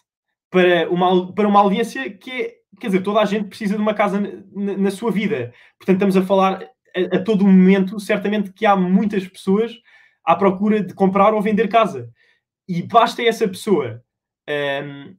para 0.49 0.89
uma, 0.89 1.35
para 1.35 1.47
uma 1.47 1.59
audiência 1.59 2.09
que 2.09 2.31
é, 2.31 2.53
quer 2.79 2.87
dizer, 2.87 3.03
toda 3.03 3.19
a 3.19 3.25
gente 3.25 3.47
precisa 3.47 3.75
de 3.75 3.81
uma 3.81 3.93
casa 3.93 4.19
na, 4.19 4.75
na 4.75 4.89
sua 4.89 5.11
vida. 5.11 5.53
Portanto, 5.77 5.97
estamos 5.97 6.17
a 6.17 6.23
falar 6.23 6.74
a, 6.95 7.17
a 7.17 7.23
todo 7.23 7.45
momento, 7.45 7.99
certamente 7.99 8.51
que 8.51 8.65
há 8.65 8.75
muitas 8.75 9.27
pessoas 9.27 9.73
à 10.23 10.35
procura 10.35 10.81
de 10.81 10.93
comprar 10.93 11.33
ou 11.33 11.41
vender 11.41 11.67
casa. 11.67 12.09
E 12.67 12.81
basta 12.81 13.21
essa 13.21 13.47
pessoa 13.47 14.03
um, 14.49 15.15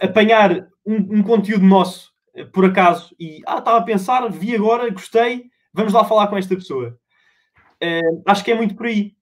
apanhar 0.00 0.68
um, 0.84 1.18
um, 1.18 1.22
conteúdo 1.22 1.64
nosso, 1.64 2.12
eh, 2.34 2.44
por 2.44 2.64
acaso, 2.64 3.14
e 3.18 3.42
ah, 3.46 3.58
estava 3.58 3.78
a 3.78 3.82
pensar, 3.82 4.28
vi 4.28 4.54
agora, 4.54 4.90
gostei, 4.90 5.50
vamos 5.72 5.92
lá 5.92 6.04
falar 6.04 6.28
com 6.28 6.36
esta 6.36 6.54
pessoa. 6.54 6.98
Uh, 7.82 8.22
acho 8.26 8.44
que 8.44 8.50
é 8.50 8.54
muito 8.54 8.74
por 8.74 8.86
aí. 8.86 9.14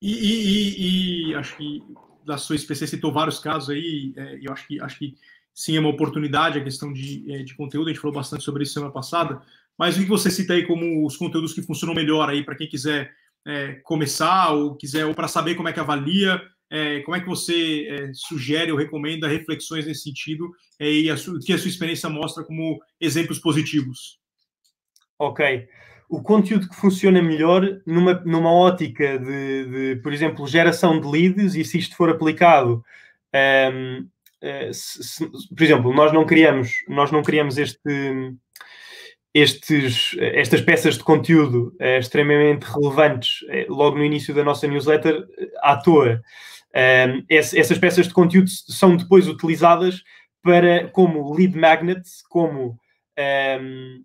E, 0.00 0.12
e, 0.12 1.30
e, 1.30 1.34
acho 1.34 1.56
que 1.56 1.82
da 2.24 2.36
sua 2.38 2.56
espécie 2.56 2.86
citou 2.86 3.12
vários 3.12 3.40
casos 3.40 3.70
aí, 3.70 4.12
é, 4.16 4.38
eu 4.40 4.52
acho 4.52 4.66
que 4.66 4.80
acho 4.80 4.98
que 4.98 5.14
sim 5.58 5.76
é 5.76 5.80
uma 5.80 5.88
oportunidade 5.88 6.56
a 6.56 6.62
questão 6.62 6.92
de, 6.92 7.24
é, 7.32 7.42
de 7.42 7.52
conteúdo, 7.56 7.88
a 7.88 7.92
gente 7.92 8.00
falou 8.00 8.14
bastante 8.14 8.44
sobre 8.44 8.62
isso 8.62 8.74
semana 8.74 8.92
passada, 8.92 9.42
mas 9.76 9.96
o 9.96 10.00
que 10.00 10.06
você 10.06 10.30
cita 10.30 10.52
aí 10.52 10.64
como 10.64 11.04
os 11.04 11.16
conteúdos 11.16 11.52
que 11.52 11.62
funcionam 11.62 11.96
melhor 11.96 12.30
aí 12.30 12.44
para 12.44 12.54
quem 12.54 12.68
quiser 12.68 13.10
é, 13.44 13.72
começar 13.82 14.52
ou 14.52 14.76
quiser 14.76 15.04
ou 15.04 15.16
para 15.16 15.26
saber 15.26 15.56
como 15.56 15.68
é 15.68 15.72
que 15.72 15.80
avalia, 15.80 16.40
é, 16.70 17.00
como 17.00 17.16
é 17.16 17.20
que 17.20 17.26
você 17.26 17.88
é, 17.90 18.10
sugere 18.14 18.70
ou 18.70 18.78
recomenda 18.78 19.26
reflexões 19.26 19.84
nesse 19.84 20.02
sentido 20.02 20.48
é, 20.78 20.88
e 20.88 21.10
o 21.10 21.40
que 21.40 21.52
a 21.52 21.58
sua 21.58 21.68
experiência 21.68 22.08
mostra 22.08 22.44
como 22.44 22.78
exemplos 23.00 23.40
positivos? 23.40 24.20
Ok. 25.18 25.66
O 26.08 26.22
conteúdo 26.22 26.68
que 26.68 26.76
funciona 26.76 27.20
melhor 27.20 27.80
numa, 27.84 28.14
numa 28.20 28.52
ótica 28.52 29.18
de, 29.18 29.64
de 29.64 30.02
por 30.02 30.12
exemplo, 30.12 30.46
geração 30.46 31.00
de 31.00 31.08
leads, 31.08 31.56
e 31.56 31.64
se 31.64 31.78
isto 31.78 31.96
for 31.96 32.10
aplicado 32.10 32.76
um, 32.76 32.82
ehm, 33.32 33.98
eh, 33.98 34.17
se, 34.72 35.02
se, 35.02 35.30
por 35.30 35.62
exemplo, 35.62 35.92
nós 35.92 36.12
não 36.12 36.24
criamos, 36.24 36.72
nós 36.88 37.10
não 37.10 37.22
criamos 37.22 37.58
este, 37.58 38.34
estes, 39.34 40.16
estas 40.18 40.60
peças 40.60 40.96
de 40.96 41.04
conteúdo 41.04 41.74
eh, 41.78 41.98
extremamente 41.98 42.64
relevantes 42.64 43.44
eh, 43.48 43.66
logo 43.68 43.96
no 43.96 44.04
início 44.04 44.34
da 44.34 44.44
nossa 44.44 44.66
newsletter 44.66 45.26
à 45.62 45.76
toa. 45.76 46.20
Um, 46.74 47.24
essas 47.28 47.78
peças 47.78 48.08
de 48.08 48.14
conteúdo 48.14 48.48
são 48.50 48.96
depois 48.96 49.26
utilizadas 49.26 50.02
para 50.42 50.88
como 50.88 51.34
lead 51.34 51.56
magnets, 51.56 52.22
como 52.28 52.78
um, 53.60 54.04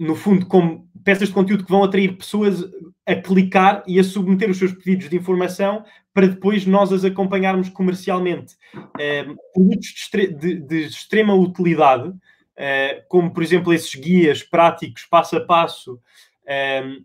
no 0.00 0.14
fundo, 0.14 0.46
como 0.46 0.88
peças 1.04 1.28
de 1.28 1.34
conteúdo 1.34 1.64
que 1.64 1.70
vão 1.70 1.84
atrair 1.84 2.16
pessoas 2.16 2.64
a 3.06 3.14
clicar 3.14 3.82
e 3.86 3.98
a 3.98 4.04
submeter 4.04 4.50
os 4.50 4.58
seus 4.58 4.72
pedidos 4.72 5.08
de 5.08 5.16
informação 5.16 5.84
para 6.18 6.26
depois 6.26 6.66
nós 6.66 6.92
as 6.92 7.04
acompanharmos 7.04 7.68
comercialmente. 7.68 8.56
Uh, 8.74 9.36
produtos 9.54 10.10
de, 10.36 10.84
extrema 10.84 11.32
utilidade, 11.32 12.08
uh, 12.08 13.04
como 13.08 13.32
por 13.32 13.40
exemplo 13.40 13.72
esses 13.72 13.94
guias 13.94 14.42
práticos, 14.42 15.04
passo 15.04 15.36
a 15.36 15.40
passo, 15.46 15.94
uh, 15.94 17.04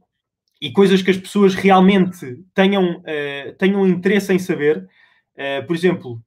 e 0.60 0.72
coisas 0.72 1.04
que 1.04 1.12
as 1.12 1.18
pessoas 1.18 1.54
realmente 1.54 2.44
tenham, 2.56 3.04
tenham 3.58 3.86
interesse 3.86 4.32
em 4.32 4.40
saber. 4.40 4.88
por 5.68 5.76
exemplo, 5.76 6.24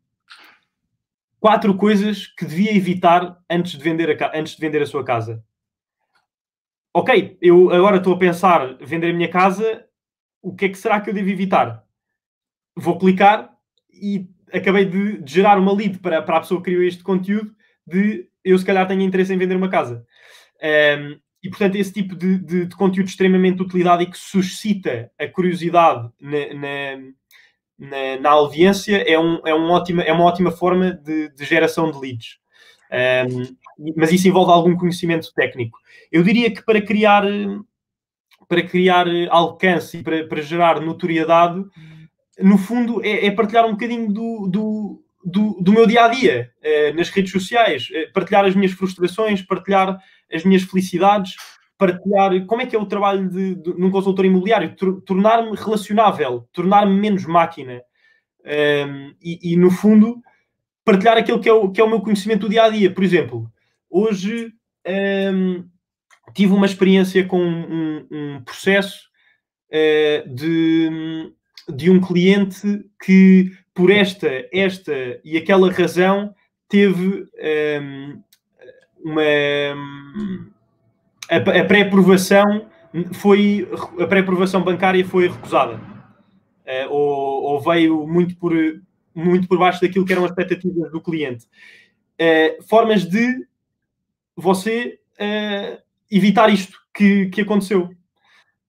quatro 1.40 1.74
coisas 1.74 2.26
que 2.26 2.44
devia 2.44 2.76
evitar 2.76 3.38
antes 3.48 3.72
de 3.72 3.82
vender 3.82 4.22
a, 4.22 4.38
antes 4.38 4.54
de 4.54 4.60
vender 4.60 4.82
a 4.82 4.86
sua 4.86 5.02
casa 5.02 5.42
ok, 6.92 7.38
eu 7.40 7.70
agora 7.70 7.96
estou 7.96 8.12
a 8.12 8.18
pensar 8.18 8.76
vender 8.78 9.08
a 9.08 9.14
minha 9.14 9.30
casa, 9.30 9.86
o 10.42 10.54
que 10.54 10.66
é 10.66 10.68
que 10.68 10.76
será 10.76 11.00
que 11.00 11.08
eu 11.08 11.14
devo 11.14 11.30
evitar? 11.30 11.85
Vou 12.76 12.98
clicar 12.98 13.50
e 13.92 14.28
acabei 14.52 14.84
de, 14.84 15.22
de 15.22 15.32
gerar 15.32 15.58
uma 15.58 15.72
lead 15.72 15.98
para, 15.98 16.22
para 16.22 16.36
a 16.36 16.40
pessoa 16.40 16.60
que 16.60 16.70
criou 16.70 16.82
este 16.82 17.02
conteúdo 17.02 17.54
de 17.86 18.28
eu 18.44 18.58
se 18.58 18.64
calhar 18.64 18.86
tenho 18.86 19.02
interesse 19.02 19.32
em 19.32 19.38
vender 19.38 19.56
uma 19.56 19.68
casa. 19.68 20.04
Um, 20.62 21.18
e 21.42 21.48
portanto, 21.48 21.76
esse 21.76 21.92
tipo 21.92 22.16
de, 22.16 22.38
de, 22.38 22.66
de, 22.66 22.76
conteúdo 22.76 23.08
extremamente 23.08 23.56
de 23.56 23.62
utilidade 23.62 24.02
e 24.02 24.10
que 24.10 24.18
suscita 24.18 25.10
a 25.18 25.28
curiosidade 25.28 26.08
na, 26.20 26.54
na, 26.54 27.02
na, 27.78 28.20
na 28.20 28.30
audiência 28.30 28.96
é, 28.96 29.18
um, 29.18 29.40
é, 29.44 29.54
um 29.54 29.70
ótima, 29.70 30.02
é 30.02 30.12
uma 30.12 30.24
ótima 30.24 30.50
forma 30.50 30.92
de, 30.92 31.28
de 31.30 31.44
geração 31.44 31.90
de 31.90 31.98
leads. 31.98 32.38
Um, 33.30 33.56
mas 33.96 34.12
isso 34.12 34.28
envolve 34.28 34.52
algum 34.52 34.76
conhecimento 34.76 35.32
técnico. 35.34 35.78
Eu 36.10 36.22
diria 36.22 36.52
que 36.52 36.64
para 36.64 36.80
criar, 36.80 37.24
para 38.48 38.62
criar 38.62 39.06
alcance 39.28 39.98
e 39.98 40.02
para, 40.02 40.26
para 40.26 40.40
gerar 40.40 40.80
notoriedade, 40.80 41.64
no 42.38 42.58
fundo, 42.58 43.04
é, 43.04 43.26
é 43.26 43.30
partilhar 43.30 43.66
um 43.66 43.72
bocadinho 43.72 44.12
do, 44.12 44.48
do, 44.48 45.04
do, 45.24 45.58
do, 45.60 45.72
meu 45.72 45.86
dia 45.86 46.04
a 46.04 46.08
dia 46.08 46.50
uh, 46.62 46.96
nas 46.96 47.08
redes 47.08 47.32
sociais, 47.32 47.88
uh, 47.90 48.12
partilhar 48.12 48.44
as 48.44 48.54
minhas 48.54 48.72
frustrações, 48.72 49.42
partilhar 49.42 49.98
as 50.32 50.44
minhas 50.44 50.62
felicidades, 50.62 51.34
partilhar 51.78 52.44
como 52.46 52.62
é 52.62 52.66
que 52.66 52.76
é 52.76 52.78
o 52.78 52.86
trabalho 52.86 53.28
de, 53.28 53.54
de 53.56 53.74
num 53.78 53.90
consultor 53.90 54.24
imobiliário, 54.24 54.74
tornar-me 55.04 55.54
relacionável, 55.56 56.48
tornar-me 56.52 56.94
menos 56.94 57.24
máquina. 57.24 57.82
Um, 58.44 59.14
e, 59.20 59.52
e, 59.52 59.56
no 59.56 59.70
fundo, 59.70 60.22
partilhar 60.84 61.16
aquilo 61.16 61.40
que 61.40 61.48
é, 61.48 61.52
o, 61.52 61.70
que 61.70 61.80
é 61.80 61.84
o 61.84 61.88
meu 61.88 62.00
conhecimento 62.00 62.42
do 62.42 62.48
dia 62.48 62.64
a 62.64 62.68
dia. 62.68 62.92
Por 62.92 63.02
exemplo, 63.02 63.50
hoje 63.90 64.52
um, 65.34 65.68
tive 66.32 66.52
uma 66.52 66.66
experiência 66.66 67.24
com 67.26 67.42
um, 67.42 68.06
um 68.10 68.42
processo 68.44 69.08
uh, 69.70 70.34
de, 70.34 71.32
de 71.68 71.90
um 71.90 72.00
cliente 72.00 72.84
que, 73.02 73.52
por 73.74 73.90
esta, 73.90 74.28
esta 74.52 74.92
e 75.24 75.36
aquela 75.36 75.70
razão, 75.70 76.34
teve 76.68 77.26
um, 77.82 78.22
uma. 79.04 79.22
A, 81.30 81.36
a 81.36 81.64
pré-aprovação 81.64 82.66
foi. 83.12 83.68
A 83.98 84.06
pré-aprovação 84.06 84.62
bancária 84.62 85.04
foi 85.04 85.28
recusada. 85.28 85.74
Uh, 85.74 86.90
ou, 86.90 87.42
ou, 87.44 87.60
veio 87.60 88.06
muito 88.08 88.36
por, 88.36 88.52
muito 89.14 89.46
por 89.46 89.58
baixo 89.58 89.80
daquilo 89.80 90.04
que 90.04 90.12
eram 90.12 90.24
as 90.24 90.30
expectativas 90.30 90.90
do 90.90 91.00
cliente. 91.00 91.46
Uh, 92.20 92.62
formas 92.64 93.04
de 93.04 93.46
você 94.34 94.98
uh, 95.14 95.80
evitar 96.10 96.52
isto 96.52 96.76
que, 96.92 97.26
que 97.26 97.42
aconteceu. 97.42 97.90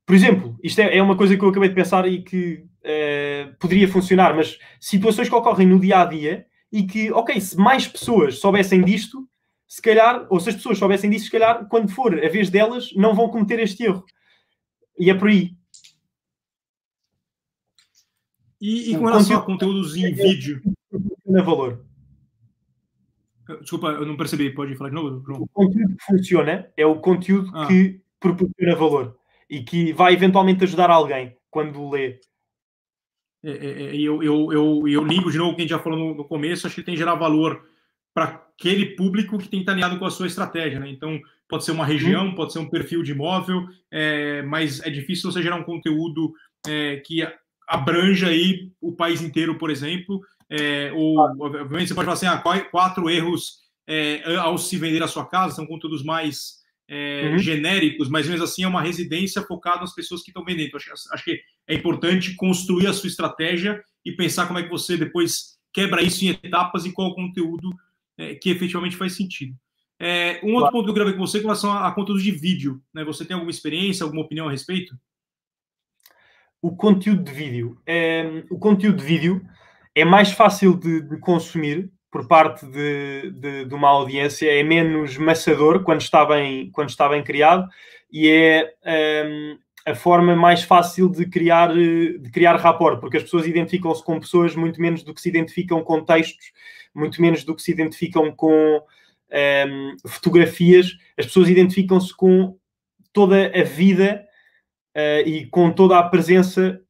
Por 0.05 0.15
exemplo, 0.15 0.57
isto 0.63 0.79
é, 0.79 0.97
é, 0.97 1.03
uma 1.03 1.17
coisa 1.17 1.35
que 1.35 1.43
eu 1.43 1.49
acabei 1.49 1.69
de 1.69 1.75
pensar 1.75 2.07
e 2.07 2.21
que 2.21 2.63
uh, 2.87 3.55
poderia 3.59 3.87
funcionar, 3.87 4.35
mas 4.35 4.57
situações 4.79 5.29
que 5.29 5.35
ocorrem 5.35 5.67
no 5.67 5.79
dia 5.79 6.01
a 6.01 6.05
dia 6.05 6.45
e 6.71 6.83
que, 6.83 7.11
ok, 7.11 7.39
se 7.39 7.57
mais 7.57 7.87
pessoas 7.87 8.39
soubessem 8.39 8.83
disto, 8.83 9.27
se 9.67 9.81
calhar, 9.81 10.25
ou 10.29 10.39
se 10.39 10.49
as 10.49 10.55
pessoas 10.55 10.77
soubessem 10.77 11.09
disto, 11.09 11.25
se 11.25 11.31
calhar, 11.31 11.67
quando 11.67 11.91
for 11.91 12.13
a 12.13 12.29
vez 12.29 12.49
delas, 12.49 12.93
não 12.95 13.13
vão 13.13 13.29
cometer 13.29 13.59
este 13.59 13.83
erro. 13.83 14.05
e 14.97 15.09
é 15.09 15.13
por 15.13 15.27
aí. 15.27 15.55
E, 18.59 18.91
e 18.91 18.97
com 18.97 19.05
relação 19.05 19.37
a 19.37 19.41
conteúdos 19.41 19.95
em 19.95 20.13
vídeo? 20.13 20.61
Proporciona 20.89 21.43
valor. 21.43 21.85
Desculpa, 23.61 23.87
eu 23.89 24.05
não 24.05 24.17
percebi. 24.17 24.49
Pode 24.49 24.75
falar 24.75 24.89
de 24.89 24.95
novo, 24.95 25.23
João? 25.25 25.41
O 25.43 25.47
conteúdo 25.47 25.95
que 25.95 26.03
funciona 26.05 26.69
é 26.75 26.85
o 26.85 26.99
conteúdo 26.99 27.51
ah. 27.53 27.67
que 27.67 28.01
proporciona 28.19 28.75
valor 28.75 29.17
e 29.49 29.63
que 29.63 29.93
vai 29.93 30.13
eventualmente 30.13 30.63
ajudar 30.63 30.89
alguém 30.89 31.37
quando 31.49 31.89
lê. 31.89 32.19
É, 33.47 33.51
é, 33.51 33.55
é, 33.55 33.95
eu, 33.95 34.21
eu, 34.21 34.51
eu, 34.51 34.87
eu 34.89 35.05
ligo 35.05 35.31
de 35.31 35.37
novo 35.37 35.51
o 35.51 35.55
que 35.55 35.61
a 35.61 35.63
gente 35.63 35.69
já 35.69 35.79
falou 35.79 35.97
no, 35.97 36.15
no 36.15 36.25
começo, 36.25 36.67
acho 36.67 36.75
que 36.75 36.83
tem 36.83 36.95
que 36.95 36.99
gerar 36.99 37.15
valor 37.15 37.63
para 38.13 38.25
aquele 38.25 38.87
público 38.87 39.37
que 39.37 39.47
tem 39.47 39.59
que 39.59 39.63
estar 39.63 39.71
alinhado 39.71 39.97
com 39.97 40.05
a 40.05 40.11
sua 40.11 40.27
estratégia. 40.27 40.81
Né? 40.81 40.89
Então, 40.89 41.17
pode 41.47 41.63
ser 41.63 41.71
uma 41.71 41.85
região, 41.85 42.25
uhum. 42.25 42.35
pode 42.35 42.51
ser 42.51 42.59
um 42.59 42.69
perfil 42.69 43.01
de 43.01 43.13
imóvel, 43.13 43.65
é, 43.89 44.41
mas 44.41 44.81
é 44.81 44.89
difícil 44.89 45.31
você 45.31 45.41
gerar 45.41 45.55
um 45.55 45.63
conteúdo 45.63 46.33
é, 46.67 46.97
que 46.97 47.25
abranja 47.69 48.27
aí 48.27 48.69
o 48.81 48.91
país 48.91 49.21
inteiro, 49.21 49.57
por 49.57 49.69
exemplo. 49.69 50.19
É, 50.49 50.91
ou, 50.93 51.17
obviamente, 51.17 51.87
você 51.87 51.95
pode 51.95 52.05
falar 52.05 52.13
assim, 52.13 52.25
ah, 52.25 52.63
quatro 52.69 53.09
erros 53.09 53.65
ao 54.41 54.57
se 54.57 54.75
vender 54.75 55.01
a 55.01 55.07
sua 55.07 55.25
casa, 55.25 55.55
são 55.55 55.65
conteúdos 55.65 56.03
mais 56.03 56.56
é, 56.87 57.29
uhum. 57.31 57.39
genéricos, 57.39 58.09
mas 58.09 58.27
mesmo 58.27 58.43
assim 58.43 58.63
é 58.63 58.67
uma 58.67 58.81
residência 58.81 59.41
focada 59.41 59.81
nas 59.81 59.93
pessoas 59.93 60.23
que 60.23 60.29
estão 60.29 60.45
vendendo. 60.45 60.67
Então, 60.67 60.77
acho, 60.77 61.13
acho 61.13 61.23
que 61.23 61.41
é 61.67 61.75
importante 61.75 62.35
construir 62.35 62.87
a 62.87 62.93
sua 62.93 63.07
estratégia 63.07 63.83
e 64.05 64.11
pensar 64.11 64.47
como 64.47 64.59
é 64.59 64.63
que 64.63 64.69
você 64.69 64.95
depois 64.95 65.57
quebra 65.73 66.01
isso 66.01 66.23
em 66.23 66.29
etapas 66.29 66.85
e 66.85 66.91
qual 66.91 67.09
o 67.09 67.15
conteúdo 67.15 67.69
é, 68.17 68.35
que 68.35 68.49
efetivamente 68.49 68.95
faz 68.95 69.13
sentido. 69.13 69.55
É, 69.99 70.39
um 70.43 70.55
outro 70.55 70.71
ponto 70.71 70.85
que 70.85 70.89
eu 70.91 70.95
gravei 70.95 71.13
com 71.13 71.25
você 71.25 71.39
com 71.39 71.47
relação 71.47 71.71
a, 71.71 71.87
a 71.87 71.91
conteúdo 71.91 72.21
de 72.21 72.31
vídeo. 72.31 72.81
Né? 72.93 73.03
Você 73.03 73.25
tem 73.25 73.33
alguma 73.33 73.51
experiência, 73.51 74.03
alguma 74.03 74.21
opinião 74.21 74.47
a 74.47 74.51
respeito? 74.51 74.97
O 76.61 76.75
conteúdo 76.75 77.23
de 77.23 77.31
vídeo. 77.31 77.81
É, 77.85 78.43
o 78.49 78.57
conteúdo 78.57 78.97
de 78.97 79.05
vídeo 79.05 79.45
é 79.93 80.05
mais 80.05 80.31
fácil 80.31 80.77
de, 80.77 81.01
de 81.01 81.19
consumir 81.19 81.91
por 82.17 82.27
parte 82.27 82.65
de, 82.65 83.29
de, 83.29 83.65
de, 83.65 83.75
uma 83.75 83.89
audiência, 83.89 84.49
é 84.49 84.63
menos 84.63 85.15
maçador 85.17 85.83
quando 85.83 86.01
está 86.01 86.25
bem, 86.25 86.71
quando 86.71 86.89
está 86.89 87.07
bem 87.07 87.23
criado 87.23 87.69
e 88.11 88.27
é 88.27 88.73
um, 89.23 89.59
a 89.85 89.93
forma 89.93 90.35
mais 90.35 90.63
fácil 90.63 91.09
de 91.09 91.27
criar, 91.27 91.71
de 91.71 92.31
criar 92.33 92.55
rapport, 92.55 92.99
porque 92.99 93.17
as 93.17 93.23
pessoas 93.23 93.45
identificam-se 93.45 94.03
com 94.03 94.19
pessoas 94.19 94.55
muito 94.55 94.81
menos 94.81 95.03
do 95.03 95.13
que 95.13 95.21
se 95.21 95.29
identificam 95.29 95.83
com 95.83 96.03
textos 96.03 96.51
muito 96.91 97.21
menos 97.21 97.43
do 97.43 97.53
que 97.53 97.61
se 97.61 97.71
identificam 97.71 98.31
com 98.31 98.77
um, 98.77 98.81
ehm, 99.29 99.95
fotografias. 100.07 100.97
As 101.15 101.27
pessoas 101.27 101.49
identificam-se 101.49 102.15
com 102.15 102.57
toda 103.13 103.45
a 103.55 103.63
vida 103.63 104.25
uh, 104.95 105.21
e 105.23 105.45
com 105.45 105.71
toda 105.71 105.99
a 105.99 106.09
presença 106.09 106.81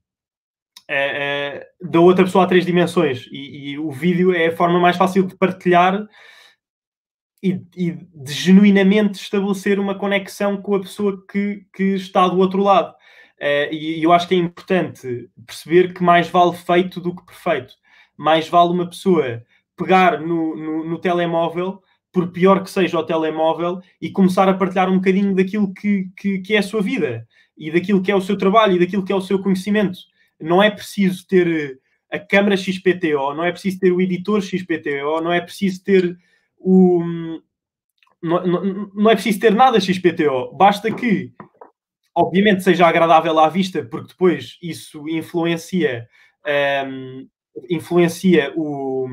da 1.82 2.00
outra 2.00 2.24
pessoa 2.26 2.46
a 2.46 2.48
três 2.48 2.66
dimensões. 2.66 3.28
E, 3.32 3.72
e, 3.72 3.80
o 3.80 3.92
vídeo 3.92 4.34
é 4.34 4.48
a 4.48 4.56
forma 4.56 4.80
mais 4.80 4.96
fácil 4.96 5.26
de 5.26 5.36
partilhar 5.36 6.08
e, 7.44 7.62
e, 7.76 7.92
de 7.92 8.34
genuinamente 8.34 9.20
estabelecer 9.22 9.80
uma 9.80 9.96
conexão 9.96 10.62
com 10.62 10.76
a 10.76 10.82
pessoa 10.82 11.24
que, 11.30 11.66
que 11.74 11.96
está 11.96 12.28
do 12.28 12.40
outro 12.40 12.62
lado. 12.64 12.94
e 13.72 14.02
eu 14.04 14.12
acho 14.12 14.28
que 14.28 14.36
é 14.36 14.38
importante 14.38 15.30
perceber 15.46 15.94
que 15.94 16.04
mais 16.04 16.30
vale 16.30 16.56
feito 16.56 17.00
do 17.02 17.16
que 17.16 17.26
perfeito. 17.26 17.74
Mais 18.18 18.48
vale 18.48 18.72
uma 18.72 18.90
pessoa 18.90 19.44
pegar 19.78 20.20
no, 20.20 20.56
no, 20.56 20.84
no, 20.86 20.98
telemóvel, 21.00 21.82
por 22.12 22.32
pior 22.32 22.64
que 22.64 22.72
seja 22.72 22.98
o 22.98 23.04
telemóvel, 23.04 23.80
e 24.02 24.10
começar 24.10 24.50
a 24.50 24.54
partilhar 24.56 24.90
um 24.90 24.96
bocadinho 24.96 25.36
daquilo 25.36 25.72
que, 25.72 26.10
que, 26.18 26.40
que, 26.40 26.56
é 26.56 26.58
a 26.58 26.64
sua 26.64 26.82
vida 26.82 27.28
e 27.56 27.72
daquilo 27.72 28.02
que 28.02 28.12
é 28.12 28.16
o 28.16 28.22
seu 28.22 28.38
trabalho 28.38 28.74
e 28.74 28.80
daquilo 28.80 29.06
que 29.06 29.12
é 29.12 29.16
o 29.16 29.22
seu 29.22 29.42
conhecimento. 29.42 30.00
Não 30.40 30.62
é 30.62 30.70
preciso 30.70 31.26
ter 31.28 31.80
a 32.12 32.20
câmara 32.20 32.56
XPTO, 32.56 33.34
não 33.34 33.44
é 33.44 33.52
preciso 33.52 33.80
ter 33.80 33.92
o 33.92 34.02
editor 34.02 34.42
XPTO, 34.42 35.22
não 35.22 35.32
é 35.32 35.42
preciso 35.42 35.84
ter 35.84 36.18
o. 36.58 37.04
Não, 38.22 38.48
não, 38.48 38.92
não 38.94 39.12
é 39.12 39.14
preciso 39.14 39.40
ter 39.40 39.54
nada 39.54 39.80
XPTO, 39.80 40.52
basta 40.54 40.92
que, 40.92 41.32
obviamente, 42.16 42.64
seja 42.64 42.88
agradável 42.88 43.38
à 43.38 43.48
vista, 43.48 43.84
porque 43.86 44.08
depois 44.08 44.58
isso 44.62 45.08
influencia 45.08 46.08
um, 46.88 47.28
influencia 47.70 48.54
o 48.56 49.08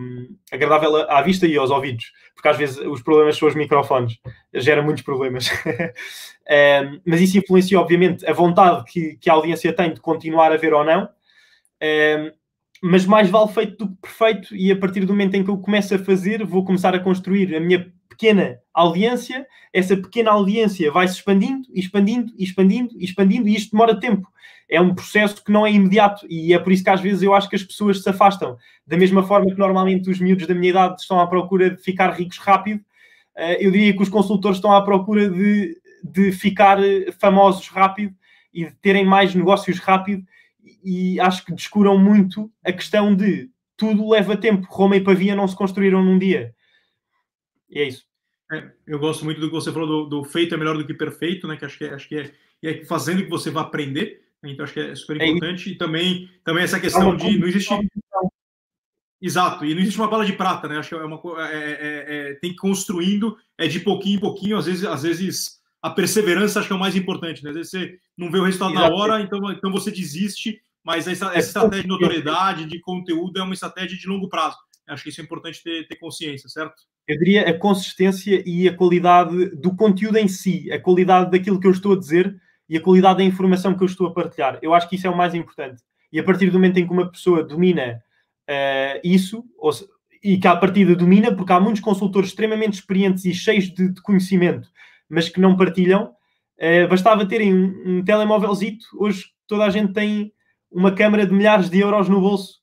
agradável 0.51 1.11
à 1.11 1.23
vista 1.23 1.47
e 1.47 1.57
aos 1.57 1.71
ouvidos, 1.71 2.13
porque 2.35 2.49
às 2.49 2.57
vezes 2.57 2.79
os 2.79 3.03
problemas 3.03 3.37
são 3.37 3.49
os 3.49 3.55
microfones, 3.55 4.19
gera 4.55 4.83
muitos 4.83 5.03
problemas. 5.03 5.51
um, 6.49 7.01
mas 7.05 7.21
isso 7.21 7.39
influencia, 7.39 7.81
obviamente, 7.81 8.27
a 8.27 8.33
vontade 8.33 8.85
que, 8.91 9.17
que, 9.17 9.31
a 9.31 9.35
audiência 9.35 9.73
tem 9.73 9.93
de 9.93 10.01
continuar 10.01 10.53
a 10.53 10.57
ver 10.57 10.75
ou 10.75 10.85
não. 10.85 11.09
Um, 11.83 12.31
mas 12.83 13.07
mais 13.07 13.31
vale 13.31 13.51
feito 13.51 13.79
do 13.79 13.89
que 13.89 13.97
perfeito, 14.03 14.55
e 14.55 14.71
a 14.71 14.77
partir 14.77 15.01
do 15.01 15.15
momento 15.15 15.35
em 15.35 15.43
que 15.43 15.51
eu 15.51 15.57
começo 15.57 15.95
a 15.95 15.99
fazer, 15.99 16.45
vou 16.45 16.65
começar 16.65 16.95
a 16.95 16.99
construir 16.99 17.55
a 17.55 17.61
minha 17.61 17.91
pequena 18.15 18.59
audiência, 18.73 19.47
essa 19.73 19.97
pequena 19.97 20.31
audiência 20.31 20.91
vai 20.91 21.07
se 21.09 21.15
expandindo, 21.15 21.69
expandindo, 21.73 22.33
expandindo, 22.39 22.95
expandindo, 22.99 23.49
e 23.49 23.55
isto 23.55 23.73
demora 23.73 23.99
tempo 23.99 24.29
é 24.69 24.81
um 24.81 24.95
processo 24.95 25.43
que 25.43 25.53
não 25.53 25.67
é 25.67 25.73
imediato 25.73 26.27
e 26.29 26.53
é 26.53 26.59
por 26.59 26.73
isso 26.73 26.83
que 26.83 26.91
às 26.91 27.01
vezes 27.01 27.23
eu 27.23 27.35
acho 27.35 27.49
que 27.49 27.57
as 27.57 27.63
pessoas 27.63 28.03
se 28.03 28.09
afastam. 28.09 28.57
Da 28.87 28.97
mesma 28.97 29.23
forma 29.23 29.51
que 29.51 29.59
normalmente 29.59 30.11
os 30.11 30.19
miúdos 30.19 30.47
da 30.47 30.55
minha 30.55 30.71
idade 30.71 31.01
estão 31.01 31.21
à 31.21 31.27
procura 31.27 31.71
de 31.71 31.83
ficar 31.83 32.11
ricos 32.11 32.39
rápido, 32.39 32.83
eh, 33.37 33.65
eu 33.65 33.71
diria 33.71 33.95
que 33.95 34.03
os 34.03 34.09
consultores 34.09 34.59
estão 34.59 34.73
à 34.73 34.83
procura 34.83 35.29
de, 35.29 35.77
de 36.03 36.33
ficar 36.33 36.79
famosos 37.19 37.69
rápido 37.69 38.15
e 38.53 38.65
de 38.65 38.75
terem 38.77 39.05
mais 39.05 39.35
negócios 39.35 39.79
rápido 39.79 40.25
e 40.83 41.21
acho 41.21 41.45
que 41.45 41.53
descuram 41.53 41.99
muito 41.99 42.51
a 42.65 42.73
questão 42.73 43.15
de 43.15 43.51
tudo 43.77 44.09
leva 44.09 44.37
tempo. 44.37 44.67
Roma 44.71 44.97
e 44.97 45.01
Pavia 45.01 45.35
não 45.35 45.49
se 45.49 45.57
construíram 45.57 46.03
num 46.03 46.19
dia. 46.19 46.55
E 47.75 47.81
é 47.81 47.89
isso. 47.89 48.05
É, 48.53 48.71
eu 48.87 48.99
gosto 48.99 49.25
muito 49.25 49.41
do 49.41 49.49
que 49.49 49.55
você 49.55 49.73
falou 49.73 49.89
do, 49.89 50.21
do, 50.21 50.25
feito 50.25 50.55
é 50.55 50.59
melhor 50.59 50.77
do 50.77 50.87
que 50.87 50.95
perfeito, 50.95 51.49
né? 51.49 51.57
Que 51.57 51.65
acho 51.65 51.79
que 51.79 51.85
é, 51.85 51.95
acho 51.95 52.09
que 52.09 52.17
é, 52.17 52.33
é 52.63 52.85
fazendo 52.85 53.25
que 53.25 53.31
você 53.31 53.51
vai 53.51 53.65
aprender. 53.65 54.23
Então, 54.43 54.65
acho 54.65 54.75
que 54.75 54.81
é 54.81 54.95
super 54.95 55.21
é 55.21 55.27
importante. 55.27 55.71
É 55.71 55.73
e 55.73 55.77
também, 55.77 56.31
também 56.45 56.63
essa 56.63 56.79
questão 56.79 57.17
de. 57.17 57.39
Não 57.39 57.49
existe. 57.49 57.75
Exato, 59.21 59.65
e 59.65 59.75
não 59.75 59.81
existe 59.81 59.99
uma 59.99 60.09
bala 60.09 60.27
de 60.27 60.35
prata, 60.35 60.69
né? 60.69 60.77
Acho 60.77 60.91
que 60.91 60.95
é 60.97 60.99
uma 60.99 61.19
é, 61.49 61.55
é, 61.55 62.31
é, 62.31 62.35
tem 62.35 62.51
que 62.51 62.57
ir 62.57 62.61
construindo, 62.61 63.39
é 63.57 63.67
de 63.67 63.81
pouquinho 63.81 64.19
em 64.19 64.21
pouquinho, 64.21 64.59
às 64.59 64.67
vezes, 64.67 64.85
às 64.85 65.03
vezes 65.03 65.63
a 65.81 65.89
perseverança 65.89 66.59
acho 66.59 66.69
que 66.69 66.75
é 66.75 66.77
o 66.77 66.81
mais 66.81 66.95
importante, 66.95 67.43
né? 67.43 67.49
Às 67.49 67.57
vezes 67.57 67.71
você 67.71 67.99
não 68.19 68.31
vê 68.31 68.39
o 68.39 68.45
resultado 68.45 68.73
Exato. 68.73 68.91
na 68.91 68.95
hora, 68.95 69.23
então, 69.23 69.51
então 69.51 69.73
você 69.73 69.91
desiste, 69.91 70.61
mas 70.85 71.09
essa, 71.09 71.29
essa 71.29 71.49
estratégia 71.49 71.85
de 71.85 71.89
notoriedade, 71.89 72.67
de 72.67 72.79
conteúdo, 72.81 73.39
é 73.39 73.43
uma 73.43 73.55
estratégia 73.55 73.97
de 73.97 74.07
longo 74.07 74.29
prazo. 74.29 74.59
Acho 74.87 75.05
que 75.05 75.09
isso 75.09 75.21
é 75.21 75.25
importante 75.25 75.63
ter, 75.63 75.87
ter 75.87 75.97
consciência, 75.97 76.49
certo? 76.49 76.75
Eu 77.09 77.19
diria 77.19 77.49
a 77.49 77.59
consistência 77.59 78.43
e 78.47 78.69
a 78.69 78.77
qualidade 78.77 79.51
do 79.57 79.75
conteúdo 79.75 80.19
em 80.19 80.29
si, 80.29 80.71
a 80.73 80.79
qualidade 80.79 81.31
daquilo 81.31 81.59
que 81.59 81.67
eu 81.67 81.71
estou 81.71 81.95
a 81.95 81.99
dizer 81.99 82.35
e 82.69 82.77
a 82.77 82.81
qualidade 82.81 83.19
da 83.19 83.25
informação 83.25 83.77
que 83.77 83.83
eu 83.83 83.87
estou 83.87 84.07
a 84.07 84.13
partilhar. 84.13 84.59
Eu 84.63 84.75
acho 84.75 84.89
que 84.89 84.97
isso 84.97 85.07
é 85.07 85.11
o 85.11 85.17
mais 85.17 85.35
importante. 85.35 85.83
E 86.13 86.19
a 86.19 86.25
partir 86.25 86.51
do 86.51 86.55
momento 86.55 86.79
em 86.79 86.87
que 86.87 86.93
uma 86.93 87.11
pessoa 87.11 87.43
domina 87.43 88.03
uh, 88.49 89.01
isso, 89.03 89.45
ou, 89.59 89.71
e 90.23 90.39
que 90.39 90.47
à 90.47 90.57
partida 90.57 90.95
domina, 90.95 91.35
porque 91.35 91.53
há 91.53 91.61
muitos 91.61 91.83
consultores 91.83 92.31
extremamente 92.31 92.75
experientes 92.75 93.25
e 93.25 93.35
cheios 93.35 93.71
de, 93.71 93.93
de 93.93 94.03
conhecimento, 94.03 94.69
mas 95.09 95.29
que 95.29 95.41
não 95.41 95.57
partilham, 95.57 96.15
uh, 96.59 96.89
bastava 96.89 97.27
terem 97.27 97.53
um, 97.55 97.99
um 97.99 98.05
telemóvelzito. 98.05 98.87
Hoje 98.99 99.27
toda 99.47 99.65
a 99.65 99.71
gente 99.71 99.93
tem 99.93 100.33
uma 100.71 100.93
câmara 100.93 101.27
de 101.27 101.33
milhares 101.33 101.69
de 101.69 101.79
euros 101.79 102.09
no 102.09 102.21
bolso. 102.21 102.61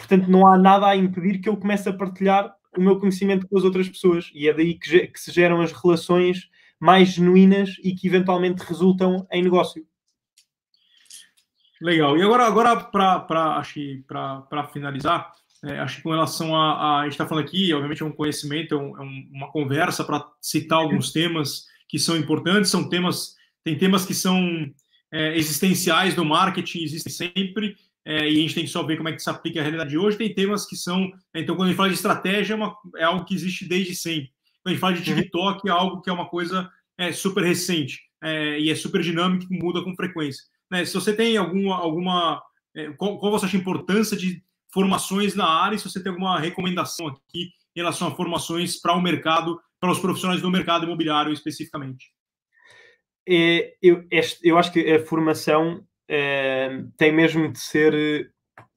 Portanto, 0.00 0.30
não 0.30 0.46
há 0.46 0.56
nada 0.56 0.86
a 0.86 0.96
impedir 0.96 1.40
que 1.40 1.48
eu 1.48 1.56
comece 1.56 1.88
a 1.88 1.92
partilhar 1.92 2.54
o 2.76 2.80
meu 2.80 2.98
conhecimento 2.98 3.46
com 3.46 3.58
as 3.58 3.64
outras 3.64 3.86
pessoas. 3.86 4.30
E 4.34 4.48
é 4.48 4.54
daí 4.54 4.74
que, 4.74 5.06
que 5.08 5.20
se 5.20 5.30
geram 5.30 5.60
as 5.60 5.72
relações 5.72 6.48
mais 6.80 7.10
genuínas 7.10 7.76
e 7.84 7.94
que 7.94 8.08
eventualmente 8.08 8.64
resultam 8.64 9.26
em 9.30 9.42
negócio. 9.42 9.84
Legal. 11.80 12.16
E 12.16 12.22
agora, 12.22 12.46
agora 12.46 12.76
para 12.76 14.68
finalizar, 14.72 15.32
é, 15.64 15.78
acho 15.80 15.96
que 15.96 16.02
com 16.02 16.10
relação 16.10 16.56
a, 16.56 16.72
a, 16.72 17.00
a 17.00 17.02
gente 17.04 17.12
está 17.12 17.26
falando 17.26 17.44
aqui, 17.44 17.72
obviamente 17.74 18.02
é 18.02 18.06
um 18.06 18.12
conhecimento, 18.12 18.74
é, 18.74 18.78
um, 18.78 18.96
é 18.96 19.02
uma 19.32 19.52
conversa 19.52 20.02
para 20.02 20.26
citar 20.40 20.78
alguns 20.78 21.12
temas 21.12 21.66
que 21.86 21.98
são 21.98 22.16
importantes, 22.16 22.70
são 22.70 22.88
temas, 22.88 23.34
tem 23.62 23.76
temas 23.76 24.06
que 24.06 24.14
são 24.14 24.72
é, 25.12 25.36
existenciais 25.36 26.14
do 26.14 26.24
marketing, 26.24 26.82
existem 26.82 27.12
sempre, 27.12 27.76
é, 28.04 28.30
e 28.30 28.38
a 28.38 28.40
gente 28.40 28.54
tem 28.54 28.64
que 28.64 28.70
só 28.70 28.82
ver 28.82 28.96
como 28.96 29.08
é 29.08 29.12
que 29.12 29.22
se 29.22 29.28
aplica 29.28 29.60
a 29.60 29.62
realidade 29.62 29.90
de 29.90 29.98
hoje. 29.98 30.16
Tem 30.16 30.32
temas 30.32 30.66
que 30.66 30.76
são, 30.76 31.10
então 31.34 31.54
quando 31.54 31.66
a 31.66 31.70
gente 31.70 31.76
fala 31.76 31.88
de 31.88 31.94
estratégia, 31.94 32.54
é, 32.54 32.56
uma, 32.56 32.76
é 32.96 33.04
algo 33.04 33.24
que 33.24 33.34
existe 33.34 33.68
desde 33.68 33.94
sempre. 33.94 34.30
Quando 34.62 34.66
a 34.66 34.70
gente 34.70 34.80
fala 34.80 34.94
de 34.94 35.10
uhum. 35.10 35.16
TikTok, 35.16 35.68
é 35.68 35.70
algo 35.70 36.00
que 36.00 36.10
é 36.10 36.12
uma 36.12 36.28
coisa 36.28 36.70
é, 36.98 37.12
super 37.12 37.44
recente 37.44 38.00
é, 38.22 38.58
e 38.58 38.70
é 38.70 38.74
super 38.74 39.02
dinâmico 39.02 39.52
e 39.52 39.58
muda 39.58 39.82
com 39.82 39.94
frequência. 39.94 40.42
Né? 40.70 40.84
Se 40.84 40.94
você 40.94 41.14
tem 41.14 41.36
alguma. 41.36 41.76
alguma 41.76 42.42
é, 42.74 42.90
qual, 42.92 43.18
qual 43.18 43.32
você 43.32 43.46
acha 43.46 43.56
a 43.56 43.60
importância 43.60 44.16
de 44.16 44.42
formações 44.72 45.34
na 45.34 45.46
área? 45.46 45.76
Se 45.76 45.88
você 45.88 46.02
tem 46.02 46.10
alguma 46.10 46.38
recomendação 46.38 47.08
aqui 47.08 47.50
em 47.74 47.80
relação 47.80 48.08
a 48.08 48.14
formações 48.14 48.80
para 48.80 48.94
o 48.94 49.02
mercado, 49.02 49.60
para 49.80 49.90
os 49.90 49.98
profissionais 49.98 50.40
do 50.40 50.50
mercado 50.50 50.84
imobiliário 50.84 51.32
especificamente? 51.32 52.06
é, 53.28 53.74
eu, 53.80 54.04
este, 54.10 54.38
eu 54.46 54.58
acho 54.58 54.72
que 54.72 54.80
a 54.92 55.04
formação 55.06 55.84
é, 56.12 56.82
tem 56.96 57.12
mesmo 57.12 57.52
de 57.52 57.60
ser 57.60 58.32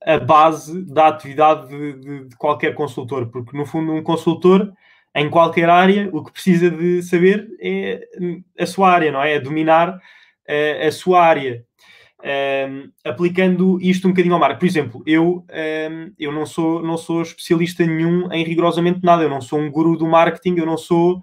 a 0.06 0.20
base 0.20 0.86
da 0.86 1.08
atividade 1.08 1.68
de, 1.68 1.94
de, 1.94 2.26
de, 2.26 2.36
qualquer 2.36 2.76
consultor, 2.76 3.28
porque 3.32 3.58
no 3.58 3.66
fundo 3.66 3.92
um 3.92 4.04
consultor 4.04 4.72
em 5.16 5.30
qualquer 5.30 5.68
área 5.68 6.10
o 6.14 6.24
que 6.24 6.32
precisa 6.32 6.70
de 6.70 7.02
saber 7.02 7.48
é 7.60 8.08
a 8.60 8.68
sua 8.68 8.92
área, 8.92 9.12
não 9.12 9.22
é? 9.22 9.34
É 9.34 9.40
dominar 9.40 10.00
a, 10.48 10.88
a 10.88 10.92
sua 10.92 11.24
área. 11.24 11.66
Um, 12.26 12.90
aplicando 13.04 13.82
isto 13.82 14.08
um 14.08 14.12
bocadinho 14.12 14.36
ao 14.36 14.40
mar. 14.40 14.58
Por 14.58 14.66
exemplo, 14.66 15.04
eu, 15.06 15.46
um, 15.92 16.14
eu 16.18 16.32
não, 16.32 16.46
sou, 16.46 16.82
não 16.82 16.98
sou 16.98 17.22
especialista 17.22 17.86
nenhum 17.86 18.32
em 18.32 18.46
rigorosamente 18.46 19.02
nada, 19.04 19.24
eu 19.24 19.30
não 19.30 19.42
sou 19.42 19.60
um 19.60 19.70
guru 19.70 19.98
do 19.98 20.08
marketing, 20.08 20.58
eu 20.58 20.66
não 20.66 20.78
sou. 20.78 21.22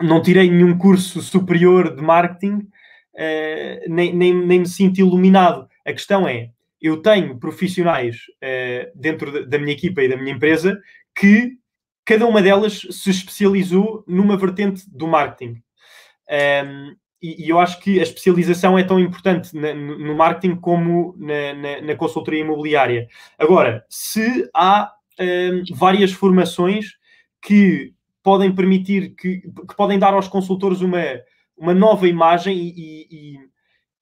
Não 0.00 0.22
tirei 0.22 0.48
nenhum 0.48 0.78
curso 0.78 1.20
superior 1.20 1.94
de 1.94 2.00
marketing, 2.00 2.68
uh, 3.18 3.92
nem, 3.92 4.14
nem, 4.14 4.34
nem 4.34 4.60
me 4.60 4.68
sinto 4.68 4.98
iluminado. 4.98 5.68
A 5.84 5.92
questão 5.92 6.26
é, 6.28 6.50
eu 6.80 7.02
tenho 7.02 7.38
profissionais 7.38 8.16
uh, 8.42 8.90
dentro 8.94 9.46
da 9.46 9.58
minha 9.58 9.72
equipa 9.72 10.02
e 10.02 10.08
da 10.08 10.16
minha 10.16 10.34
empresa 10.34 10.80
que 11.14 11.58
cada 12.04 12.26
uma 12.26 12.40
delas 12.40 12.86
se 12.90 13.10
especializou 13.10 14.02
numa 14.06 14.36
vertente 14.36 14.88
do 14.88 15.06
marketing. 15.06 15.60
Um, 16.30 16.96
e, 17.20 17.46
e, 17.46 17.48
eu 17.48 17.58
acho 17.58 17.80
que 17.80 17.98
a 17.98 18.02
especialização 18.02 18.78
é 18.78 18.84
tão 18.84 18.98
importante 18.98 19.54
na, 19.54 19.74
no 19.74 20.14
marketing 20.14 20.56
como 20.56 21.14
na, 21.18 21.52
na, 21.52 21.80
na, 21.82 21.96
consultoria 21.96 22.40
imobiliária. 22.40 23.08
Agora, 23.36 23.84
se 23.88 24.48
há 24.54 24.92
um, 25.20 25.64
várias 25.74 26.12
formações 26.12 26.92
que 27.42 27.92
podem 28.22 28.54
permitir, 28.54 29.14
que, 29.16 29.40
que, 29.40 29.76
podem 29.76 29.98
dar 29.98 30.14
aos 30.14 30.28
consultores 30.28 30.80
uma, 30.80 31.02
uma 31.58 31.74
nova 31.74 32.08
imagem 32.08 32.56
e, 32.56 33.06
e, 33.10 33.38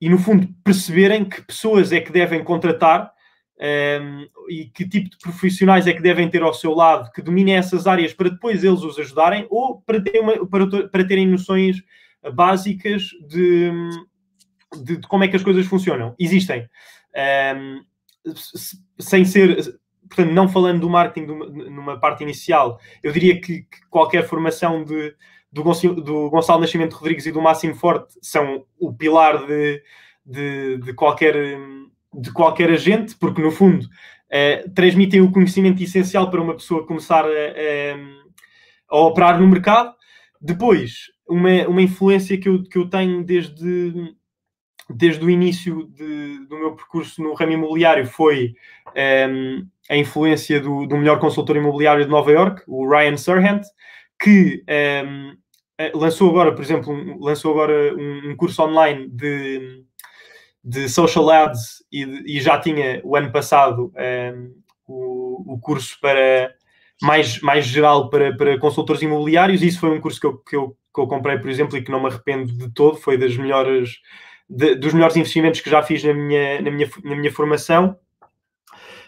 e, 0.00 0.08
no 0.08 0.18
fundo, 0.18 0.48
perceberem 0.62 1.24
que 1.24 1.42
pessoas 1.42 1.92
é 1.92 2.00
que 2.00 2.12
devem 2.12 2.44
contratar 2.44 3.10
um, 3.58 4.26
e 4.50 4.66
que 4.66 4.86
tipo 4.86 5.08
de 5.10 5.16
profissionais 5.18 5.86
é 5.86 5.92
que 5.92 6.02
devem 6.02 6.28
ter 6.28 6.42
ao 6.42 6.52
seu 6.52 6.74
lado, 6.74 7.10
que 7.12 7.22
dominem 7.22 7.56
essas 7.56 7.86
áreas 7.86 8.12
para 8.12 8.28
depois 8.28 8.62
eles 8.62 8.82
os 8.82 8.98
ajudarem 8.98 9.46
ou 9.48 9.80
para, 9.80 10.00
ter 10.00 10.20
uma, 10.20 10.46
para, 10.46 10.88
para 10.88 11.06
terem 11.06 11.26
noções 11.26 11.76
básicas 12.34 13.04
de, 13.26 13.70
de, 14.82 14.96
de, 14.98 15.08
como 15.08 15.24
é 15.24 15.28
que 15.28 15.36
as 15.36 15.42
coisas 15.42 15.66
funcionam. 15.66 16.14
Existem. 16.18 16.68
Um, 17.54 17.80
sem 18.98 19.24
ser, 19.24 19.78
portanto, 20.08 20.32
não 20.32 20.48
falando 20.48 20.80
do 20.80 20.90
marketing 20.90 21.26
numa 21.26 21.98
parte 21.98 22.22
inicial, 22.22 22.78
eu 23.02 23.12
diria 23.12 23.40
que, 23.40 23.62
que 23.62 23.86
qualquer 23.88 24.26
formação 24.26 24.84
de, 24.84 25.14
do, 25.52 25.62
do 26.02 26.30
Gonçalo 26.30 26.60
Nascimento 26.60 26.94
Rodrigues 26.94 27.26
e 27.26 27.32
do 27.32 27.40
Máximo 27.40 27.74
Forte 27.74 28.14
são 28.20 28.64
o 28.78 28.92
pilar 28.92 29.46
de, 29.46 29.82
de, 30.24 30.78
de 30.78 30.92
qualquer, 30.92 31.34
de 32.14 32.32
qualquer 32.32 32.70
agente, 32.70 33.16
porque 33.16 33.40
no 33.42 33.50
fundo 33.50 33.84
uh, 33.84 34.70
transmitem 34.74 35.20
o 35.20 35.30
conhecimento 35.30 35.82
essencial 35.82 36.30
para 36.30 36.42
uma 36.42 36.54
pessoa 36.54 36.86
começar 36.86 37.24
a, 37.24 37.28
a, 37.28 38.96
a 38.96 39.00
operar 39.00 39.40
no 39.40 39.46
mercado. 39.46 39.94
Depois, 40.40 41.10
uma, 41.28 41.66
uma 41.68 41.82
influência 41.82 42.38
que 42.38 42.48
eu, 42.48 42.62
que 42.62 42.78
eu 42.78 42.88
tenho 42.88 43.24
desde, 43.24 44.14
desde 44.90 45.24
o 45.24 45.30
início 45.30 45.88
de, 45.88 46.46
do 46.46 46.58
meu 46.58 46.74
percurso 46.74 47.22
no 47.22 47.34
ramo 47.34 47.52
imobiliário 47.52 48.06
foi 48.06 48.54
um, 48.88 48.90
ehm, 48.94 49.66
a 49.88 49.96
influência 49.96 50.60
do, 50.60 50.86
do 50.86 50.96
melhor 50.96 51.18
consultor 51.18 51.56
imobiliário 51.56 52.04
de 52.04 52.10
Nova 52.10 52.30
York, 52.30 52.62
o 52.66 52.88
Ryan 52.88 53.16
Serhant, 53.16 53.62
que 54.20 54.62
um, 54.68 54.72
ehm, 54.72 55.36
eh, 55.78 55.92
lançou 55.94 56.30
agora, 56.30 56.54
por 56.54 56.62
exemplo, 56.62 56.92
um, 56.92 57.18
lançou 57.20 57.52
agora 57.52 57.94
um, 57.94 58.34
curso 58.36 58.62
online 58.62 59.08
de, 59.08 59.84
de 60.64 60.88
social 60.88 61.28
ads 61.30 61.84
e, 61.92 62.36
e 62.36 62.40
já 62.40 62.58
tinha 62.58 63.00
o 63.04 63.16
ano 63.16 63.30
passado 63.30 63.92
ehm, 63.96 64.52
o, 64.86 65.54
o 65.54 65.58
curso 65.60 65.98
para 66.00 66.54
mais, 67.02 67.40
mais 67.40 67.66
geral 67.66 68.08
para, 68.10 68.34
para 68.36 68.58
consultores 68.58 69.02
imobiliários. 69.02 69.62
Isso 69.62 69.80
foi 69.80 69.90
um 69.90 70.00
curso 70.00 70.20
que 70.20 70.26
eu, 70.26 70.38
que 70.38 70.56
eu 70.56 70.76
que 70.96 71.00
eu 71.00 71.06
comprei, 71.06 71.38
por 71.38 71.50
exemplo, 71.50 71.76
e 71.76 71.82
que 71.82 71.90
não 71.90 72.00
me 72.00 72.06
arrependo 72.06 72.50
de 72.50 72.70
todo, 72.70 72.96
foi 72.96 73.18
das 73.18 73.36
melhores, 73.36 74.00
de, 74.48 74.74
dos 74.76 74.94
melhores 74.94 75.14
investimentos 75.14 75.60
que 75.60 75.68
já 75.68 75.82
fiz 75.82 76.02
na 76.02 76.14
minha, 76.14 76.62
na, 76.62 76.70
minha, 76.70 76.88
na 77.04 77.16
minha 77.16 77.30
formação. 77.30 77.98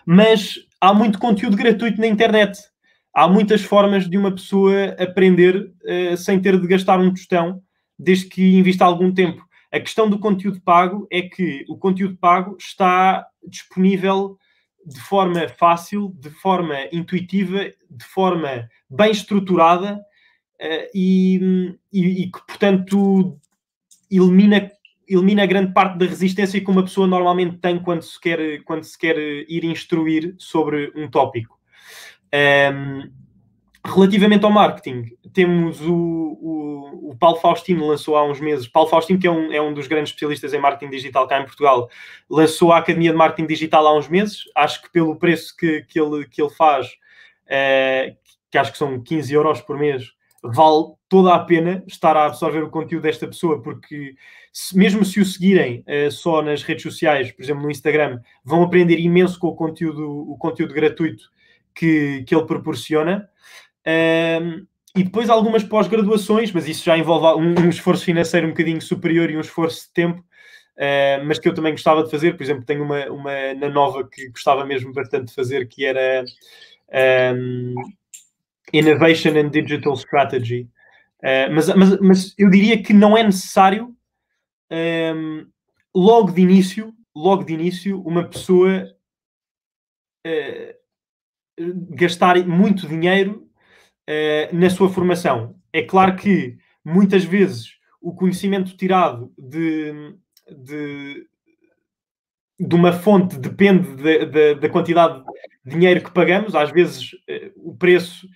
Mas 0.04 0.56
há 0.78 0.92
muito 0.92 1.18
conteúdo 1.18 1.56
gratuito 1.56 1.98
na 1.98 2.06
internet. 2.06 2.58
Há 3.14 3.28
muitas 3.28 3.62
formas 3.62 4.08
de 4.08 4.16
uma 4.16 4.30
pessoa 4.32 4.96
aprender 4.98 5.56
uh, 5.56 6.16
sem 6.16 6.40
ter 6.40 6.60
de 6.60 6.66
gastar 6.66 7.00
um 7.00 7.10
tostão, 7.12 7.62
desde 7.98 8.26
que 8.26 8.56
invista 8.56 8.84
algum 8.84 9.12
tempo. 9.12 9.46
A 9.72 9.80
questão 9.80 10.08
do 10.08 10.18
conteúdo 10.18 10.60
pago 10.60 11.06
é 11.10 11.22
que 11.22 11.64
o 11.68 11.76
conteúdo 11.76 12.16
pago 12.16 12.56
está 12.58 13.26
disponível 13.46 14.38
de 14.86 15.00
forma 15.00 15.48
fácil, 15.48 16.14
de 16.18 16.30
forma 16.30 16.74
intuitiva, 16.92 17.64
de 17.90 18.04
forma 18.04 18.68
bem 18.88 19.10
estruturada 19.10 19.96
uh, 19.96 20.90
e, 20.94 21.76
e, 21.92 22.22
e, 22.22 22.30
que, 22.30 22.46
portanto, 22.46 23.38
elimina, 24.10 24.70
elimina 25.06 25.44
grande 25.44 25.72
parte 25.72 25.98
da 25.98 26.06
resistência 26.06 26.60
que 26.60 26.70
uma 26.70 26.84
pessoa 26.84 27.06
normalmente 27.06 27.58
tem 27.58 27.78
quando 27.78 28.02
se 28.02 28.18
quer, 28.20 28.62
quando 28.62 28.84
se 28.84 28.96
quer 28.96 29.18
ir 29.18 29.64
instruir 29.64 30.34
sobre 30.38 30.92
um 30.94 31.10
tópico. 31.10 31.57
Um, 32.34 33.10
relativamente 33.84 34.44
ao 34.44 34.50
marketing, 34.50 35.16
temos 35.32 35.80
o, 35.80 35.94
o, 35.94 37.10
o, 37.10 37.16
Paulo 37.18 37.38
Faustino 37.38 37.86
lançou 37.86 38.16
há 38.16 38.24
uns 38.24 38.40
meses. 38.40 38.68
Paulo 38.68 38.88
Faustino, 38.88 39.18
que 39.18 39.26
é 39.26 39.30
um, 39.30 39.52
é 39.52 39.60
um 39.60 39.72
dos 39.72 39.86
grandes 39.86 40.10
especialistas 40.10 40.52
em 40.52 40.60
marketing 40.60 40.90
digital 40.90 41.26
cá 41.26 41.40
em 41.40 41.44
Portugal, 41.44 41.88
lançou 42.28 42.72
a 42.72 42.78
Academia 42.78 43.10
de 43.10 43.16
Marketing 43.16 43.46
Digital 43.46 43.86
há 43.86 43.96
uns 43.96 44.08
meses. 44.08 44.44
Acho 44.54 44.82
que 44.82 44.90
pelo 44.90 45.16
preço 45.16 45.56
que, 45.56 45.82
que, 45.82 45.98
ele, 45.98 46.26
que 46.26 46.42
ele 46.42 46.50
faz, 46.50 46.86
uh, 46.86 48.16
que 48.50 48.58
acho 48.58 48.72
que 48.72 48.78
são 48.78 49.00
15 49.00 49.32
euros 49.32 49.60
por 49.60 49.78
mês, 49.78 50.12
vale 50.42 50.92
toda 51.08 51.34
a 51.34 51.38
pena 51.38 51.82
estar 51.86 52.16
a 52.16 52.26
absorver 52.26 52.62
o 52.62 52.70
conteúdo 52.70 53.02
desta 53.02 53.26
pessoa, 53.26 53.62
porque 53.62 54.14
se, 54.52 54.76
mesmo 54.76 55.04
se 55.04 55.20
o 55.20 55.24
seguirem 55.24 55.84
uh, 55.86 56.10
só 56.10 56.42
nas 56.42 56.62
redes 56.62 56.82
sociais, 56.82 57.32
por 57.32 57.42
exemplo 57.42 57.62
no 57.62 57.70
Instagram, 57.70 58.20
vão 58.44 58.62
aprender 58.62 58.98
imenso 58.98 59.38
com 59.38 59.48
o 59.48 59.56
conteúdo, 59.56 60.30
o 60.30 60.36
conteúdo 60.36 60.74
gratuito 60.74 61.24
que, 61.78 62.24
que 62.26 62.34
ele 62.34 62.44
proporciona. 62.44 63.28
Um, 63.86 64.66
e 64.96 65.04
depois 65.04 65.30
algumas 65.30 65.62
pós-graduações, 65.62 66.50
mas 66.50 66.68
isso 66.68 66.84
já 66.84 66.98
envolve 66.98 67.40
um, 67.40 67.66
um, 67.66 67.68
esforço 67.68 68.04
financeiro 68.04 68.48
um 68.48 68.50
bocadinho 68.50 68.82
superior 68.82 69.30
e 69.30 69.36
um 69.36 69.40
esforço 69.40 69.86
de 69.86 69.92
tempo, 69.92 70.20
uh, 70.20 71.24
mas 71.24 71.38
que 71.38 71.48
eu 71.48 71.54
também 71.54 71.72
gostava 71.72 72.02
de 72.02 72.10
fazer. 72.10 72.36
Por 72.36 72.42
exemplo, 72.42 72.64
tenho 72.64 72.82
uma, 72.82 73.06
uma 73.06 73.54
na 73.54 73.68
nova 73.68 74.08
que 74.08 74.28
gostava 74.30 74.66
mesmo 74.66 74.92
bastante 74.92 75.26
de 75.28 75.34
fazer, 75.34 75.68
que 75.68 75.84
era 75.84 76.24
um, 77.32 77.74
Innovation 78.72 79.38
and 79.38 79.50
Digital 79.50 79.94
Strategy. 79.94 80.68
Uh, 81.20 81.54
mas, 81.54 81.68
mas, 81.74 82.00
mas 82.00 82.34
eu 82.36 82.50
diria 82.50 82.82
que 82.82 82.92
não 82.92 83.16
é 83.16 83.22
necessário 83.22 83.94
um, 85.14 85.46
logo 85.94 86.32
de 86.32 86.42
início, 86.42 86.92
logo 87.14 87.44
de 87.44 87.52
início, 87.52 88.00
uma 88.02 88.24
pessoa 88.24 88.84
uh, 90.26 90.77
gastar 91.90 92.36
muito 92.46 92.86
dinheiro 92.86 93.48
uh, 94.08 94.56
na 94.56 94.70
sua 94.70 94.88
formação. 94.88 95.56
É 95.72 95.82
claro 95.82 96.16
que 96.16 96.56
muitas 96.84 97.24
vezes 97.24 97.76
o 98.00 98.14
conhecimento 98.14 98.76
tirado 98.76 99.32
de, 99.36 100.14
de, 100.50 101.26
de 102.58 102.74
uma 102.74 102.92
fonte 102.92 103.38
depende 103.38 103.96
de, 103.96 104.26
de, 104.26 104.54
da 104.54 104.68
quantidade 104.68 105.22
de 105.64 105.72
dinheiro 105.72 106.02
que 106.02 106.12
pagamos. 106.12 106.54
Às 106.54 106.70
vezes 106.70 107.10
o 107.56 107.76
preço 107.76 108.26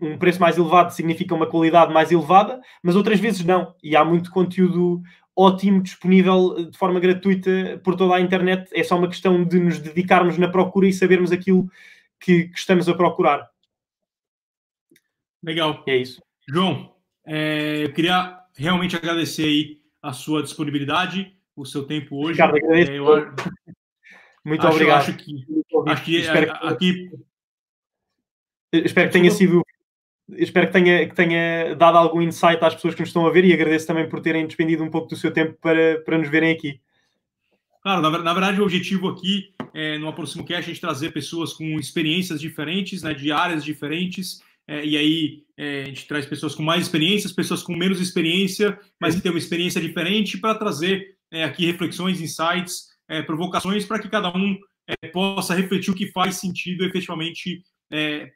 um 0.00 0.16
preço 0.16 0.40
mais 0.40 0.56
elevado 0.56 0.92
significa 0.92 1.34
uma 1.34 1.46
qualidade 1.46 1.92
mais 1.92 2.12
elevada, 2.12 2.60
mas 2.82 2.94
outras 2.94 3.18
vezes 3.18 3.44
não. 3.44 3.74
E 3.82 3.96
há 3.96 4.04
muito 4.04 4.30
conteúdo 4.30 5.02
ótimo 5.36 5.82
disponível 5.82 6.54
eh, 6.58 6.62
de 6.64 6.78
forma 6.78 7.00
gratuita 7.00 7.80
por 7.82 7.96
toda 7.96 8.14
a 8.14 8.20
internet. 8.20 8.70
É 8.72 8.82
só 8.82 8.96
uma 8.96 9.08
questão 9.08 9.44
de 9.44 9.58
nos 9.58 9.78
dedicarmos 9.78 10.38
na 10.38 10.48
procura 10.48 10.86
e 10.86 10.92
sabermos 10.92 11.32
aquilo 11.32 11.68
que, 12.22 12.48
que 12.48 12.58
estamos 12.58 12.88
a 12.88 12.94
procurar. 12.94 13.50
Legal. 15.42 15.82
É 15.86 15.96
isso. 15.96 16.22
João, 16.48 16.94
é, 17.26 17.84
eu 17.84 17.92
queria 17.92 18.38
realmente 18.56 18.96
agradecer 18.96 19.44
aí 19.44 19.80
a 20.00 20.12
sua 20.12 20.42
disponibilidade, 20.42 21.36
o 21.54 21.64
seu 21.64 21.84
tempo 21.84 22.16
hoje. 22.16 22.32
Ricardo, 22.32 22.56
agradeço. 22.56 22.92
É, 22.92 22.98
eu, 22.98 23.04
Muito 24.44 24.66
acho, 24.66 24.76
obrigado. 24.76 25.00
Acho 25.00 25.16
que, 25.16 25.44
acho 25.86 26.04
que, 26.04 26.28
aqui, 26.28 27.10
espero 28.72 29.08
que 29.08 29.12
tenha 29.12 29.30
sido 29.30 29.62
espero 30.38 30.66
que 30.66 30.72
tenha, 30.72 31.08
que 31.08 31.14
tenha 31.14 31.74
dado 31.74 31.98
algum 31.98 32.22
insight 32.22 32.62
às 32.64 32.74
pessoas 32.74 32.94
que 32.94 33.00
nos 33.00 33.08
estão 33.08 33.26
a 33.26 33.30
ver 33.30 33.44
e 33.44 33.52
agradeço 33.52 33.86
também 33.86 34.08
por 34.08 34.20
terem 34.20 34.46
despendido 34.46 34.82
um 34.82 34.90
pouco 34.90 35.08
do 35.08 35.16
seu 35.16 35.32
tempo 35.32 35.56
para, 35.60 36.00
para 36.04 36.18
nos 36.18 36.28
verem 36.28 36.52
aqui. 36.52 36.80
Claro, 37.82 38.00
na, 38.00 38.10
na 38.10 38.32
verdade 38.32 38.60
o 38.60 38.64
objetivo 38.64 39.08
aqui 39.08 39.52
é, 39.74 39.98
no 39.98 40.08
Aproximo 40.08 40.44
Cash 40.44 40.58
a 40.58 40.68
gente 40.68 40.80
trazer 40.80 41.12
pessoas 41.12 41.52
com 41.52 41.78
experiências 41.78 42.40
diferentes, 42.40 43.02
né, 43.02 43.12
de 43.12 43.32
áreas 43.32 43.64
diferentes, 43.64 44.40
é, 44.68 44.84
e 44.84 44.96
aí 44.96 45.42
é, 45.56 45.82
a 45.82 45.86
gente 45.86 46.06
traz 46.06 46.24
pessoas 46.24 46.54
com 46.54 46.62
mais 46.62 46.82
experiências, 46.82 47.32
pessoas 47.32 47.62
com 47.62 47.74
menos 47.76 48.00
experiência, 48.00 48.78
mas 49.00 49.14
que 49.14 49.20
têm 49.20 49.32
uma 49.32 49.38
experiência 49.38 49.80
diferente 49.80 50.38
para 50.38 50.54
trazer 50.54 51.16
é, 51.30 51.44
aqui 51.44 51.66
reflexões, 51.66 52.20
insights, 52.20 52.88
é, 53.08 53.20
provocações 53.22 53.84
para 53.84 53.98
que 53.98 54.08
cada 54.08 54.34
um 54.34 54.56
é, 54.86 55.08
possa 55.08 55.54
refletir 55.54 55.90
o 55.90 55.94
que 55.94 56.12
faz 56.12 56.36
sentido 56.36 56.84
efetivamente 56.84 57.64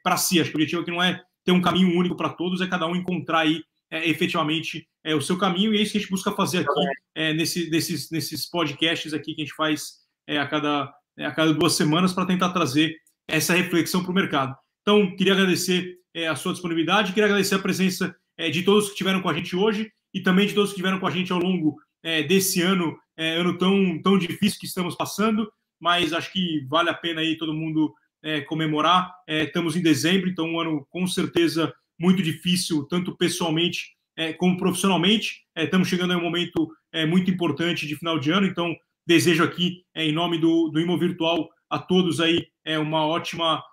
para 0.03 0.17
si. 0.17 0.39
Acho 0.39 0.51
que 0.51 0.55
o 0.55 0.59
objetivo 0.59 0.81
aqui 0.83 0.91
não 0.91 1.01
é 1.01 1.19
ter 1.43 1.51
um 1.51 1.61
caminho 1.61 1.97
único 1.97 2.15
para 2.15 2.29
todos, 2.29 2.61
é 2.61 2.67
cada 2.67 2.85
um 2.85 2.95
encontrar 2.95 3.39
aí 3.39 3.63
efetivamente 3.89 4.87
o 5.15 5.21
seu 5.21 5.37
caminho, 5.37 5.73
e 5.73 5.77
é 5.77 5.81
isso 5.81 5.91
que 5.91 5.97
a 5.97 6.01
gente 6.01 6.09
busca 6.09 6.31
fazer 6.31 6.59
aqui 6.59 7.33
nesse, 7.33 7.69
nesses, 7.69 8.11
nesses 8.11 8.49
podcasts 8.49 9.13
aqui 9.13 9.33
que 9.33 9.41
a 9.41 9.45
gente 9.45 9.55
faz 9.55 9.99
a, 10.27 10.45
cada, 10.45 10.93
a 11.19 11.31
cada 11.31 11.53
duas 11.53 11.73
semanas 11.73 12.13
para 12.13 12.25
tentar 12.25 12.49
trazer 12.49 12.95
essa 13.27 13.53
reflexão 13.53 14.01
para 14.01 14.11
o 14.11 14.15
mercado. 14.15 14.55
Então, 14.81 15.15
queria 15.15 15.33
agradecer 15.33 15.97
é, 16.13 16.27
a 16.27 16.35
sua 16.35 16.53
disponibilidade, 16.53 17.13
queria 17.13 17.25
agradecer 17.25 17.55
a 17.55 17.59
presença 17.59 18.15
é, 18.37 18.49
de 18.49 18.63
todos 18.63 18.85
que 18.85 18.91
estiveram 18.91 19.21
com 19.21 19.29
a 19.29 19.33
gente 19.33 19.55
hoje 19.55 19.91
e 20.13 20.21
também 20.21 20.47
de 20.47 20.53
todos 20.53 20.69
que 20.71 20.75
estiveram 20.75 20.99
com 20.99 21.07
a 21.07 21.11
gente 21.11 21.31
ao 21.31 21.39
longo 21.39 21.77
é, 22.01 22.23
desse 22.23 22.61
ano, 22.61 22.97
é, 23.17 23.35
ano 23.35 23.57
tão, 23.57 24.01
tão 24.01 24.17
difícil 24.17 24.59
que 24.59 24.65
estamos 24.65 24.95
passando, 24.95 25.51
mas 25.79 26.13
acho 26.13 26.31
que 26.31 26.65
vale 26.69 26.89
a 26.89 26.93
pena 26.93 27.21
aí 27.21 27.37
todo 27.37 27.53
mundo 27.53 27.93
é, 28.23 28.41
comemorar. 28.41 29.13
É, 29.27 29.43
estamos 29.43 29.75
em 29.75 29.81
dezembro, 29.81 30.29
então 30.29 30.47
um 30.47 30.59
ano 30.59 30.87
com 30.89 31.05
certeza 31.05 31.73
muito 31.99 32.23
difícil, 32.23 32.83
tanto 32.85 33.15
pessoalmente 33.17 33.96
como 34.37 34.57
profissionalmente. 34.57 35.43
estamos 35.55 35.87
chegando 35.87 36.13
a 36.13 36.17
um 36.17 36.21
momento 36.21 36.69
muito 37.07 37.29
importante 37.29 37.85
de 37.87 37.95
final 37.95 38.19
de 38.19 38.31
ano, 38.31 38.47
então 38.47 38.75
desejo 39.05 39.43
aqui, 39.43 39.83
em 39.95 40.11
nome 40.11 40.37
do, 40.37 40.69
do 40.69 40.79
Imo 40.79 40.97
Virtual, 40.97 41.49
a 41.69 41.79
todos 41.79 42.19
aí 42.19 42.47
uma 42.79 43.05
ótima, 43.05 43.63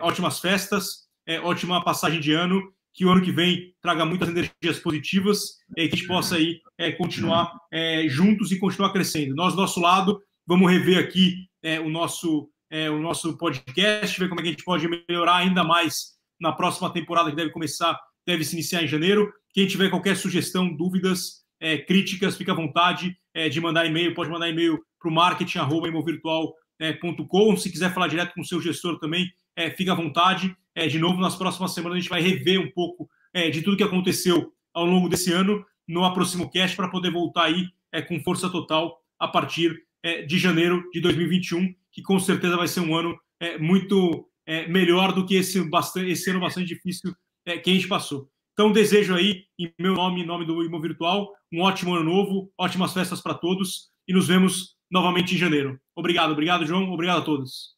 ótimas 0.00 0.40
festas, 0.40 1.02
é, 1.26 1.40
ótima 1.40 1.82
passagem 1.84 2.20
de 2.20 2.32
ano, 2.32 2.62
que 2.94 3.04
o 3.04 3.10
ano 3.10 3.22
que 3.22 3.32
vem 3.32 3.74
traga 3.80 4.04
muitas 4.04 4.28
energias 4.28 4.78
positivas 4.80 5.56
e 5.76 5.88
que 5.88 5.94
a 5.94 5.96
gente 5.96 6.06
possa 6.06 6.36
aí 6.36 6.60
é, 6.76 6.92
continuar 6.92 7.52
é, 7.70 8.06
juntos 8.08 8.52
e 8.52 8.58
continuar 8.58 8.92
crescendo. 8.92 9.34
Nós, 9.34 9.54
do 9.54 9.60
nosso 9.60 9.80
lado, 9.80 10.20
vamos 10.46 10.70
rever 10.70 10.98
aqui 10.98 11.48
é, 11.62 11.80
o, 11.80 11.88
nosso, 11.88 12.50
é, 12.70 12.90
o 12.90 12.98
nosso 12.98 13.36
podcast, 13.38 14.18
ver 14.18 14.28
como 14.28 14.40
é 14.40 14.42
que 14.42 14.48
a 14.48 14.52
gente 14.52 14.64
pode 14.64 14.86
melhorar 15.08 15.36
ainda 15.36 15.64
mais 15.64 16.12
na 16.40 16.52
próxima 16.52 16.92
temporada 16.92 17.30
que 17.30 17.36
deve 17.36 17.50
começar, 17.50 17.98
deve 18.26 18.44
se 18.44 18.54
iniciar 18.54 18.82
em 18.82 18.88
janeiro. 18.88 19.32
Quem 19.52 19.66
tiver 19.66 19.90
qualquer 19.90 20.16
sugestão, 20.16 20.72
dúvidas, 20.74 21.42
é, 21.60 21.76
críticas, 21.78 22.36
fica 22.36 22.52
à 22.52 22.54
vontade 22.54 23.16
de 23.50 23.62
mandar 23.62 23.86
e-mail, 23.86 24.14
pode 24.14 24.28
mandar 24.28 24.50
e-mail 24.50 24.78
para 25.00 25.08
o 25.08 25.12
marketing.imovirtual.com. 25.12 27.56
Se 27.56 27.72
quiser 27.72 27.94
falar 27.94 28.08
direto 28.08 28.34
com 28.34 28.42
o 28.42 28.44
seu 28.44 28.60
gestor 28.60 28.98
também, 28.98 29.26
fica 29.74 29.92
à 29.92 29.94
vontade. 29.94 30.54
É, 30.74 30.86
de 30.86 30.98
novo, 30.98 31.20
nas 31.20 31.36
próximas 31.36 31.72
semanas, 31.72 31.96
a 31.96 32.00
gente 32.00 32.10
vai 32.10 32.20
rever 32.20 32.60
um 32.60 32.70
pouco 32.70 33.08
é, 33.32 33.50
de 33.50 33.62
tudo 33.62 33.76
que 33.76 33.82
aconteceu 33.82 34.52
ao 34.72 34.84
longo 34.84 35.08
desse 35.08 35.32
ano 35.32 35.64
no 35.86 36.04
Aproximo 36.04 36.50
Cast 36.50 36.76
para 36.76 36.88
poder 36.88 37.10
voltar 37.10 37.44
aí 37.44 37.68
é, 37.90 38.00
com 38.00 38.20
força 38.20 38.48
total 38.48 38.98
a 39.18 39.28
partir 39.28 39.76
é, 40.02 40.22
de 40.22 40.38
janeiro 40.38 40.88
de 40.92 41.00
2021, 41.00 41.74
que 41.90 42.02
com 42.02 42.18
certeza 42.18 42.56
vai 42.56 42.68
ser 42.68 42.80
um 42.80 42.96
ano 42.96 43.18
é, 43.38 43.58
muito 43.58 44.28
é, 44.46 44.66
melhor 44.66 45.12
do 45.12 45.26
que 45.26 45.34
esse, 45.34 45.62
esse 46.06 46.30
ano 46.30 46.40
bastante 46.40 46.66
difícil 46.66 47.14
que 47.44 47.70
a 47.70 47.74
gente 47.74 47.88
passou. 47.88 48.30
Então, 48.52 48.72
desejo 48.72 49.14
aí, 49.14 49.44
em 49.58 49.72
meu 49.78 49.94
nome, 49.94 50.22
em 50.22 50.26
nome 50.26 50.44
do 50.44 50.62
Imo 50.62 50.80
Virtual, 50.80 51.32
um 51.52 51.62
ótimo 51.62 51.94
ano 51.94 52.04
novo, 52.04 52.52
ótimas 52.58 52.92
festas 52.92 53.20
para 53.20 53.34
todos 53.34 53.90
e 54.06 54.12
nos 54.12 54.28
vemos 54.28 54.76
novamente 54.90 55.34
em 55.34 55.38
janeiro. 55.38 55.80
Obrigado, 55.96 56.32
obrigado, 56.32 56.66
João, 56.66 56.90
obrigado 56.92 57.20
a 57.22 57.24
todos. 57.24 57.74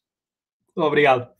Obrigado. 0.75 1.34